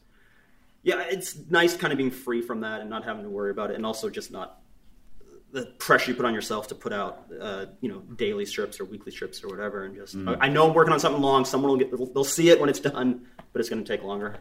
[0.83, 3.71] Yeah, it's nice kind of being free from that and not having to worry about
[3.71, 4.61] it, and also just not
[5.53, 8.85] the pressure you put on yourself to put out, uh, you know, daily strips or
[8.85, 9.85] weekly strips or whatever.
[9.85, 11.45] And just, I, I know I'm working on something long.
[11.45, 14.39] Someone will get, they'll, see it when it's done, but it's going to take longer.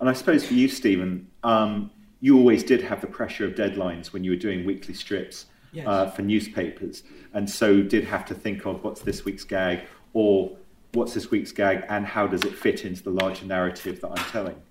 [0.00, 4.08] And I suppose for you, Steven, um, you always did have the pressure of deadlines
[4.08, 5.86] when you were doing weekly strips Yes.
[5.86, 7.02] uh, for newspapers,
[7.32, 9.80] and so did have to think of what's this week's gag
[10.12, 10.56] or
[10.92, 14.30] what's this week's gag and how does it fit into the larger narrative that I'm
[14.30, 14.62] telling.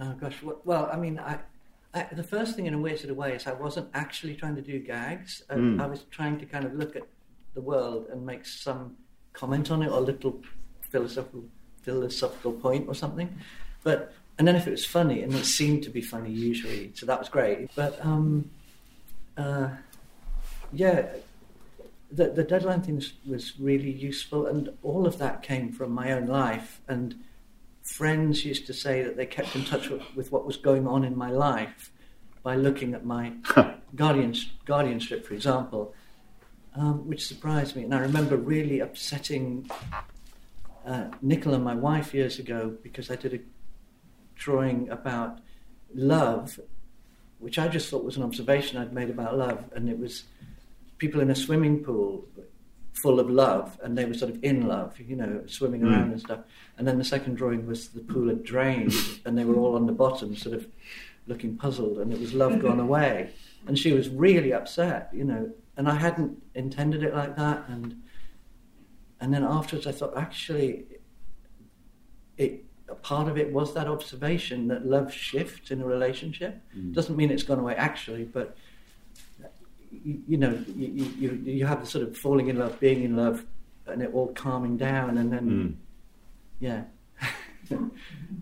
[0.00, 1.38] Oh gosh, well, I mean, I,
[1.92, 4.54] I, the first thing in a weird sort of way is I wasn't actually trying
[4.54, 5.42] to do gags.
[5.50, 7.02] I, I was trying to kind of look at
[7.54, 8.96] the world and make some
[9.32, 10.40] comment on it or a little
[10.80, 11.44] philosophical
[11.82, 13.36] philosophical point or something.
[13.82, 17.06] But and then if it was funny, and it seemed to be funny usually, so
[17.06, 17.70] that was great.
[17.74, 18.48] But um,
[19.36, 19.70] uh,
[20.72, 21.06] yeah,
[22.10, 26.26] the, the deadline thing was, really useful, and all of that came from my own
[26.26, 26.80] life.
[26.88, 27.16] And
[27.82, 31.04] friends used to say that they kept in touch with, with what was going on
[31.04, 31.90] in my life
[32.42, 33.32] by looking at my
[33.94, 35.94] guardian guardian strip, for example,
[36.74, 37.84] um, which surprised me.
[37.84, 39.68] And I remember really upsetting
[40.86, 43.40] uh, Nicola, my wife, years ago because I did a
[44.36, 45.40] drawing about
[45.94, 46.58] love,
[47.38, 50.24] which I just thought was an observation I'd made about love, and it was
[50.98, 52.26] people in a swimming pool
[52.92, 55.88] full of love, and they were sort of in love, you know, swimming hmm.
[55.88, 56.40] around and stuff.
[56.76, 58.92] And then the second drawing was the pool had drained,
[59.24, 60.66] and they were all on the bottom, sort of
[61.26, 63.30] looking puzzled, and it was love gone away.
[63.66, 68.02] And she was really upset, you know, and I hadn't intended it like that, and
[69.20, 70.86] and then afterwards I thought actually
[72.36, 76.62] it a part of it was that observation that love shifts in a relationship.
[76.72, 76.92] Hmm.
[76.92, 78.56] Doesn't mean it's gone away actually, but
[79.90, 83.16] you, you know you, you you have the sort of falling in love, being in
[83.16, 83.44] love,
[83.86, 85.70] and it all calming down, and then hmm.
[86.60, 86.84] yeah.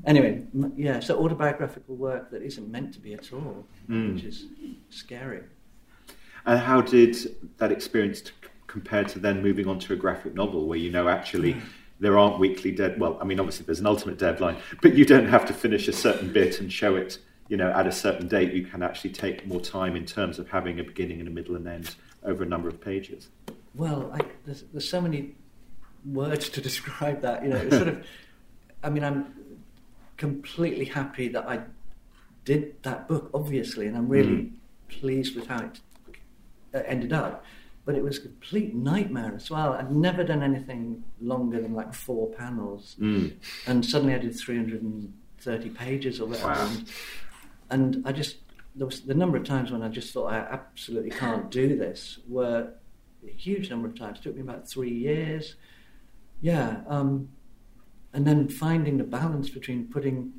[0.06, 0.42] anyway,
[0.76, 1.00] yeah.
[1.00, 4.14] So autobiographical work that isn't meant to be at all, hmm.
[4.14, 4.46] which is
[4.90, 5.42] scary.
[6.44, 7.16] And how did
[7.58, 8.30] that experience t-
[8.66, 11.60] compare to then moving on to a graphic novel where you know actually hmm.
[11.98, 13.00] there aren't weekly dead?
[13.00, 15.92] Well, I mean, obviously there's an ultimate deadline, but you don't have to finish a
[15.92, 17.18] certain bit and show it,
[17.48, 18.52] you know, at a certain date.
[18.52, 21.56] You can actually take more time in terms of having a beginning and a middle
[21.56, 21.94] and end
[22.24, 23.28] over a number of pages.
[23.74, 25.34] Well, I, there's, there's so many
[26.04, 27.42] words to describe that.
[27.42, 28.04] You know, it's sort of.
[28.82, 29.34] I mean, I'm
[30.16, 31.60] completely happy that I
[32.44, 34.50] did that book, obviously, and I'm really mm.
[34.88, 35.70] pleased with how
[36.72, 37.44] it ended up.
[37.84, 39.74] But it was a complete nightmare as well.
[39.74, 43.32] I'd never done anything longer than like four panels, mm.
[43.66, 46.48] and suddenly I did 330 pages or whatever.
[46.48, 46.70] Wow.
[47.70, 48.36] And, I just
[48.74, 52.18] there was the number of times when I just thought I absolutely can't do this
[52.28, 52.72] were
[53.26, 54.18] a huge number of times.
[54.18, 55.54] It took me about three years.
[56.42, 57.30] Yeah, um,
[58.12, 60.32] and then finding the balance between putting.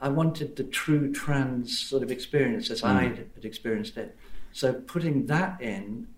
[0.00, 4.16] I wanted the true trans sort of experience as I had experienced it.
[4.52, 6.08] So putting that in,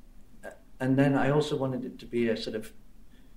[0.44, 0.50] uh,
[0.80, 2.72] and then I also wanted it to be a sort of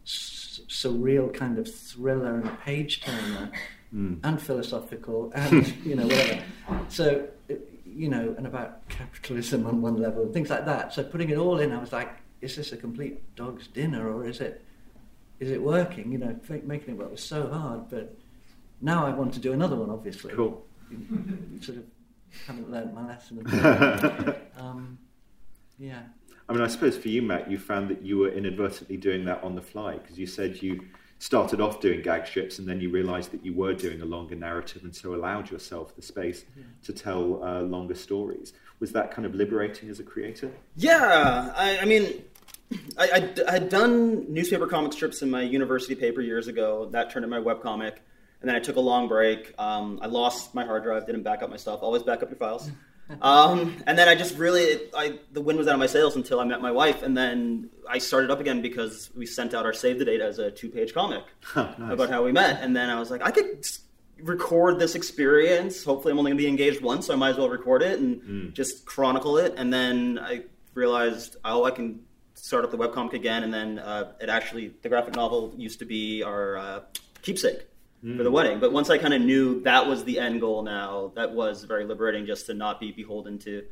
[0.06, 3.52] s- surreal kind of thriller and a page turner,
[3.92, 6.44] and philosophical, and you know whatever.
[6.90, 7.28] So
[7.86, 10.94] you know, and about capitalism on one level and things like that.
[10.94, 14.28] So putting it all in, I was like, is this a complete dog's dinner or
[14.28, 14.64] is it?
[15.40, 16.12] Is it working?
[16.12, 18.16] You know, making it work was so hard, but
[18.82, 19.90] now I want to do another one.
[19.90, 20.66] Obviously, Cool.
[21.62, 21.84] Sort of
[22.46, 23.44] haven't learnt my lesson.
[24.58, 24.98] um,
[25.80, 26.02] yeah.
[26.50, 29.44] I mean, I suppose for you, Matt, you found that you were inadvertently doing that
[29.44, 30.86] on the fly because you said you
[31.20, 34.36] started off doing gag strips and then you realised that you were doing a longer
[34.36, 36.46] narrative and so allowed yourself the space
[36.84, 38.54] to tell uh, longer stories.
[38.80, 40.52] Was that kind of liberating as a creator?
[40.76, 42.24] Yeah, I, I mean,
[42.98, 46.88] I, I, I had done newspaper comic strips in my university paper years ago.
[46.92, 47.98] That turned into my webcomic.
[48.40, 49.56] And then I took a long break.
[49.58, 51.80] Um, I lost my hard drive, didn't back up my stuff.
[51.82, 52.70] Always back up your files.
[53.22, 56.40] Um, and then I just really, I, the wind was out of my sails until
[56.40, 57.04] I met my wife.
[57.04, 60.40] And then I started up again because we sent out our save the date as
[60.40, 61.24] a two page comic
[61.56, 62.62] about how we met.
[62.62, 63.66] And then I was like, I could
[64.22, 65.84] record this experience.
[65.84, 68.00] Hopefully, I'm only going to be engaged once, so I might as well record it
[68.00, 69.54] and just chronicle it.
[69.58, 70.44] And then I
[70.74, 72.02] realized, oh, I can
[72.34, 73.44] start up the webcomic again.
[73.44, 76.80] And then uh, it actually, the graphic novel used to be our uh,
[77.22, 77.68] keepsake
[78.16, 78.60] for the wedding.
[78.60, 81.86] But once I kind of knew that was the end goal now, that was very
[81.86, 83.66] liberating just to not be beholden to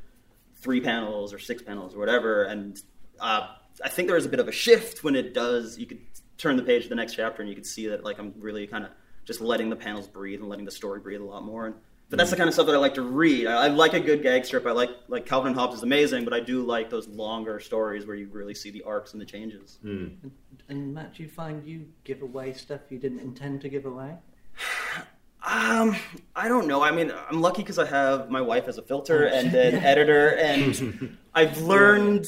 [0.56, 2.44] three panels or six panels or whatever.
[2.44, 2.82] And
[3.20, 3.50] uh,
[3.84, 5.78] I think there was a bit of a shift when it does.
[5.78, 6.00] You could
[6.38, 8.68] turn the page to the next chapter and you could see that like I'm really
[8.68, 8.92] kind of
[9.24, 11.68] just letting the panels breathe and letting the story breathe a lot more.
[11.68, 11.76] And,
[12.10, 13.48] but that's the kind of stuff that I like to read.
[13.48, 14.66] I, I like a good gag strip.
[14.66, 18.06] I like like Calvin and Hobbes is amazing, but I do like those longer stories
[18.06, 19.80] where you really see the arcs and the changes.
[19.84, 20.32] And,
[20.70, 24.16] and Matt, do you find you give away stuff you didn't intend to give away?
[25.48, 25.96] Um,
[26.36, 26.82] I don't know.
[26.82, 30.30] I mean, I'm lucky because I have my wife as a filter and an editor,
[30.30, 32.26] and I've learned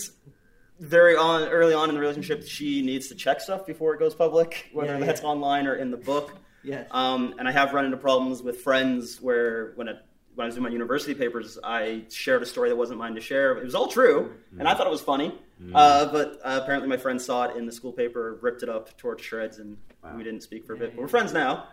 [0.80, 4.14] very on early on in the relationship she needs to check stuff before it goes
[4.14, 6.36] public, whether Yeah, that's online or in the book.
[6.68, 6.88] Yes.
[6.92, 9.98] Um, and I have run into problems with friends where when, it,
[10.36, 13.22] when I was doing my university papers, I shared a story that wasn't mine to
[13.22, 13.58] share.
[13.58, 15.34] It was all true, and I thought it was funny.
[15.74, 18.96] Uh, but uh, apparently, my friend saw it in the school paper, ripped it up,
[18.98, 19.78] tore it to shreds, and
[20.16, 20.94] we didn't speak for a bit.
[20.96, 21.68] But we're friends now.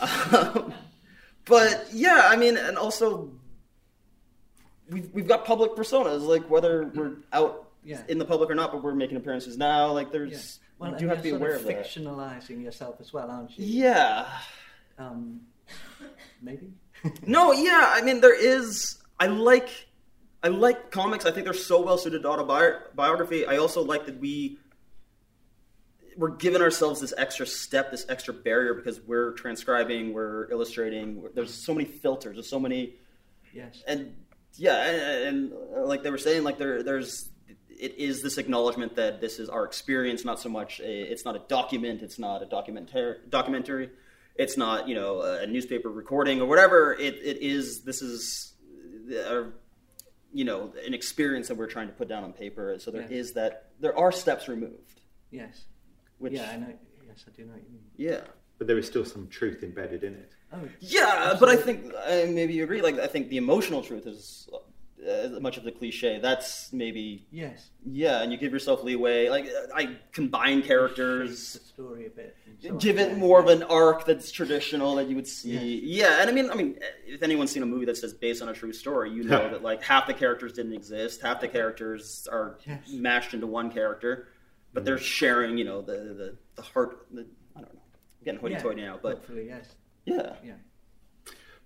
[0.00, 0.74] Um,
[1.46, 3.30] but yeah, I mean, and also
[4.90, 8.02] we've we've got public personas, like whether we're out Yeah.
[8.08, 9.92] in the public or not, but we're making appearances now.
[9.92, 10.58] Like there's, Yes.
[10.78, 11.86] Well, you do have to be aware of of that.
[11.86, 13.64] fictionalizing yourself as well, aren't you?
[13.64, 14.26] Yeah.
[14.98, 15.40] Um,
[16.42, 16.72] maybe.
[17.26, 17.92] No, yeah.
[17.94, 18.96] I mean, there is.
[19.20, 19.68] I like.
[20.42, 21.24] I like comics.
[21.26, 23.46] I think they're so well suited to autobiography.
[23.46, 24.58] I also like that we
[26.16, 31.22] we're giving ourselves this extra step, this extra barrier because we're transcribing, we're illustrating.
[31.34, 32.36] There's so many filters.
[32.36, 32.94] There's so many,
[33.52, 33.82] Yes.
[33.86, 34.14] and
[34.54, 37.28] yeah, and, and like they were saying, like there, there's.
[37.78, 40.80] It is this acknowledgement that this is our experience, not so much.
[40.80, 42.02] A, it's not a document.
[42.02, 43.16] It's not a documentary.
[43.28, 43.90] Documentary.
[44.36, 46.92] It's not you know a newspaper recording or whatever.
[46.94, 47.82] It it is.
[47.82, 48.52] This is.
[49.28, 49.44] Uh,
[50.32, 52.76] you know, an experience that we're trying to put down on paper.
[52.78, 53.42] So there is Yeah.
[53.42, 53.70] that.
[53.80, 55.00] There are steps removed.
[55.30, 55.64] Yes.
[56.18, 56.74] Which, yeah, I know.
[57.06, 57.84] Yes, I do know what you mean.
[57.96, 58.20] Yeah.
[58.58, 60.32] But there is still some truth embedded in it.
[60.52, 62.82] Oh, Yeah, but I think uh, maybe you agree.
[62.82, 64.48] Like, I think the emotional truth is
[65.06, 66.18] uh, much of the cliche.
[66.20, 67.70] That's maybe Yes.
[67.84, 69.28] yeah, and you give yourself leeway.
[69.28, 72.36] Like, I combine characters, The story a bit.
[72.46, 72.78] and so on.
[72.78, 73.16] give it Yeah.
[73.16, 75.80] more of an arc that's traditional that you would see.
[75.84, 78.48] Yeah, and I mean, I mean, if anyone's seen a movie that says based on
[78.48, 82.26] a true story, you know that like half the characters didn't exist, half the characters
[82.30, 82.88] are Yes.
[82.92, 84.28] mashed into one character,
[84.72, 87.06] but they're sharing, you know, the the the heart.
[87.12, 87.80] The, I don't know.
[87.80, 89.74] I'm getting hoity-toity Yeah, now, but hopefully, yes.
[90.04, 90.34] yeah.
[90.44, 90.54] Yeah.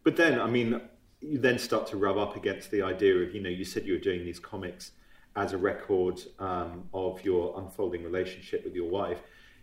[0.02, 0.80] But then, I mean,
[1.20, 3.92] you then start to rub up against the idea of, you know, you said you
[3.92, 4.92] were doing these comics
[5.36, 9.18] as a record um, of your unfolding relationship with your wife.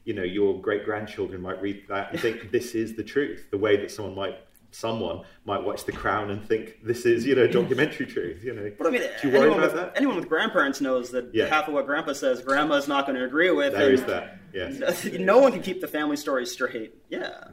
[0.05, 3.47] You know, your great grandchildren might read that and think this is the truth.
[3.51, 4.37] The way that someone might,
[4.71, 8.43] someone might watch The Crown and think this is, you know, documentary truth.
[8.43, 9.97] You know, But I mean, do you worry anyone about with, that?
[9.97, 11.47] anyone with grandparents knows that Yeah.
[11.47, 13.73] half of what grandpa says, grandma's not going to agree with.
[13.73, 14.37] There is that.
[14.53, 15.05] Yes.
[15.19, 16.93] no one can keep the family story straight.
[17.09, 17.45] Yeah.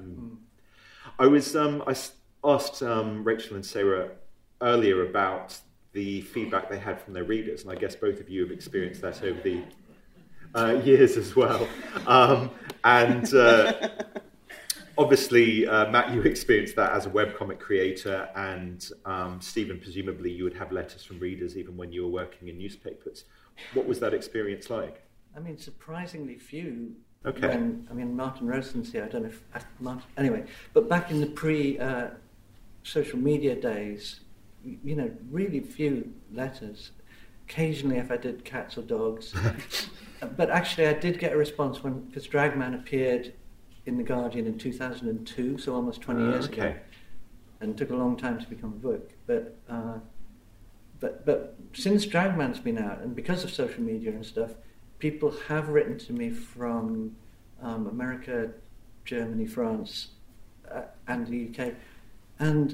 [1.18, 1.94] I was um, I
[2.44, 4.10] asked um, Rachel and Sayra
[4.60, 5.58] earlier about
[5.92, 9.00] the feedback they had from their readers, and I guess both of you have experienced
[9.02, 9.62] that over the
[10.54, 11.66] uh, years as well.
[12.06, 12.50] Um,
[12.82, 13.88] and uh,
[14.98, 20.44] obviously, uh, Matt, you experienced that as a webcomic creator, and um, Steven, presumably, you
[20.44, 23.24] would have letters from readers even when you were working in newspapers.
[23.72, 25.02] What was that experience like?
[25.36, 26.94] I mean, surprisingly few.
[27.26, 27.48] Okay.
[27.48, 29.04] When, I mean, Martin Rowson's here.
[29.04, 29.42] I don't know if
[29.80, 30.02] Martin.
[30.18, 32.08] Anyway, but back in the pre uh,
[32.84, 34.20] social media days,
[34.62, 36.92] you know, really few letters.
[37.48, 39.34] Occasionally, if I did cats or dogs,
[40.22, 43.34] Uh, but actually, I did get a response when because Dragman appeared
[43.86, 46.76] in the Guardian in 2002, so almost 20 Ah, years ago, okay.
[47.60, 49.10] and took a long time to become a book.
[49.26, 49.98] But uh,
[51.00, 54.52] but but since Dragman's been out, and because of social media and stuff,
[54.98, 57.14] people have written to me from
[57.60, 58.52] um, America,
[59.04, 60.08] Germany, France,
[60.72, 61.74] uh, and the UK,
[62.48, 62.66] and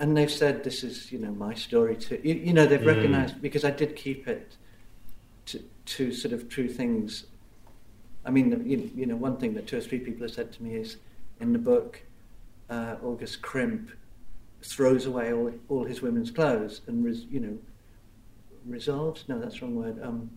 [0.00, 2.18] and they've said this is you know my story too.
[2.28, 2.94] You, you know they've Mm.
[2.94, 4.46] recognised because I did keep it
[5.50, 5.56] to
[5.96, 7.26] to sort of true things.
[8.26, 10.62] I mean, you, you know, one thing that two or three people have said to
[10.62, 10.96] me is
[11.40, 12.00] in the book,
[12.70, 13.90] uh, August Crimp
[14.62, 17.58] throws away all, all his women's clothes and, res, you know,
[18.66, 20.30] resolves, no, that's the wrong word, um,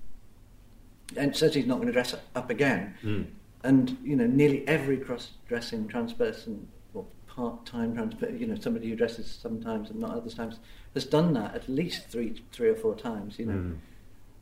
[1.16, 2.94] and says he's not going to dress up again.
[3.02, 3.26] Mm.
[3.64, 6.68] And, you know, nearly every cross-dressing trans person,
[7.38, 10.60] or part-time trans person, you know, somebody who dresses sometimes and not other times,
[10.94, 13.54] has done that at least three, three or four times, you know.
[13.54, 13.78] Mm.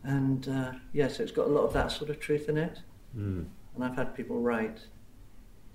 [0.03, 2.79] And, uh, yeah, so it's got a lot of that sort of truth in it.
[3.17, 3.45] Mm.
[3.75, 4.79] And I've had people write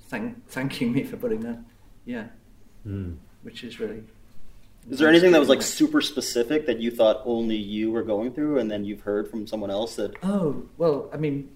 [0.08, 1.58] thank, thanking me for putting that,
[2.04, 2.26] yeah,
[2.86, 3.16] Mm.
[3.42, 4.02] which is really...
[4.88, 8.32] Is there anything that was like super specific that you thought only you were going
[8.32, 10.14] through, and then you've heard from someone else that?
[10.22, 11.50] Oh well, I mean,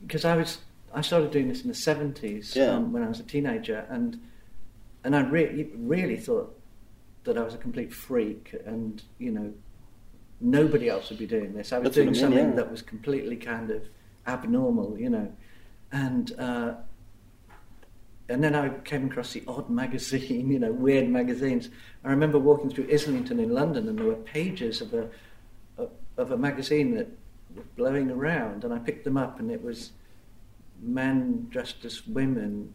[0.00, 0.56] because I was
[0.94, 2.70] I started doing this in the seventies Yeah.
[2.70, 4.18] um, when I was a teenager, and
[5.04, 6.58] and I really really thought
[7.24, 9.52] that I was a complete freak, and you know
[10.40, 11.72] nobody else would be doing this.
[11.72, 12.56] I was That's doing I mean, something yeah.
[12.56, 13.82] that was completely kind of
[14.26, 15.32] abnormal, you know,
[15.90, 16.32] and.
[16.38, 16.74] Uh,
[18.28, 21.68] and then I came across the odd magazine, you know, weird magazines.
[22.02, 25.10] I remember walking through Islington in London, and there were pages of a
[25.76, 27.08] of, of a magazine that
[27.54, 29.92] were blowing around, and I picked them up, and it was
[30.80, 32.72] men dressed as women,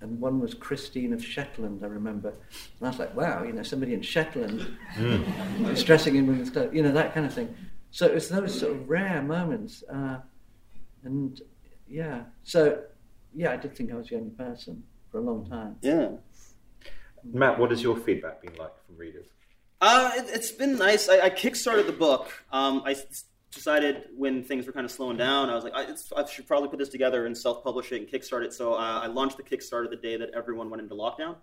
[0.00, 2.28] and one was Christine of Shetland, I remember.
[2.30, 4.66] And I was like, wow, you know, somebody in Shetland
[4.98, 7.54] is dressing in women's clothes, you know, that kind of thing.
[7.90, 10.18] So it was those sort of rare moments, uh,
[11.04, 11.40] and
[11.88, 12.82] yeah, so
[13.34, 15.76] yeah, I did think I was the only person for a long time.
[15.80, 16.10] Yeah.
[17.24, 19.26] Matt, what has your feedback been like from readers?
[19.80, 21.08] Uh, it, it's been nice.
[21.08, 22.30] I, I kickstarted the book.
[22.52, 25.84] Um, I s- decided when things were kind of slowing down, I was like, I,
[25.84, 28.52] it's, I should probably put this together and self-publish it and kickstart it.
[28.52, 31.36] So uh, I launched the Kickstarter the day that everyone went into lockdown.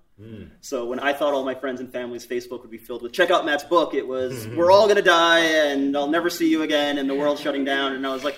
[0.61, 3.31] So when I thought all my friends and family's Facebook would be filled with check
[3.31, 6.99] out Matt's book, it was we're all gonna die and I'll never see you again
[6.99, 7.93] and the world's shutting down.
[7.93, 8.37] And I was like,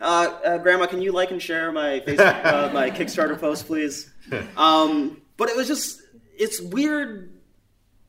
[0.00, 4.12] uh, uh, Grandma, can you like and share my Facebook, uh, my Kickstarter post, please?
[4.56, 6.02] Um, but it was just
[6.36, 7.32] it's weird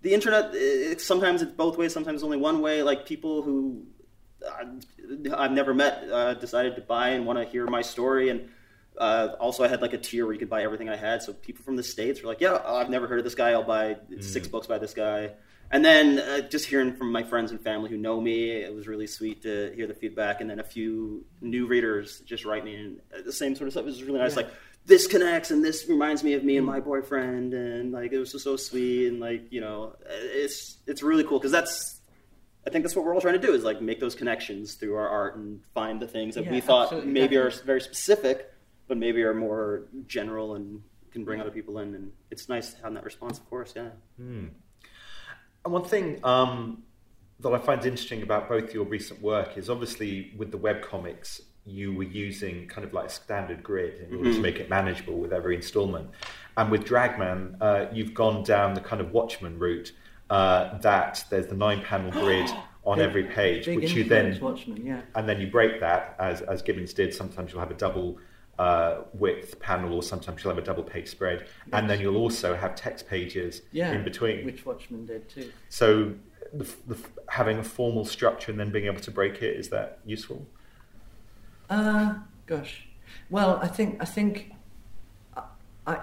[0.02, 3.86] the internet it, sometimes it's both ways sometimes only one way like people who
[5.36, 8.30] i've never met uh, decided to buy and want to hear my story.
[8.30, 8.50] And
[8.98, 11.24] uh, also i had like a tier where you could buy everything i had.
[11.24, 13.52] So people from the states were like yeah i've never heard of this guy.
[13.52, 15.32] I'll buy six books by this guy.
[15.70, 18.88] And then uh, just hearing from my friends and family who know me it was
[18.88, 20.40] really sweet to hear the feedback.
[20.40, 23.74] And then a few new readers just write me and uh, the same sort of
[23.74, 23.84] stuff.
[23.84, 24.36] It was really nice.
[24.36, 24.50] Like
[24.86, 27.54] this connects and this reminds me of me and my boyfriend.
[27.54, 29.08] And like it was just so sweet.
[29.08, 31.97] And like you know it's it's really cool because that's
[32.68, 34.96] I think that's what we're all trying to do is like make those connections through
[34.96, 38.52] our art and find the things that Yeah, we thought absolutely, maybe are very specific
[38.90, 42.84] but maybe are more general and can bring other people in and it's nice to
[42.84, 43.90] have that response of course yeah.
[45.64, 46.84] And one thing um,
[47.40, 51.94] that I find interesting about both your recent work is obviously with the webcomics, you
[51.94, 55.34] were using kind of like a standard grid in order to make it manageable with
[55.34, 56.10] every installment.
[56.56, 59.92] And with Dragman, uh, you've gone down the kind of Watchmen route
[60.30, 62.50] uh, that there's the nine panel grid
[62.86, 65.02] on Big- every page, which you then Watchmen, yeah.
[65.16, 67.14] and then you break that as as Gibbons did.
[67.14, 68.18] Sometimes you'll have a double
[68.60, 72.56] uh, width panel, or sometimes you'll have a double page spread, and then you'll also
[72.56, 74.46] have text pages Yeah, in between.
[74.46, 75.52] which Watchmen did too.
[75.70, 76.14] So,
[76.54, 76.98] the, the,
[77.30, 80.46] having a formal structure and then being able to break it is that useful?
[81.70, 82.16] Uh,
[82.46, 82.88] gosh.
[83.30, 84.54] Well, I think I think
[85.36, 85.44] I,
[85.86, 86.00] I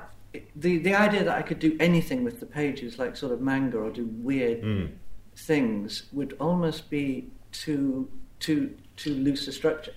[0.57, 3.79] the the idea that I could do anything with the pages, like sort of manga
[3.79, 4.91] or do weird Mm.
[5.37, 8.09] things, would almost be too
[8.41, 9.93] too too loose a structure.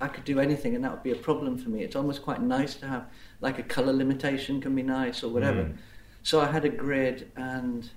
[0.00, 1.82] I could do anything, and that would be a problem for me.
[1.82, 3.04] It's almost quite nice to have
[3.40, 5.64] like a color limitation can be nice or whatever.
[5.64, 5.76] Mm.
[6.22, 7.90] So I had a grid, and,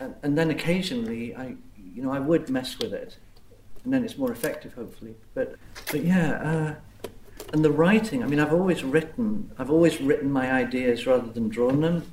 [0.00, 1.56] and and then occasionally I
[1.94, 3.16] you know I would mess with it,
[3.84, 5.14] and then it's more effective hopefully.
[5.34, 5.56] But
[5.90, 6.30] but yeah.
[6.50, 6.74] Uh,
[7.52, 9.50] and the writing, I mean, I've always written.
[9.58, 12.04] I've always written my ideas rather than drawn them.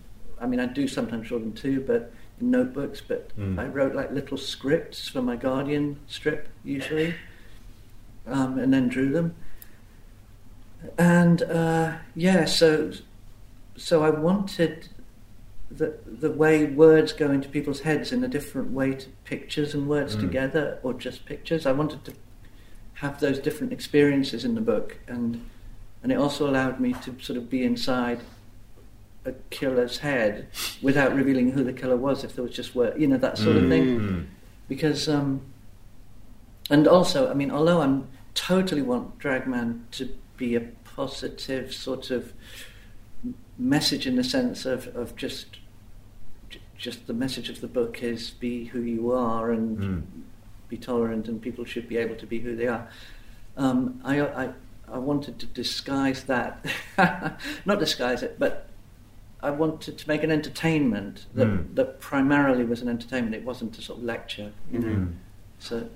[0.41, 2.11] I mean, I do sometimes draw them too, but
[2.41, 3.01] in notebooks.
[3.01, 3.57] But Mm.
[3.59, 7.13] I wrote like little scripts for my Guardian strip usually,
[8.27, 9.35] um, and then drew them.
[10.97, 12.91] And uh, yeah, so
[13.75, 14.87] so I wanted
[15.71, 19.87] the the way words go into people's heads in a different way to pictures and
[19.87, 20.21] words Mm.
[20.21, 21.65] together, or just pictures.
[21.65, 22.13] I wanted to
[22.99, 25.45] have those different experiences in the book, and
[26.03, 28.21] and it also allowed me to sort of be inside
[29.25, 30.47] a killer's head
[30.81, 33.57] without revealing who the killer was, if there was just word, you know, that sort
[33.57, 33.99] of thing.
[33.99, 34.25] Mm.
[34.69, 35.41] Because, um,
[36.69, 42.31] and also, I mean, although I'm totally want Dragman to be a positive sort of
[43.57, 45.57] message in the sense of, of just
[46.77, 50.03] just the message of the book is be who you are and Mm.
[50.69, 52.87] Be tolerant and people should be able to be who they are.
[53.57, 54.49] Um, I, I,
[54.91, 56.65] I wanted to disguise that,
[57.65, 58.67] not disguise it, but
[59.41, 61.75] I wanted to make an entertainment that, Mm.
[61.75, 63.35] that primarily was an entertainment.
[63.35, 64.87] It wasn't a sort of lecture, you know.
[64.87, 65.13] Mm.
[65.59, 65.89] So,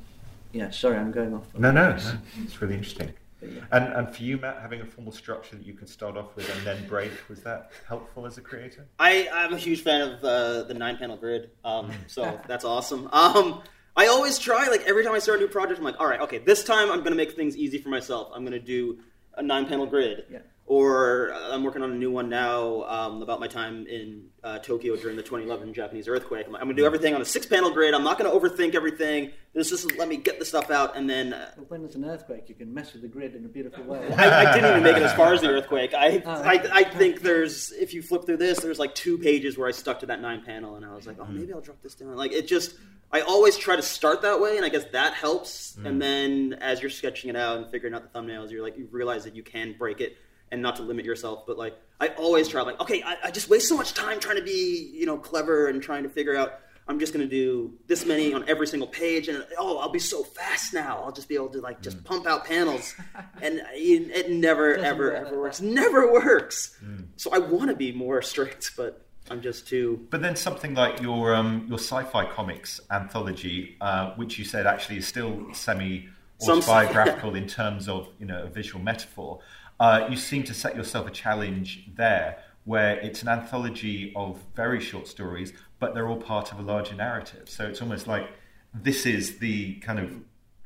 [0.51, 1.45] yeah, sorry, I'm going off.
[1.57, 2.05] No, no, this.
[2.05, 3.13] no, it's really interesting.
[3.41, 3.59] Yeah.
[3.73, 6.49] And and for you, Matt, having a formal structure that you can start off with
[6.55, 8.85] and then break was that helpful as a creator?
[8.99, 13.09] I, I'm a huge fan of uh, the nine panel grid, um, so that's awesome.
[13.11, 13.61] Um,
[13.95, 16.19] I always try, like every time I start a new project, I'm like, all right,
[16.21, 18.29] okay, this time I'm going to make things easy for myself.
[18.33, 18.99] I'm going to do
[19.35, 20.25] a nine panel grid.
[20.31, 20.39] Yeah.
[20.65, 24.95] or I'm working on a new one now um, about my time in uh, Tokyo
[24.95, 26.47] during the 2011 Japanese earthquake.
[26.47, 27.93] I'm, I'm going to do everything on a six panel grid.
[27.93, 29.31] I'm not going to overthink everything.
[29.53, 32.05] This is let me get the stuff out, and then uh, But when there's an
[32.05, 34.07] earthquake, you can mess with the grid in a beautiful way.
[34.13, 35.93] I, I didn't even make it as far as the earthquake.
[35.93, 36.31] I, Oh.
[36.31, 39.71] I, I think there's if you flip through this, there's like two pages where I
[39.71, 42.15] stuck to that nine panel, and I was like, oh, maybe I'll drop this down.
[42.15, 42.75] Like it just,
[43.13, 45.75] I always try to start that way, and I guess that helps.
[45.77, 45.99] And mm-hmm.
[45.99, 49.23] then as you're sketching it out and figuring out the thumbnails, you're like, you realize
[49.25, 50.17] that you can break it
[50.51, 51.45] and not to limit yourself.
[51.45, 54.37] But like, I always try like, okay, I, I just waste so much time trying
[54.37, 56.59] to be, you know, clever and trying to figure out.
[56.85, 59.99] I'm just going to do this many on every single page, and oh, I'll be
[59.99, 61.01] so fast now.
[61.01, 62.03] I'll just be able to like just mm.
[62.03, 62.93] pump out panels,
[63.41, 65.61] and it, it never, Doesn't ever, work ever works.
[65.61, 66.77] Never works.
[66.83, 67.05] Mm.
[67.15, 70.05] So I want to be more strict, but I'm just too.
[70.09, 74.97] But then something like your um, your sci-fi comics anthology, uh, which you said actually
[74.97, 76.09] is still semi
[76.41, 79.39] autobiographical in terms of you know a visual metaphor.
[79.79, 84.79] Uh, you seem to set yourself a challenge there, where it's an anthology of very
[84.79, 87.49] short stories, but they're all part of a larger narrative.
[87.49, 88.29] So it's almost like
[88.73, 90.11] this is the kind of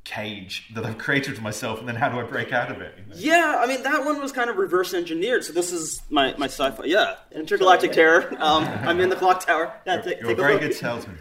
[0.07, 2.95] cage that I've created for myself, and then how do I break out of it?
[2.97, 3.15] you know?
[3.15, 5.43] Yeah, I mean that one was kind of reverse engineered.
[5.43, 6.85] So this is my, my sci-fi.
[6.85, 8.33] Yeah, intergalactic terror.
[8.39, 9.73] Um, I'm in the clock tower.
[9.85, 10.61] Yeah, You're, take, you're a very look.
[10.61, 11.17] good salesman.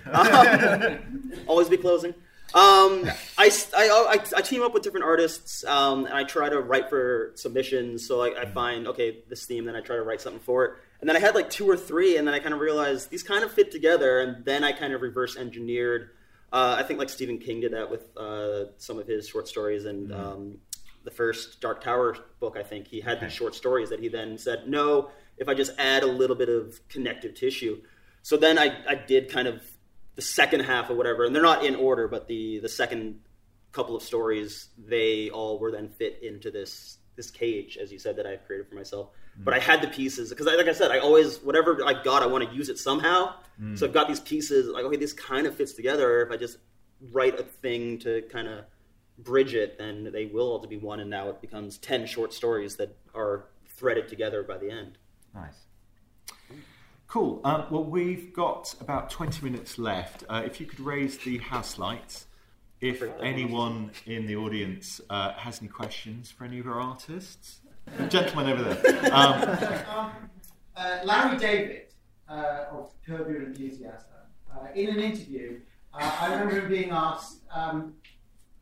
[1.48, 2.14] Always be closing.
[2.54, 6.60] Um, I, I, I, I team up with different artists um, and I try to
[6.60, 8.06] write for submissions.
[8.06, 10.70] So like I find okay this theme, then I try to write something for it.
[11.00, 13.22] And then I had like two or three, and then I kind of realized these
[13.22, 14.20] kind of fit together.
[14.20, 16.10] And then I kind of reverse engineered.
[16.52, 19.84] Uh, I think like Stephen King did that with uh, some of his short stories
[19.84, 20.58] and um,
[21.04, 22.56] the first Dark Tower book.
[22.58, 25.72] I think he had these short stories that he then said, no, if I just
[25.78, 27.82] add a little bit of connective tissue.
[28.22, 29.62] So then I, I did kind of
[30.14, 33.20] the second half or whatever, and they're not in order, but the the second
[33.72, 38.16] couple of stories they all were then fit into this this cage, as you said,
[38.16, 39.10] that I've created for myself.
[39.38, 42.26] But I had the pieces because, like I said, I always whatever I got, I
[42.26, 43.34] want to use it somehow.
[43.74, 44.68] So I've got these pieces.
[44.68, 46.22] Like, okay, this kind of fits together.
[46.22, 46.58] If I just
[47.12, 48.64] write a thing to kind of
[49.18, 52.34] bridge it, then they will all to be one, and now it becomes ten short
[52.34, 54.98] stories that are threaded together by the end.
[55.34, 55.66] Nice.
[57.08, 57.40] Cool.
[57.44, 60.24] Um, well, we've got about 20 minutes left.
[60.28, 62.26] Uh, if you could raise the house lights.
[62.78, 67.60] If anyone in the audience uh, has any questions for any of our artists,
[68.08, 69.10] gentleman over there.
[69.12, 69.42] Um,
[69.88, 70.12] um,
[70.76, 71.82] uh, Larry David
[72.28, 74.08] uh, of Curb Your Enthusiasm,
[74.52, 75.60] uh, in an interview,
[75.94, 77.94] uh, I remember him being asked, um,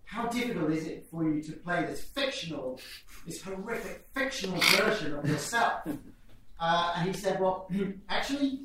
[0.05, 2.81] "How difficult is it for you to play this fictional,
[3.27, 5.89] this horrific fictional version of yourself?"
[6.61, 7.69] Uh, and he said, "Well,
[8.09, 8.61] actually,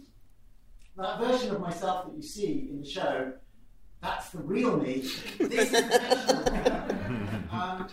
[0.98, 3.34] that version of myself that you see in the show."
[4.02, 5.02] That's the real me.
[5.40, 7.52] This is the fictional.
[7.52, 7.88] um,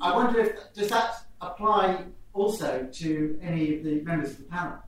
[0.00, 4.78] I wonder if does that apply also to any of the members of the panel?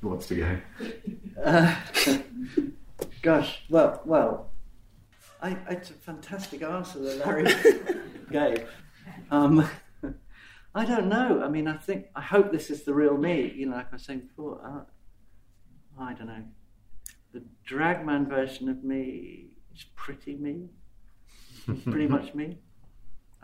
[0.00, 0.58] who wants to go?
[1.44, 1.76] Uh,
[3.22, 4.50] gosh, well, well,
[5.42, 7.44] I, it's a fantastic answer that Larry
[8.32, 8.66] gave.
[9.30, 9.68] Um,
[10.74, 11.42] I don't know.
[11.44, 13.52] I mean, I think I hope this is the real me.
[13.54, 14.62] You know, like I was saying before.
[14.64, 16.44] Uh, I don't know.
[17.34, 20.70] The dragman version of me is pretty me.
[21.84, 22.60] Pretty much me,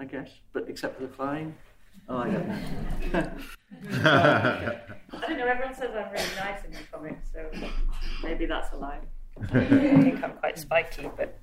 [0.02, 0.30] I guess.
[0.52, 1.54] But except for the flying.
[2.08, 2.58] Oh, I don't know.
[3.92, 5.46] I don't know.
[5.46, 7.48] Everyone says I'm really nice in the comics, so
[8.24, 8.98] maybe that's a lie.
[9.40, 11.38] I think I'm quite spiky, but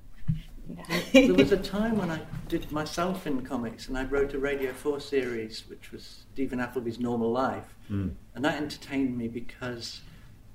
[1.13, 2.19] there was a time when I
[2.49, 6.99] did myself in comics and I wrote a Radio 4 series which was Steven Appleby's
[6.99, 7.73] Normal Life.
[7.89, 8.13] Mm.
[8.35, 10.01] And that entertained me because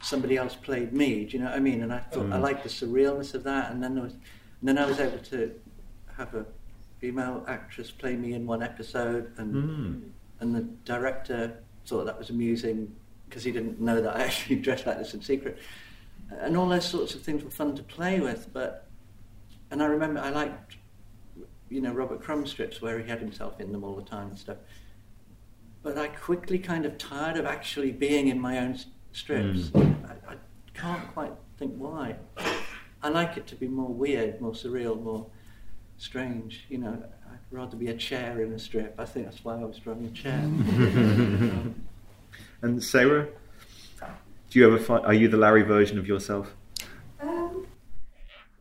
[0.03, 1.83] somebody else played me, do you know what I mean?
[1.83, 2.43] And I thought I Mm.
[2.43, 3.73] liked the surrealness of that.
[3.73, 5.59] And then, there was, and then I was able to
[6.19, 6.45] have a
[7.05, 9.31] female actress play me in one episode.
[9.37, 10.11] And, Mm.
[10.41, 12.97] and the director thought that was amusing
[13.29, 15.59] because he didn't know that I actually dressed like this in secret.
[16.31, 18.89] And all those sorts of things were fun to play with, but
[19.71, 20.77] and I remember I liked,
[21.69, 24.39] you know, Robert Crumb strips where he had himself in them all the time and
[24.39, 24.57] stuff.
[25.83, 28.79] But I quickly kind of tired of actually being in my own
[29.13, 29.71] strips.
[29.75, 30.37] I, I
[30.73, 32.17] can't quite think why.
[33.03, 35.27] I like it to be more weird, more surreal, more
[35.99, 36.65] strange.
[36.69, 38.95] You know, I'd rather be a chair in a strip.
[38.99, 40.39] I think that's why I was drawing a chair.
[42.63, 43.29] and Sayra,
[44.51, 45.05] do you ever find?
[45.07, 46.55] Are you the Larry version of yourself?
[47.21, 47.67] Um,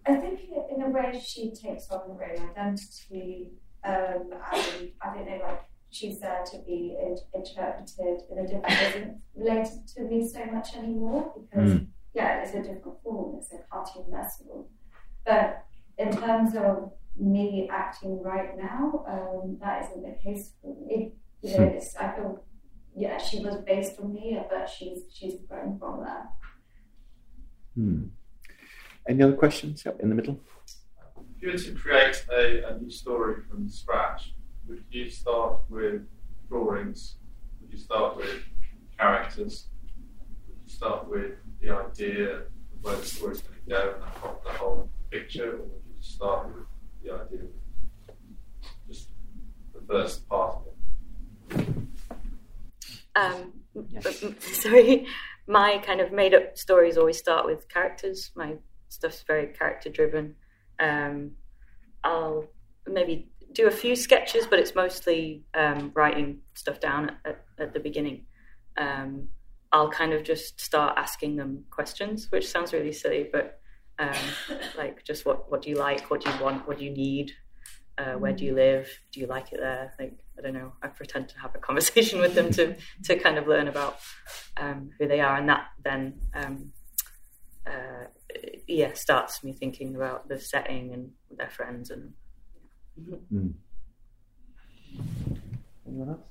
[0.08, 0.40] I think
[0.76, 3.52] in a way she takes on her own identity,
[3.84, 5.62] um, and I don't know, like
[5.92, 8.88] she's there to be in- interpreted in a different way.
[8.90, 11.88] Isn't related to me so much anymore because Mm.
[12.16, 13.36] yeah, it's a different form.
[13.38, 14.68] It's a cartoon vessel,
[15.26, 15.66] but
[16.00, 19.06] in terms of me acting right now.
[19.08, 21.14] Um, that isn't the case for me.
[21.42, 22.44] You know, it's, I feel
[22.96, 26.32] yeah, she was based on me, but she's she's grown from that.
[27.76, 28.04] Hmm.
[29.08, 29.84] Any other questions?
[29.86, 30.40] Yep, in the middle.
[31.18, 34.34] If you were to create a, a new story from scratch,
[34.68, 36.04] would you start with
[36.48, 37.18] drawings?
[37.62, 38.44] Would you start with
[38.98, 39.68] characters?
[40.48, 41.32] Would you start with
[41.62, 42.44] the idea of
[42.82, 46.48] where the story's going to go and the the whole picture, or would you start
[46.48, 46.66] with
[47.04, 48.16] the idea of
[48.88, 49.10] just
[49.74, 51.68] the first part of it?
[53.16, 53.54] Um,
[54.40, 55.06] sorry,
[55.48, 58.32] my kind of made up stories always start with characters.
[58.36, 58.56] My
[58.90, 60.36] stuff's very character driven.
[60.80, 61.32] Um,
[62.04, 62.46] I'll
[62.88, 67.74] maybe do a few sketches, but it's mostly um, writing stuff down at, at, at
[67.74, 68.26] the beginning.
[68.78, 69.30] Um,
[69.72, 73.60] I'll kind of just start asking them questions, which sounds really silly, but
[74.00, 74.16] um,
[74.78, 77.32] like just what what do you like, what do you want, what do you need,
[77.98, 79.94] uh, where do you live, do you like it there?
[80.00, 80.74] Like I don't know.
[80.82, 84.00] I pretend to have a conversation with them to to kind of learn about
[84.58, 86.72] um, who they are, and that then um,
[87.68, 88.06] uh,
[88.68, 92.14] yeah starts me thinking about the setting and their friends and.
[93.32, 93.54] Mm.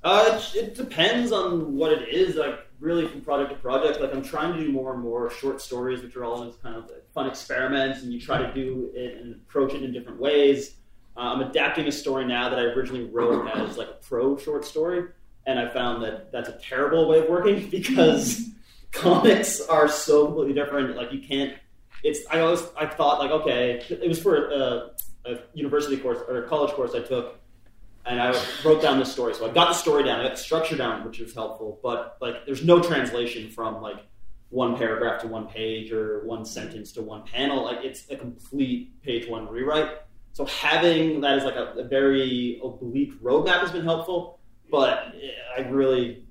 [0.03, 2.35] Uh, it, it depends on what it is.
[2.35, 4.01] Like really, from project to project.
[4.01, 6.75] Like I'm trying to do more and more short stories, which are all just kind
[6.75, 10.19] of like fun experiments, and you try to do it and approach it in different
[10.19, 10.75] ways.
[11.15, 14.65] Uh, I'm adapting a story now that I originally wrote as like a pro short
[14.65, 15.05] story,
[15.47, 18.49] and I found that that's a terrible way of working because
[18.91, 20.95] comics are so completely different.
[20.95, 21.53] Like you can't.
[22.03, 24.91] It's I always I thought like okay, it was for a,
[25.25, 27.39] a university course or a college course I took
[28.05, 28.31] and I
[28.65, 29.33] wrote down the story.
[29.33, 31.79] So I got the story down, I got the structure down, which was helpful.
[31.81, 33.97] But like, there's no translation from like
[34.49, 37.63] one paragraph to one page or one sentence to one panel.
[37.63, 39.89] Like, it's a complete page one rewrite.
[40.33, 44.39] So having that as like a, a very oblique roadmap has been helpful.
[44.69, 45.13] But
[45.55, 46.25] I really,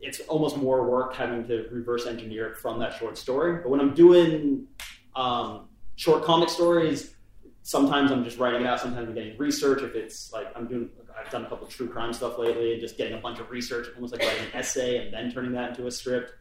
[0.00, 3.62] it's almost more work having to reverse engineer it from that short story.
[3.62, 4.66] But when I'm doing
[5.14, 7.14] um, short comic stories,
[7.62, 8.80] sometimes I'm just writing it out.
[8.80, 9.82] Sometimes I'm getting research.
[9.82, 12.80] If it's like I'm doing, I've done a couple of true crime stuff lately, and
[12.80, 15.70] just getting a bunch of research, almost like writing an essay and then turning that
[15.70, 16.32] into a script.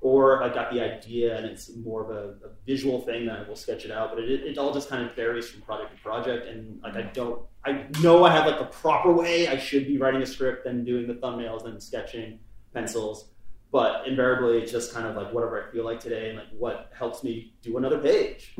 [0.00, 3.48] Or I got the idea and it's more of a, a visual thing, that I
[3.48, 4.10] will sketch it out.
[4.14, 6.46] But it, it all just kind of varies from project to project.
[6.46, 9.96] And like I don't, I know I have like the proper way I should be
[9.96, 12.38] writing a script, then doing the thumbnails, then sketching
[12.74, 13.30] pencils.
[13.72, 16.92] But invariably, it's just kind of like whatever I feel like today, and like what
[16.96, 18.54] helps me do another page.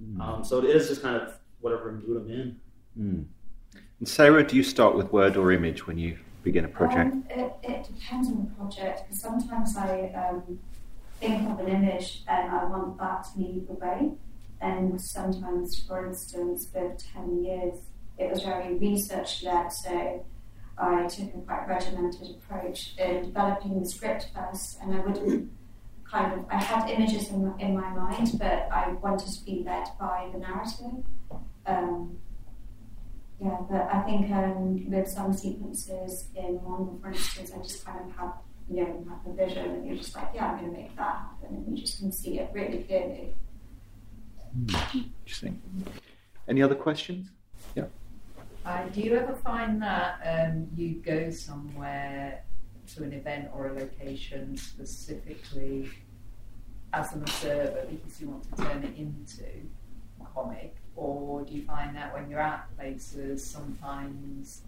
[0.00, 0.20] Mm.
[0.20, 2.60] Um, so it is just kind of whatever mood I'm in.
[2.98, 3.24] Mm.
[3.98, 7.12] And Sayra, do you start with word or image when you begin a project?
[7.12, 10.58] Um, it, it depends on the project because sometimes I um,
[11.18, 14.12] think of an image and I want that to lead the way.
[14.60, 17.78] And sometimes, for instance, for 10 years,
[18.18, 20.24] it was very research led, so
[20.78, 25.50] I took a quite regimented approach in developing the script first, and I would
[26.10, 29.62] kind of I had images in my, in my mind, but I wanted to be
[29.64, 31.04] led by the narrative.
[31.66, 32.18] Um,
[33.40, 38.00] yeah, but I think um, with some sequences in Marvel, for instance, I just kind
[38.08, 38.32] of have
[38.68, 41.16] you know have a vision, and you're just like, yeah, I'm going to make that
[41.16, 43.34] happen, and you just can see it really clearly.
[45.20, 45.60] Interesting.
[46.48, 47.28] Any other questions?
[47.74, 47.84] Yeah.
[48.64, 52.42] Uh, do you ever find that um, you go somewhere
[52.94, 55.90] to an event or a location specifically
[56.92, 59.44] as an observer because you want to turn it into
[60.20, 60.76] a comic?
[60.96, 64.62] Or do you find that when you're at places, sometimes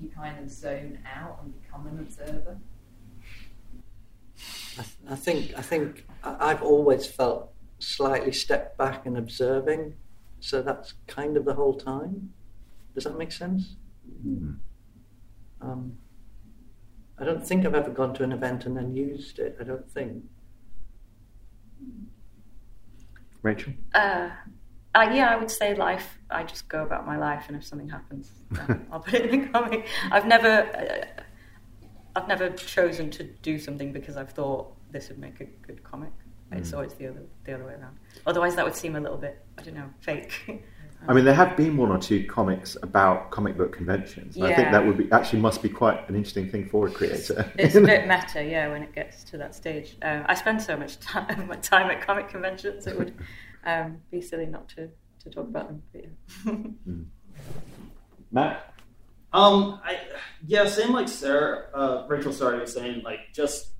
[0.00, 2.58] you kind of zone out and become an observer?
[4.78, 9.94] I, th- I think I think I- I've always felt slightly stepped back and observing,
[10.40, 12.32] so that's kind of the whole time.
[12.94, 13.76] Does that make sense?
[14.26, 14.58] Mm.
[15.60, 15.98] Um,
[17.18, 19.56] I don't think I've ever gone to an event and then used it.
[19.60, 20.24] I don't think.
[23.42, 23.72] Rachel?
[23.94, 24.30] Uh,
[25.06, 26.18] uh, yeah, I would say life.
[26.30, 28.30] I just go about my life, and if something happens,
[28.92, 29.86] I'll put it in a comic.
[30.10, 31.22] I've never, uh,
[32.16, 36.10] I've never chosen to do something because I've thought this would make a good comic.
[36.50, 36.74] It's Mm.
[36.76, 37.98] always the other the other way around.
[38.26, 40.32] Otherwise, that would seem a little bit, I don't know, fake.
[41.06, 44.34] I mean, there have been one or two comics about comic book conventions.
[44.36, 46.90] and I think that would be actually must be quite an interesting thing for a
[46.90, 47.52] creator.
[47.56, 49.96] it's a bit meta, yeah, when it gets to that stage.
[50.02, 53.14] Um, I spend so much time, time at comic conventions, it would
[53.68, 54.88] um, be silly not to,
[55.22, 55.82] to talk about them.
[55.92, 56.52] But yeah.
[58.32, 58.74] Matt?
[59.32, 59.98] Um, I
[60.46, 62.32] yeah, same like Sayra, uh, Rachel.
[62.32, 63.72] Sorry, was saying like just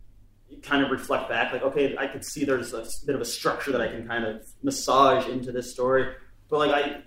[0.63, 3.73] kind of reflect back, like okay, I could see there's a bit of a structure
[3.73, 6.15] that I can kind of massage into this story,
[6.51, 7.03] but like I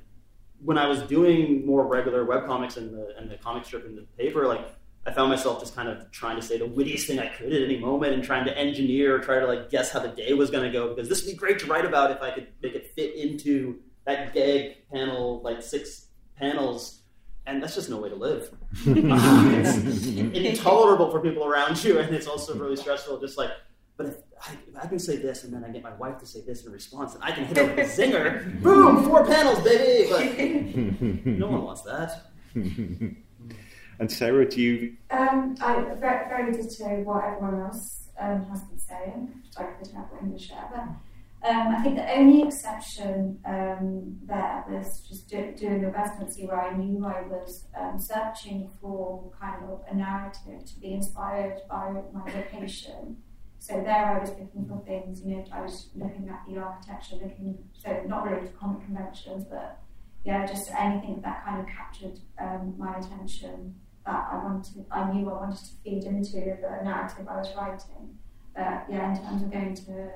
[0.64, 4.08] when I was doing more regular webcomics and the and the comic strip in the
[4.18, 4.66] paper, like
[5.06, 7.64] I found myself just kind of trying to say the wittiest thing I could at
[7.64, 10.52] any moment and trying to engineer or try to like guess how the day was
[10.52, 12.76] going to go because this would be great to write about if I could make
[12.76, 16.07] it fit into that gag panel, like six
[16.38, 16.99] panels.
[17.48, 18.52] And that's just no way to live.
[18.86, 23.19] it's intolerable for people around you, and it's also really stressful.
[23.19, 23.49] Just like,
[23.98, 26.28] but if I, if I can say this, and then I get my wife to
[26.28, 29.60] say this in response, and I can hit her with a zinger, boom, four panels,
[29.61, 30.07] baby.
[30.07, 32.28] But no one wants that.
[34.02, 34.98] And Sayra, do you?
[35.11, 39.32] Um, I very, very ditto what everyone else um, has been saying.
[39.56, 40.80] For the terrible English but
[41.48, 46.61] um, I think the only exception um, there was just do, doing a residency where
[46.61, 51.94] I knew I was um, searching for kind of a narrative to be inspired by
[52.11, 53.18] my location.
[53.60, 57.18] So there I was looking for things, you know, I was looking at the architecture,
[57.18, 59.78] looking, so not really to comic conventions, but
[60.23, 63.76] yeah, just anything that kind of captured um, my attention
[64.06, 68.18] that I wanted, I knew I wanted to feed into the narrative I was writing.
[68.56, 70.10] But yeah, in terms of going to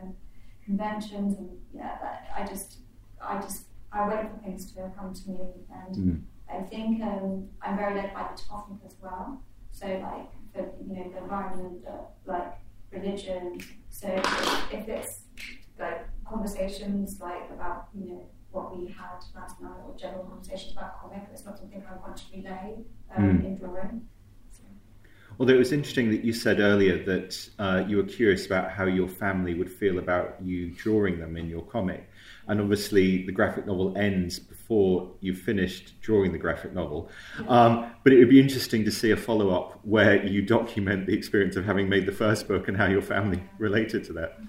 [0.66, 2.78] conventions and yeah, that, I just,
[3.22, 5.40] I just, I wait for things to come to me,
[5.72, 6.22] and Mm.
[6.52, 9.42] I think um, I'm very led by the topic as well.
[9.72, 12.54] So like, for, you know, the environment, the, like
[12.92, 13.60] religion.
[13.90, 15.22] So if, if it's
[15.80, 18.26] like conversations like about, you know,
[18.56, 22.18] what we had last night or general conversations about comic, it's not something I want
[22.18, 22.78] to relay
[23.16, 23.46] um, Mm.
[23.46, 24.08] in drawing.
[25.38, 28.86] Although it was interesting that you said earlier that uh, you were curious about how
[28.86, 32.10] your family would feel about you drawing them in your comic.
[32.48, 37.10] And obviously, the graphic novel ends before you've finished drawing the graphic novel.
[37.50, 41.14] Um, but it would be interesting to see a follow up where you document the
[41.14, 44.40] experience of having made the first book and how your family related to that.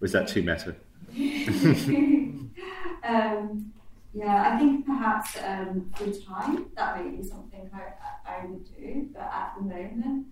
[0.00, 0.76] Was that too meta?
[3.08, 3.72] um,
[4.14, 9.08] yeah, I think perhaps um, through time that may be something I, I would do,
[9.12, 10.26] but at the moment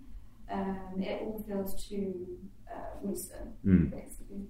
[0.51, 2.37] um, it all feels too
[2.71, 3.91] uh, recent, Mm.
[3.91, 4.47] basically.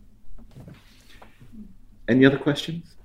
[2.07, 2.95] Any other questions?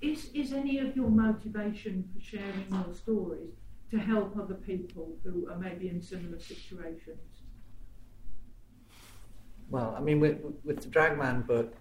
[0.00, 3.54] Is, is any of your motivation for sharing your stories
[3.90, 7.20] to help other people who are maybe in similar situations?
[9.68, 11.74] Well, I mean, with, with the Dragman book,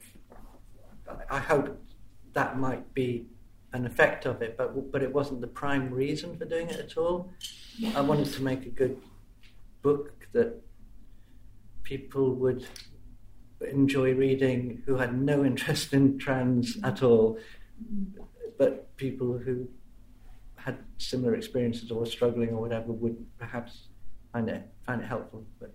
[1.07, 1.81] I- I hope
[2.33, 3.25] that might be
[3.73, 6.97] an effect of it, but but it wasn't the prime reason for doing it at
[6.97, 7.31] all.
[7.95, 8.97] I wanted to make a good
[9.81, 10.61] book that
[11.83, 12.65] people would
[13.61, 17.37] enjoy reading who had no interest in trans at all,
[18.57, 19.67] but people who
[20.55, 23.87] had similar experiences or were struggling or whatever would perhaps
[24.31, 25.45] find it find it helpful.
[25.59, 25.73] But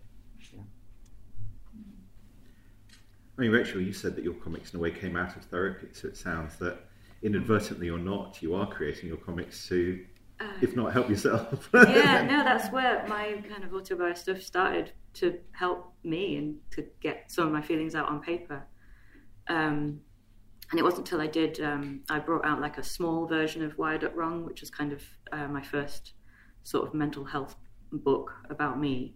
[3.37, 5.89] I mean, Rachel, you said that your comics in a way came out of therapy,
[5.93, 6.87] so it sounds that
[7.23, 10.05] inadvertently or not, you are creating your comics to,
[10.41, 11.69] Uh, if not help yourself.
[11.75, 16.87] yeah, no, that's where my kind of autobiography stuff started to help me and to
[17.01, 18.63] get some of my feelings out on paper.
[19.49, 20.01] Um,
[20.71, 23.79] and it wasn't until I did, um, I brought out like a small version of
[23.79, 25.03] Wired Up Wrong, which was kind of
[25.33, 26.13] uh, my first
[26.65, 27.57] sort of mental health
[27.93, 29.15] book about me.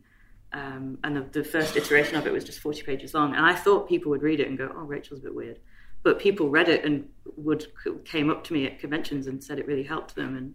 [0.52, 3.34] Um, and the, the first iteration of it was just 40 pages long.
[3.34, 5.58] And I thought people would read it and go, oh, Rachel's a bit weird.
[6.02, 7.66] But people read it and would
[8.04, 10.54] came up to me at conventions and said it really helped them and,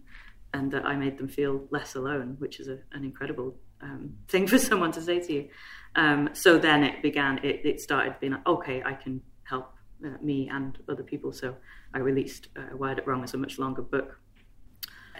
[0.54, 4.48] and that I made them feel less alone, which is a, an incredible um, thing
[4.52, 5.50] for someone to say to you.
[5.96, 9.72] Um, so then it began, it, it started being like, okay, I can help
[10.04, 11.32] uh, me and other people.
[11.32, 11.56] So
[11.94, 14.20] I released uh, Wired Up Wrong as a much longer book.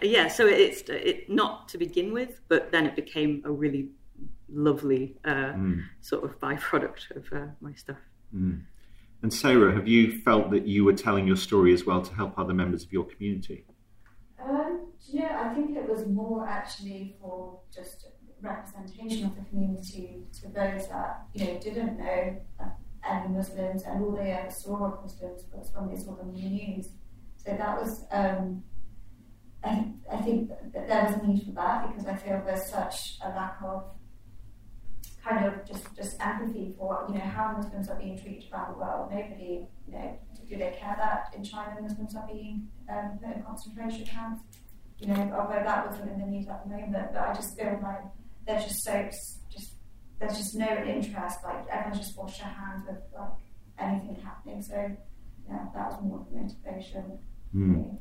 [0.02, 3.90] Yeah, so it's it not to begin with, but then it became a really
[4.50, 5.84] lovely uh, Mm.
[6.02, 7.98] sort of byproduct of uh, my stuff.
[8.34, 8.64] Mm.
[9.22, 12.38] And Sayra, have you felt that you were telling your story as well to help
[12.38, 13.66] other members of your community?
[14.40, 18.08] Um, do you know, I think it was more actually for just
[18.42, 22.66] representation of the community to those that you know didn't know uh,
[23.08, 26.36] any Muslims, and all they ever saw of Muslims was when they saw them in
[26.36, 26.90] the news.
[27.38, 28.64] So that was, um,
[29.64, 33.18] I, I think that there was a need for that because I feel there's such
[33.24, 33.86] a lack of
[35.24, 38.80] kind of just, just empathy for you know how Muslims are being treated around the
[38.80, 39.12] world.
[39.14, 40.20] Nobody, you know,
[40.50, 44.42] do they care that in China Muslims are being um, put in concentration camps?
[45.00, 47.80] You know, although that wasn't in the news at the moment, but I just feel
[47.84, 48.02] like
[48.48, 49.10] there's just so
[49.52, 49.74] just
[50.20, 51.38] there's just no interest.
[51.44, 53.30] Like everyone's just washed their hands with like
[53.78, 54.62] anything happening.
[54.62, 54.76] So
[55.48, 57.20] yeah, that was more of the motivation.
[57.56, 57.98] Mm.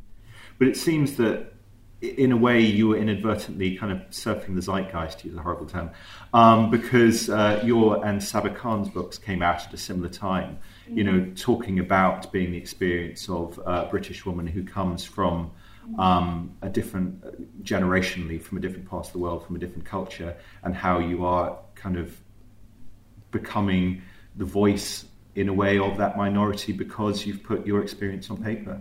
[0.58, 1.52] But it seems that
[2.04, 5.66] in a way, you were inadvertently kind of surfing the zeitgeist, to use a horrible
[5.66, 5.90] term,
[6.32, 10.58] um, because uh, your and Sabba Khan's books came out at a similar time.
[10.88, 15.50] You know, talking about being the experience of a British woman who comes from
[15.98, 17.30] um, a different, uh,
[17.62, 21.24] generationally, from a different part of the world, from a different culture, and how you
[21.24, 22.20] are kind of
[23.30, 24.02] becoming
[24.36, 28.80] the voice in a way of that minority because you've put your experience on paper.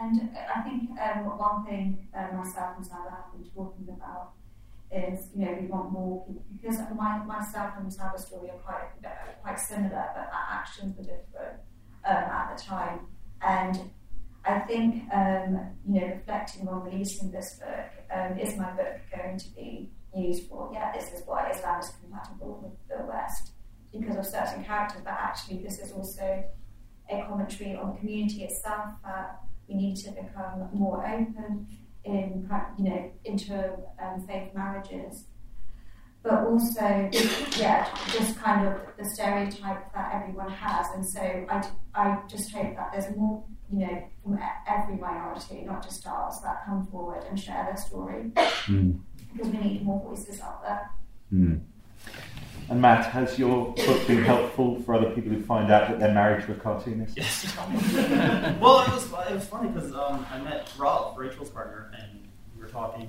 [0.00, 4.32] And I think um, one thing uh, myself and Sabba have been talking about
[4.90, 8.88] is, you know, we want more people, because my, myself and Sabba's story are quite,
[9.04, 11.60] uh, quite similar, but our actions were different
[12.04, 13.00] um, at the time.
[13.42, 13.90] And
[14.44, 19.38] I think, um, you know, reflecting on releasing this book, um, is my book going
[19.38, 23.50] to be used for, yeah, this is why Islam is compatible with the West,
[23.92, 26.44] because of certain characters, but actually this is also
[27.10, 31.66] a commentary on the community itself that we need to become more open
[32.04, 35.24] in, you know, inter um, faith marriages.
[36.22, 37.10] But also,
[37.58, 40.86] yeah, just kind of the stereotype that everyone has.
[40.94, 45.82] And so I, I just hope that there's more, you know, from every minority, not
[45.84, 48.32] just ours, that come forward and share their story.
[48.66, 49.00] Mm.
[49.32, 50.90] Because we need more voices out there.
[51.32, 51.60] Mm.
[52.70, 56.12] And Matt, has your book been helpful for other people who find out that they're
[56.12, 57.16] married to a cartoonist?
[57.16, 57.56] Yes.
[58.60, 62.62] well, it was it was funny because um, I met Rob, Rachel's partner, and we
[62.62, 63.08] were talking,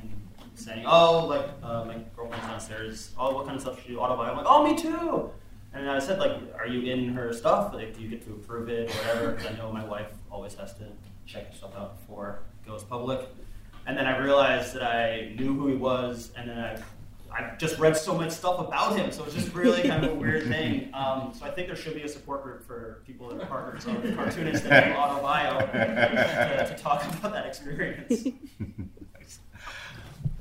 [0.55, 3.11] saying, "Oh, like uh, my girlfriend's downstairs.
[3.17, 3.99] Oh, what kind of stuff you do?
[3.99, 5.29] Autobio?" I'm like, "Oh, me too."
[5.73, 7.73] And I said, "Like, are you in her stuff?
[7.73, 10.53] Like, do you get to approve it or whatever?" Because I know my wife always
[10.55, 10.85] has to
[11.25, 13.27] check stuff out before it goes public.
[13.85, 16.81] And then I realized that I knew who he was, and then I
[17.31, 20.15] I just read so much stuff about him, so it's just really kind of a
[20.15, 20.89] weird thing.
[20.93, 23.85] Um, so I think there should be a support group for people that are partners
[23.85, 28.23] of cartoonists that do autobio to, to talk about that experience.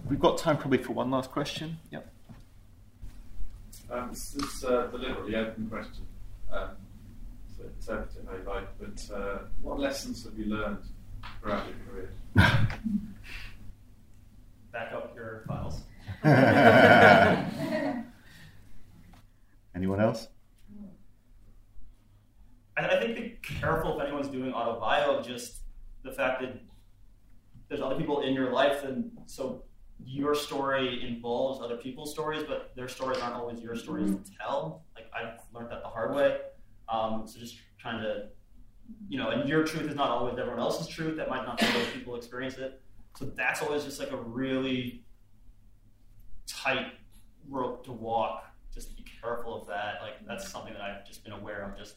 [0.08, 1.76] We've got time probably for one last question.
[1.90, 2.10] Yep.
[3.90, 6.06] Um, this is a deliberately open question.
[6.50, 6.70] Um,
[7.56, 10.78] so interpret it how you like, but uh, what lessons have you learned
[11.40, 12.10] throughout your career?
[14.72, 15.82] Back up your files.
[19.74, 20.28] Anyone else?
[22.76, 25.58] I, I think be careful if anyone's doing autobio, of just
[26.02, 26.60] the fact that
[27.68, 29.62] there's other people in your life, and so
[30.04, 34.82] your story involves other people's stories, but their stories aren't always your stories to tell.
[34.94, 36.38] Like I've learned that the hard way.
[36.88, 38.28] Um, so just trying to,
[39.08, 41.16] you know, and your truth is not always everyone else's truth.
[41.16, 42.80] That might not be how people experience it.
[43.16, 45.04] So that's always just like a really
[46.62, 46.92] tight
[47.48, 48.44] rope to walk.
[48.74, 50.00] Just be careful of that.
[50.02, 51.76] Like that's something that I've just been aware of.
[51.76, 51.96] Just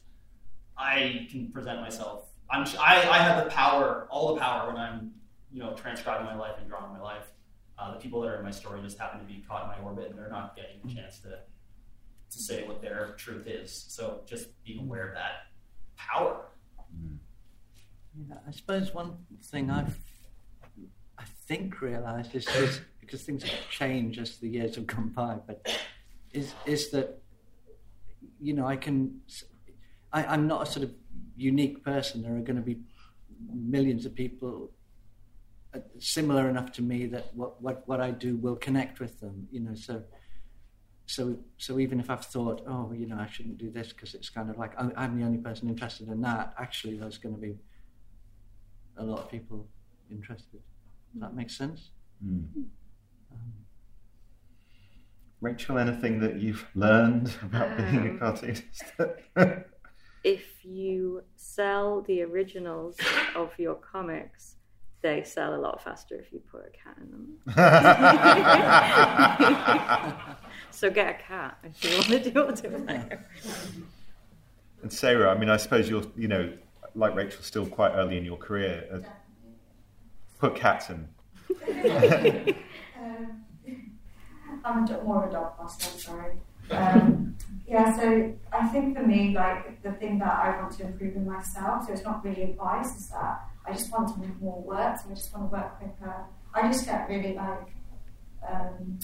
[0.78, 2.30] I can present myself.
[2.50, 5.12] I'm I, I have the power, all the power when I'm
[5.52, 7.32] you know transcribing my life and drawing my life.
[7.78, 9.90] Uh, the people that are in my story just happen to be caught in my
[9.90, 11.40] orbit, and they're not getting a chance to
[12.32, 13.86] to say what their truth is.
[13.90, 15.48] So just being aware of that
[15.98, 16.46] power.
[18.30, 19.98] Yeah, I suppose one thing I've
[21.18, 25.38] I think realised is, is because things have changed as the years have gone by,
[25.46, 25.68] but
[26.32, 27.22] is is that
[28.40, 29.20] you know I can
[30.14, 30.92] I, I'm not a sort of
[31.36, 32.22] unique person.
[32.22, 32.80] There are going to be
[33.54, 34.72] millions of people
[35.74, 39.48] uh, similar enough to me that what, what, what I do will connect with them.
[39.52, 40.04] You know, so
[41.06, 44.30] so so even if I've thought, oh, you know, I shouldn't do this because it's
[44.30, 46.54] kind of like I'm, I'm the only person interested in that.
[46.58, 47.58] Actually, there's going to be
[48.98, 49.68] a lot of people
[50.10, 50.60] interested.
[51.14, 51.92] Does that make sense?
[52.26, 52.46] Mm.
[53.32, 53.54] Um,
[55.42, 58.84] Rachel, anything that you've learned about being a Um, cartoonist?
[60.24, 62.98] if you sell the originals
[63.36, 64.56] of your comics,
[65.02, 67.38] they sell a lot faster if you put a cat in them.
[70.72, 73.20] so get a cat if you want to do autobio.
[74.84, 76.54] and Sayra, I mean, I suppose you're, you know,
[76.94, 78.86] like Rachel, still quite early in your career.
[78.94, 79.00] Uh,
[80.40, 81.08] put cats in.
[84.64, 86.34] I'm a more of a dog person, sorry.
[86.72, 87.36] Um,
[87.68, 91.26] yeah, so I think for me, like the thing that I want to improve in
[91.26, 94.98] myself, so it's not really advice, is that I just want to make more work,
[94.98, 96.26] so I just want to work quicker.
[96.54, 97.68] I just get really like,
[98.48, 99.00] um,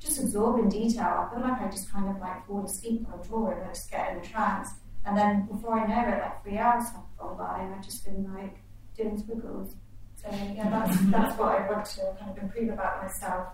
[0.00, 1.28] just absorb in detail.
[1.28, 3.72] I feel like I just kind of like fall asleep on a drawing and I
[3.72, 4.70] just get in a trance.
[5.04, 8.04] And then before I know it, like three hours have gone by and I've just
[8.04, 8.56] been like
[8.96, 9.76] doing squiggles.
[10.16, 13.48] So yeah, that's, that's what I want to kind of improve about myself.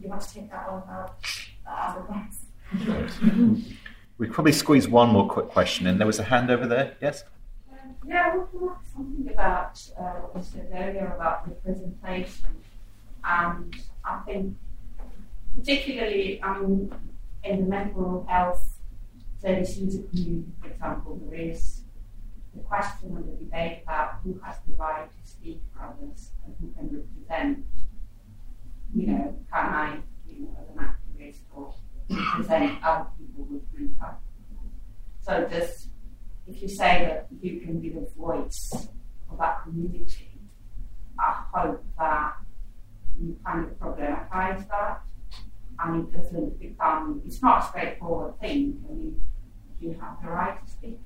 [0.00, 1.22] You want to take that on about
[1.66, 3.74] that as advice.
[4.18, 5.96] We probably squeeze one more quick question in.
[5.96, 6.94] There was a hand over there.
[7.00, 7.24] Yes.
[8.06, 12.48] yeah, I would like something about uh, what you said earlier about representation.
[13.24, 13.74] And
[14.04, 14.56] I think,
[15.56, 16.92] particularly, mean,
[17.44, 18.78] in the mental health
[19.40, 21.80] service user community, for example, there is
[22.54, 26.54] the question and the debate about who has the right to speak for others and
[26.60, 27.64] who can represent.
[28.94, 29.98] You know, can I,
[30.28, 31.74] you know, as an activist or
[32.08, 34.14] represent other people with health?
[35.22, 35.88] So just
[36.46, 38.88] if you say that you can be the voice
[39.30, 40.40] of that community,
[41.18, 42.36] I hope that
[43.20, 45.02] you kind of problematize that
[45.82, 48.82] and it doesn't become, it's not a straightforward thing.
[48.88, 49.22] I mean,
[49.80, 51.00] you have the right to speak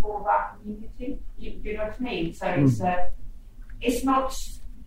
[0.00, 1.20] for that community.
[1.38, 2.34] You, do you know what I mean?
[2.34, 2.66] So mm.
[2.66, 3.08] it's, uh,
[3.80, 4.36] it's not,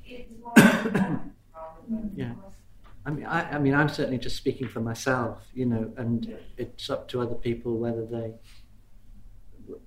[0.05, 1.21] it's more
[2.15, 2.34] yeah.
[3.06, 6.90] I mean, I, I mean, I'm certainly just speaking for myself, you know, and it's
[6.90, 8.34] up to other people whether they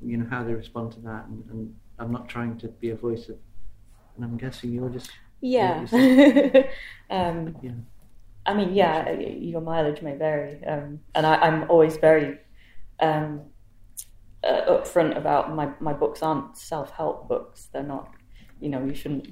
[0.00, 2.96] you know how they respond to that, and, and I'm not trying to be a
[2.96, 3.36] voice of.
[4.16, 5.86] And I'm guessing you're just yeah.
[7.10, 7.72] um, yeah.
[8.44, 12.38] I mean, yeah, your mileage may vary, um, and I, am always very
[13.00, 13.42] um,
[14.42, 17.68] uh, upfront about my my books aren't self help books.
[17.72, 18.10] They're not,
[18.60, 19.28] you know, you shouldn't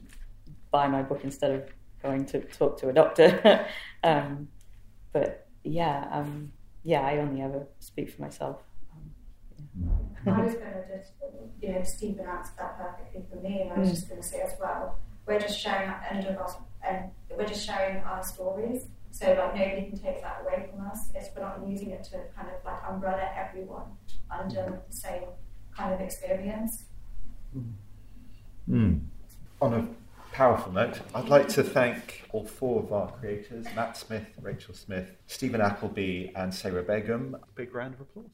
[0.71, 1.69] buy my book instead of
[2.03, 3.67] going to talk to a doctor.
[4.05, 4.49] um,
[5.13, 6.53] but yeah, um,
[6.83, 8.59] yeah, I only ever speak for myself.
[10.27, 11.13] I was going to just,
[11.61, 13.95] you know, Steven answered that perfectly for me, and I was mm.
[13.95, 16.57] just going to say as well, we're just sharing our end of our,
[16.87, 18.87] and we're just sharing our stories.
[19.13, 21.11] So like nobody can take that away from us.
[21.15, 23.83] It's we're not using it to kind of like umbrella everyone
[24.31, 25.25] under the same
[25.77, 26.85] kind of experience.
[27.57, 27.73] Mm.
[28.69, 29.01] Mm.
[29.61, 29.89] On a
[30.33, 35.17] powerful note, I'd like to thank all four of our creators Matt Smith, Rachael Smith,
[35.27, 37.37] Steven Appleby, and Sayra Begum.
[37.43, 38.31] A big round of applause.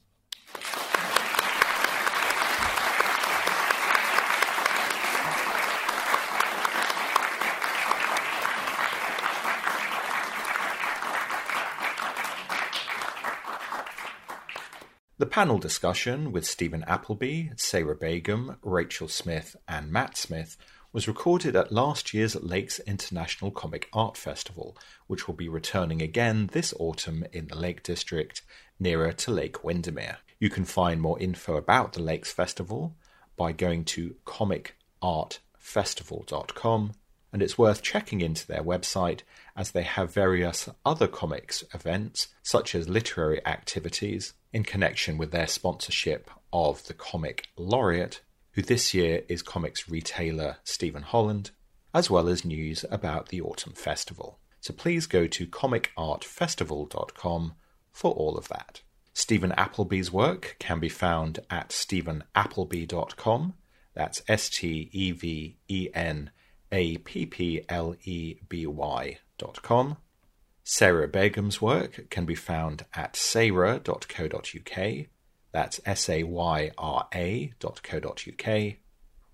[15.19, 20.59] The panel discussion with Steven Appleby, Sayra Begum, Rachael Smith, and Matt Smith
[20.97, 24.75] was recorded at last year's Lakes International Comic Art Festival,
[25.09, 28.41] which will be returning again this autumn in the Lake District
[28.81, 30.17] nearer to Lake Windermere.
[30.41, 32.97] You can find more info about the Lakes Festival
[33.37, 36.93] by going to comicartfestival.com
[37.31, 39.21] and it's worth checking into their website
[39.55, 45.47] as they have various other comics events, such as literary activities, in connection with their
[45.47, 48.23] sponsorship of the Comic Laureate,
[48.57, 51.53] who this year is comics retailer Stephen Holland,
[51.95, 54.41] as well as news about the Autumn Festival.
[54.61, 57.55] So please go to comicartfestival.com
[57.93, 58.81] for all of that.
[59.13, 63.55] Steven Appleby's work can be found at stevenappleby.com.
[63.95, 66.31] That's S T E V E N
[66.73, 69.99] A P P L E B Y dot com.
[70.65, 75.07] Sayra Begum's work can be found at sayra.co.uk.
[75.57, 78.75] That's S A Y R A.co.uk.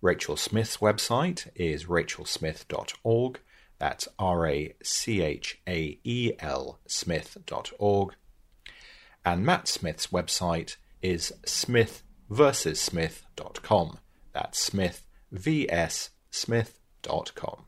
[0.01, 3.41] Rachael Smith's website is rachelsmith.org.
[3.81, 8.15] That's R A C H A E L Smith.org.
[9.25, 13.99] And Matt Smith's website is smithversussmith.com.
[14.33, 17.65] That's Smith vs Smith.com.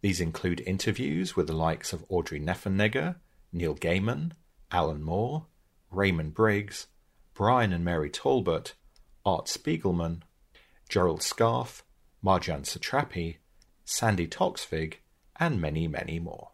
[0.00, 3.16] These include interviews with the likes of Audrey Niffenegger,
[3.52, 4.30] Neil Gaiman,
[4.70, 5.46] Alan Moore,
[5.90, 6.86] Raymond Briggs,
[7.34, 8.74] Brian and Mary Talbot,
[9.24, 10.22] Art Spiegelman,
[10.88, 11.82] Gerald Scarfe,
[12.24, 13.36] Marjane Satrapi,
[13.84, 14.94] Sandi Toksvig,
[15.36, 16.50] and many, many more.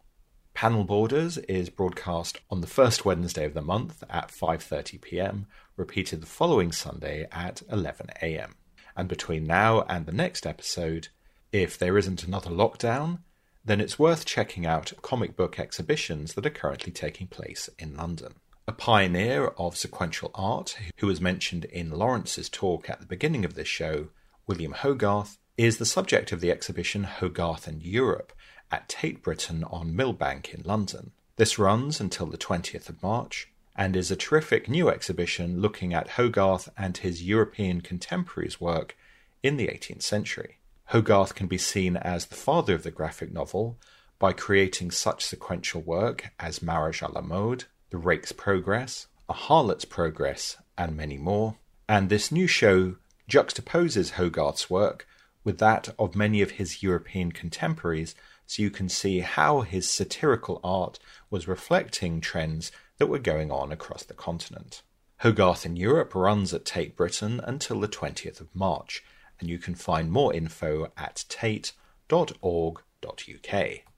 [0.55, 6.21] Panel Borders is broadcast on the first Wednesday of the month at 5:30 p.m., repeated
[6.21, 8.55] the following Sunday at 11 a.m.
[8.95, 11.09] And between now and the next episode,
[11.51, 13.19] if there isn't another lockdown,
[13.65, 18.35] then it's worth checking out comic book exhibitions that are currently taking place in London.
[18.65, 23.55] A pioneer of sequential art, who was mentioned in Laurence's talk at the beginning of
[23.55, 24.07] this show,
[24.47, 28.31] William Hogarth, is the subject of the exhibition Hogarth and Europe,
[28.71, 31.11] at Tate Britain on Millbank in London.
[31.37, 36.11] This runs until the 20th of March and is a terrific new exhibition looking at
[36.11, 38.95] Hogarth and his European contemporaries' work
[39.43, 40.57] in the 18th century.
[40.85, 43.77] Hogarth can be seen as the father of the graphic novel
[44.17, 49.85] by creating such sequential work as Marriage à la Mode, The Rake's Progress, A Harlot's
[49.85, 51.57] Progress, and many more.
[51.89, 52.95] And this new show
[53.29, 55.07] juxtaposes Hogarth's work
[55.43, 58.15] with that of many of his European contemporaries,
[58.45, 60.99] so you can see how his satirical art
[61.29, 64.83] was reflecting trends that were going on across the continent.
[65.17, 69.03] Hogarth in Europe runs at Tate Britain until the 20th of March,
[69.39, 71.75] and you can find more info at tate.org.uk.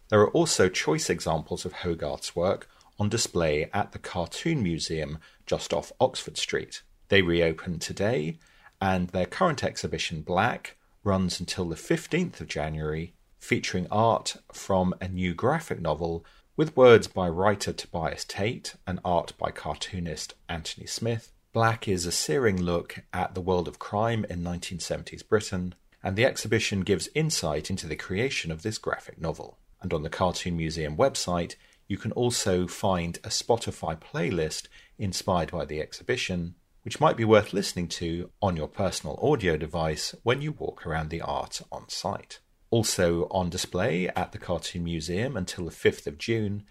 [0.10, 2.70] There are also choice examples of Hogarth's work
[3.00, 6.82] on display at the Cartoon Museum just off Oxford Street.
[7.10, 8.40] They reopen today,
[8.82, 13.14] and their current exhibition, Black, runs until the 15th of January,
[13.48, 16.26] featuring art from a new graphic novel
[16.58, 21.32] with words by writer Tobias Tate and art by cartoonist Anthony Smith.
[21.54, 26.26] Black is a searing look at the world of crime in 1970s Britain, and the
[26.26, 29.58] exhibition gives insight into the creation of this graphic novel.
[29.82, 31.56] And on the Cartoon Museum website,
[31.88, 34.68] you can also find a Spotify playlist
[35.00, 40.14] inspired by the exhibition, which might be worth listening to on your personal audio device
[40.24, 42.40] when you walk around the art on site.
[42.70, 46.64] Also on display at the Cartoon Museum until the 5th of June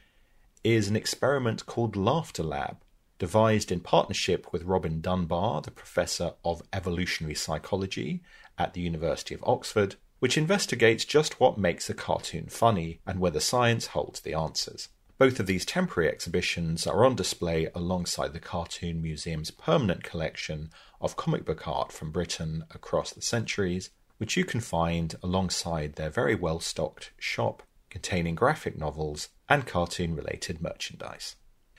[0.63, 2.77] is an experiment called Laughter Lab,
[3.19, 8.21] devised in partnership with Robin Dunbar, the Professor of Evolutionary Psychology
[8.59, 13.41] at the University of Oxford, which investigates just what makes a cartoon funny and whether
[13.41, 14.89] science holds the answers.
[15.19, 20.71] Both of these temporary exhibitions are on display alongside the Cartoon Museum's permanent collection
[21.01, 26.11] of comic book art from Britain across the centuries, which you can find alongside their
[26.11, 31.37] very well stocked shop containing graphic novels and cartoon related merchandise.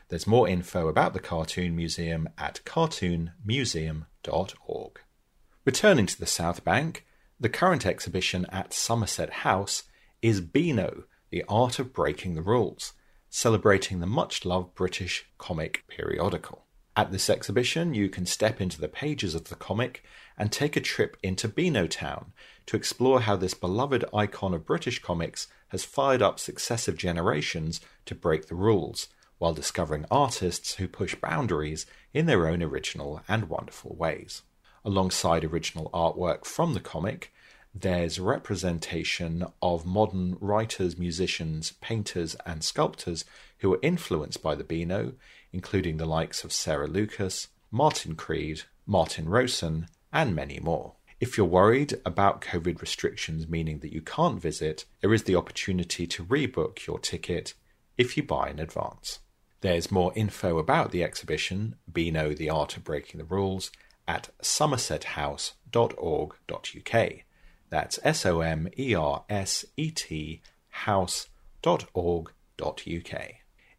[0.10, 5.00] There's more info about the Cartoon Museum at cartoonmuseum.org.
[5.66, 7.06] Returning to the South Bank,
[7.40, 9.84] the current exhibition at Somerset House
[10.22, 12.94] is Beano, the Art of Breaking the Rules,
[13.30, 16.64] celebrating the much loved British comic periodical.
[16.96, 20.06] At this exhibition, you can step into the pages of the comic
[20.38, 22.32] and take a trip into Beano Town
[22.68, 28.16] to explore how this beloved icon of British comics has fired up successive generations to
[28.16, 29.08] break the rules,
[29.38, 34.42] while discovering artists who push boundaries in their own original and wonderful ways.
[34.86, 37.34] Alongside original artwork from the comic,
[37.74, 43.26] there's representation of modern writers, musicians, painters, and sculptors
[43.60, 45.14] who were influenced by the Beano,
[45.52, 50.96] including the likes of Sarah Lucas, Martin Creed, Martin Rowson, and many more.
[51.20, 56.06] If you're worried about COVID restrictions meaning that you can't visit, there is the opportunity
[56.08, 57.56] to rebook your ticket
[57.98, 59.20] if you buy in advance.
[59.62, 63.72] There's more info about the exhibition, Beano the Art of Breaking the Rules,
[64.08, 67.12] at somersethouse.org.uk.
[67.70, 71.28] That's S O M E R S E T house.org.uk.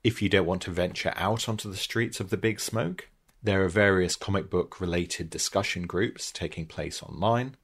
[0.04, 3.08] If you don't want to venture out onto the streets of the Big Smoke,
[3.42, 7.56] there are various comic book related discussion groups taking place online,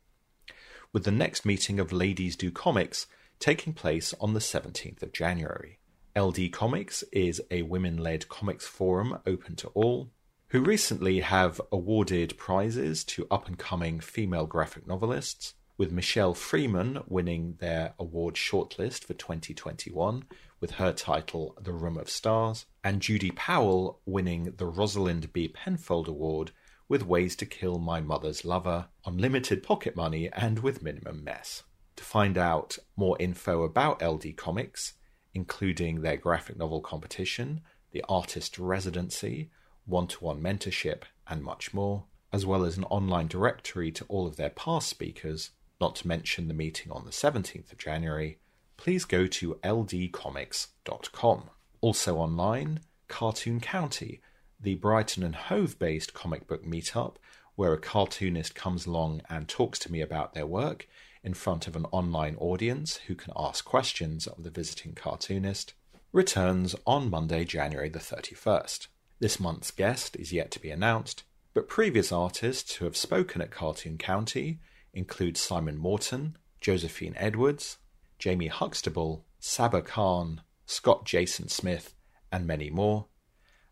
[0.93, 3.07] with the next meeting of Laydeez Do Comics
[3.41, 5.79] taking place on the 17th of January.
[6.17, 10.11] LD Comics is a women led comics forum open to all,
[10.49, 17.01] who recently have awarded prizes to up and coming female graphic novelists, with Michelle Freeman
[17.09, 20.23] winning their award shortlist for 2021
[20.65, 25.47] with her title The Room of Stars, and Judy Powell winning the Rosalind B.
[25.47, 26.53] Penfold Award
[26.89, 31.65] with Ways to Kill My Mother's Lover, Unlimited Pocket Money, and with Minimum Mess.
[31.97, 34.95] To find out more info about LD Comics,
[35.35, 37.61] including their graphic novel competition,
[37.91, 39.51] the artist residency,
[39.85, 44.27] one to one mentorship, and much more, as well as an online directory to all
[44.27, 48.39] of their past speakers, not to mention the meeting on the 17th of January,
[48.77, 51.51] please go to ldcomics.com.
[51.81, 54.21] Also online, Cartoon County,
[54.61, 57.17] the Brighton and Hove based comic book meetup,
[57.57, 60.89] where a cartoonist comes along and talks to me about their work
[61.23, 65.75] in front of an online audience who can ask questions of the visiting cartoonist,
[66.13, 68.89] returns on Monday, January the 31st.
[69.21, 71.25] This month's guest is yet to be announced,
[71.55, 74.59] but previous artists who have spoken at Cartoon County
[74.93, 77.79] include Simon Morton, Josephine Edwards,
[78.19, 81.95] Jamie Huxtable, Sabba Khan, Scott Jason Smith,
[82.33, 83.07] and many more.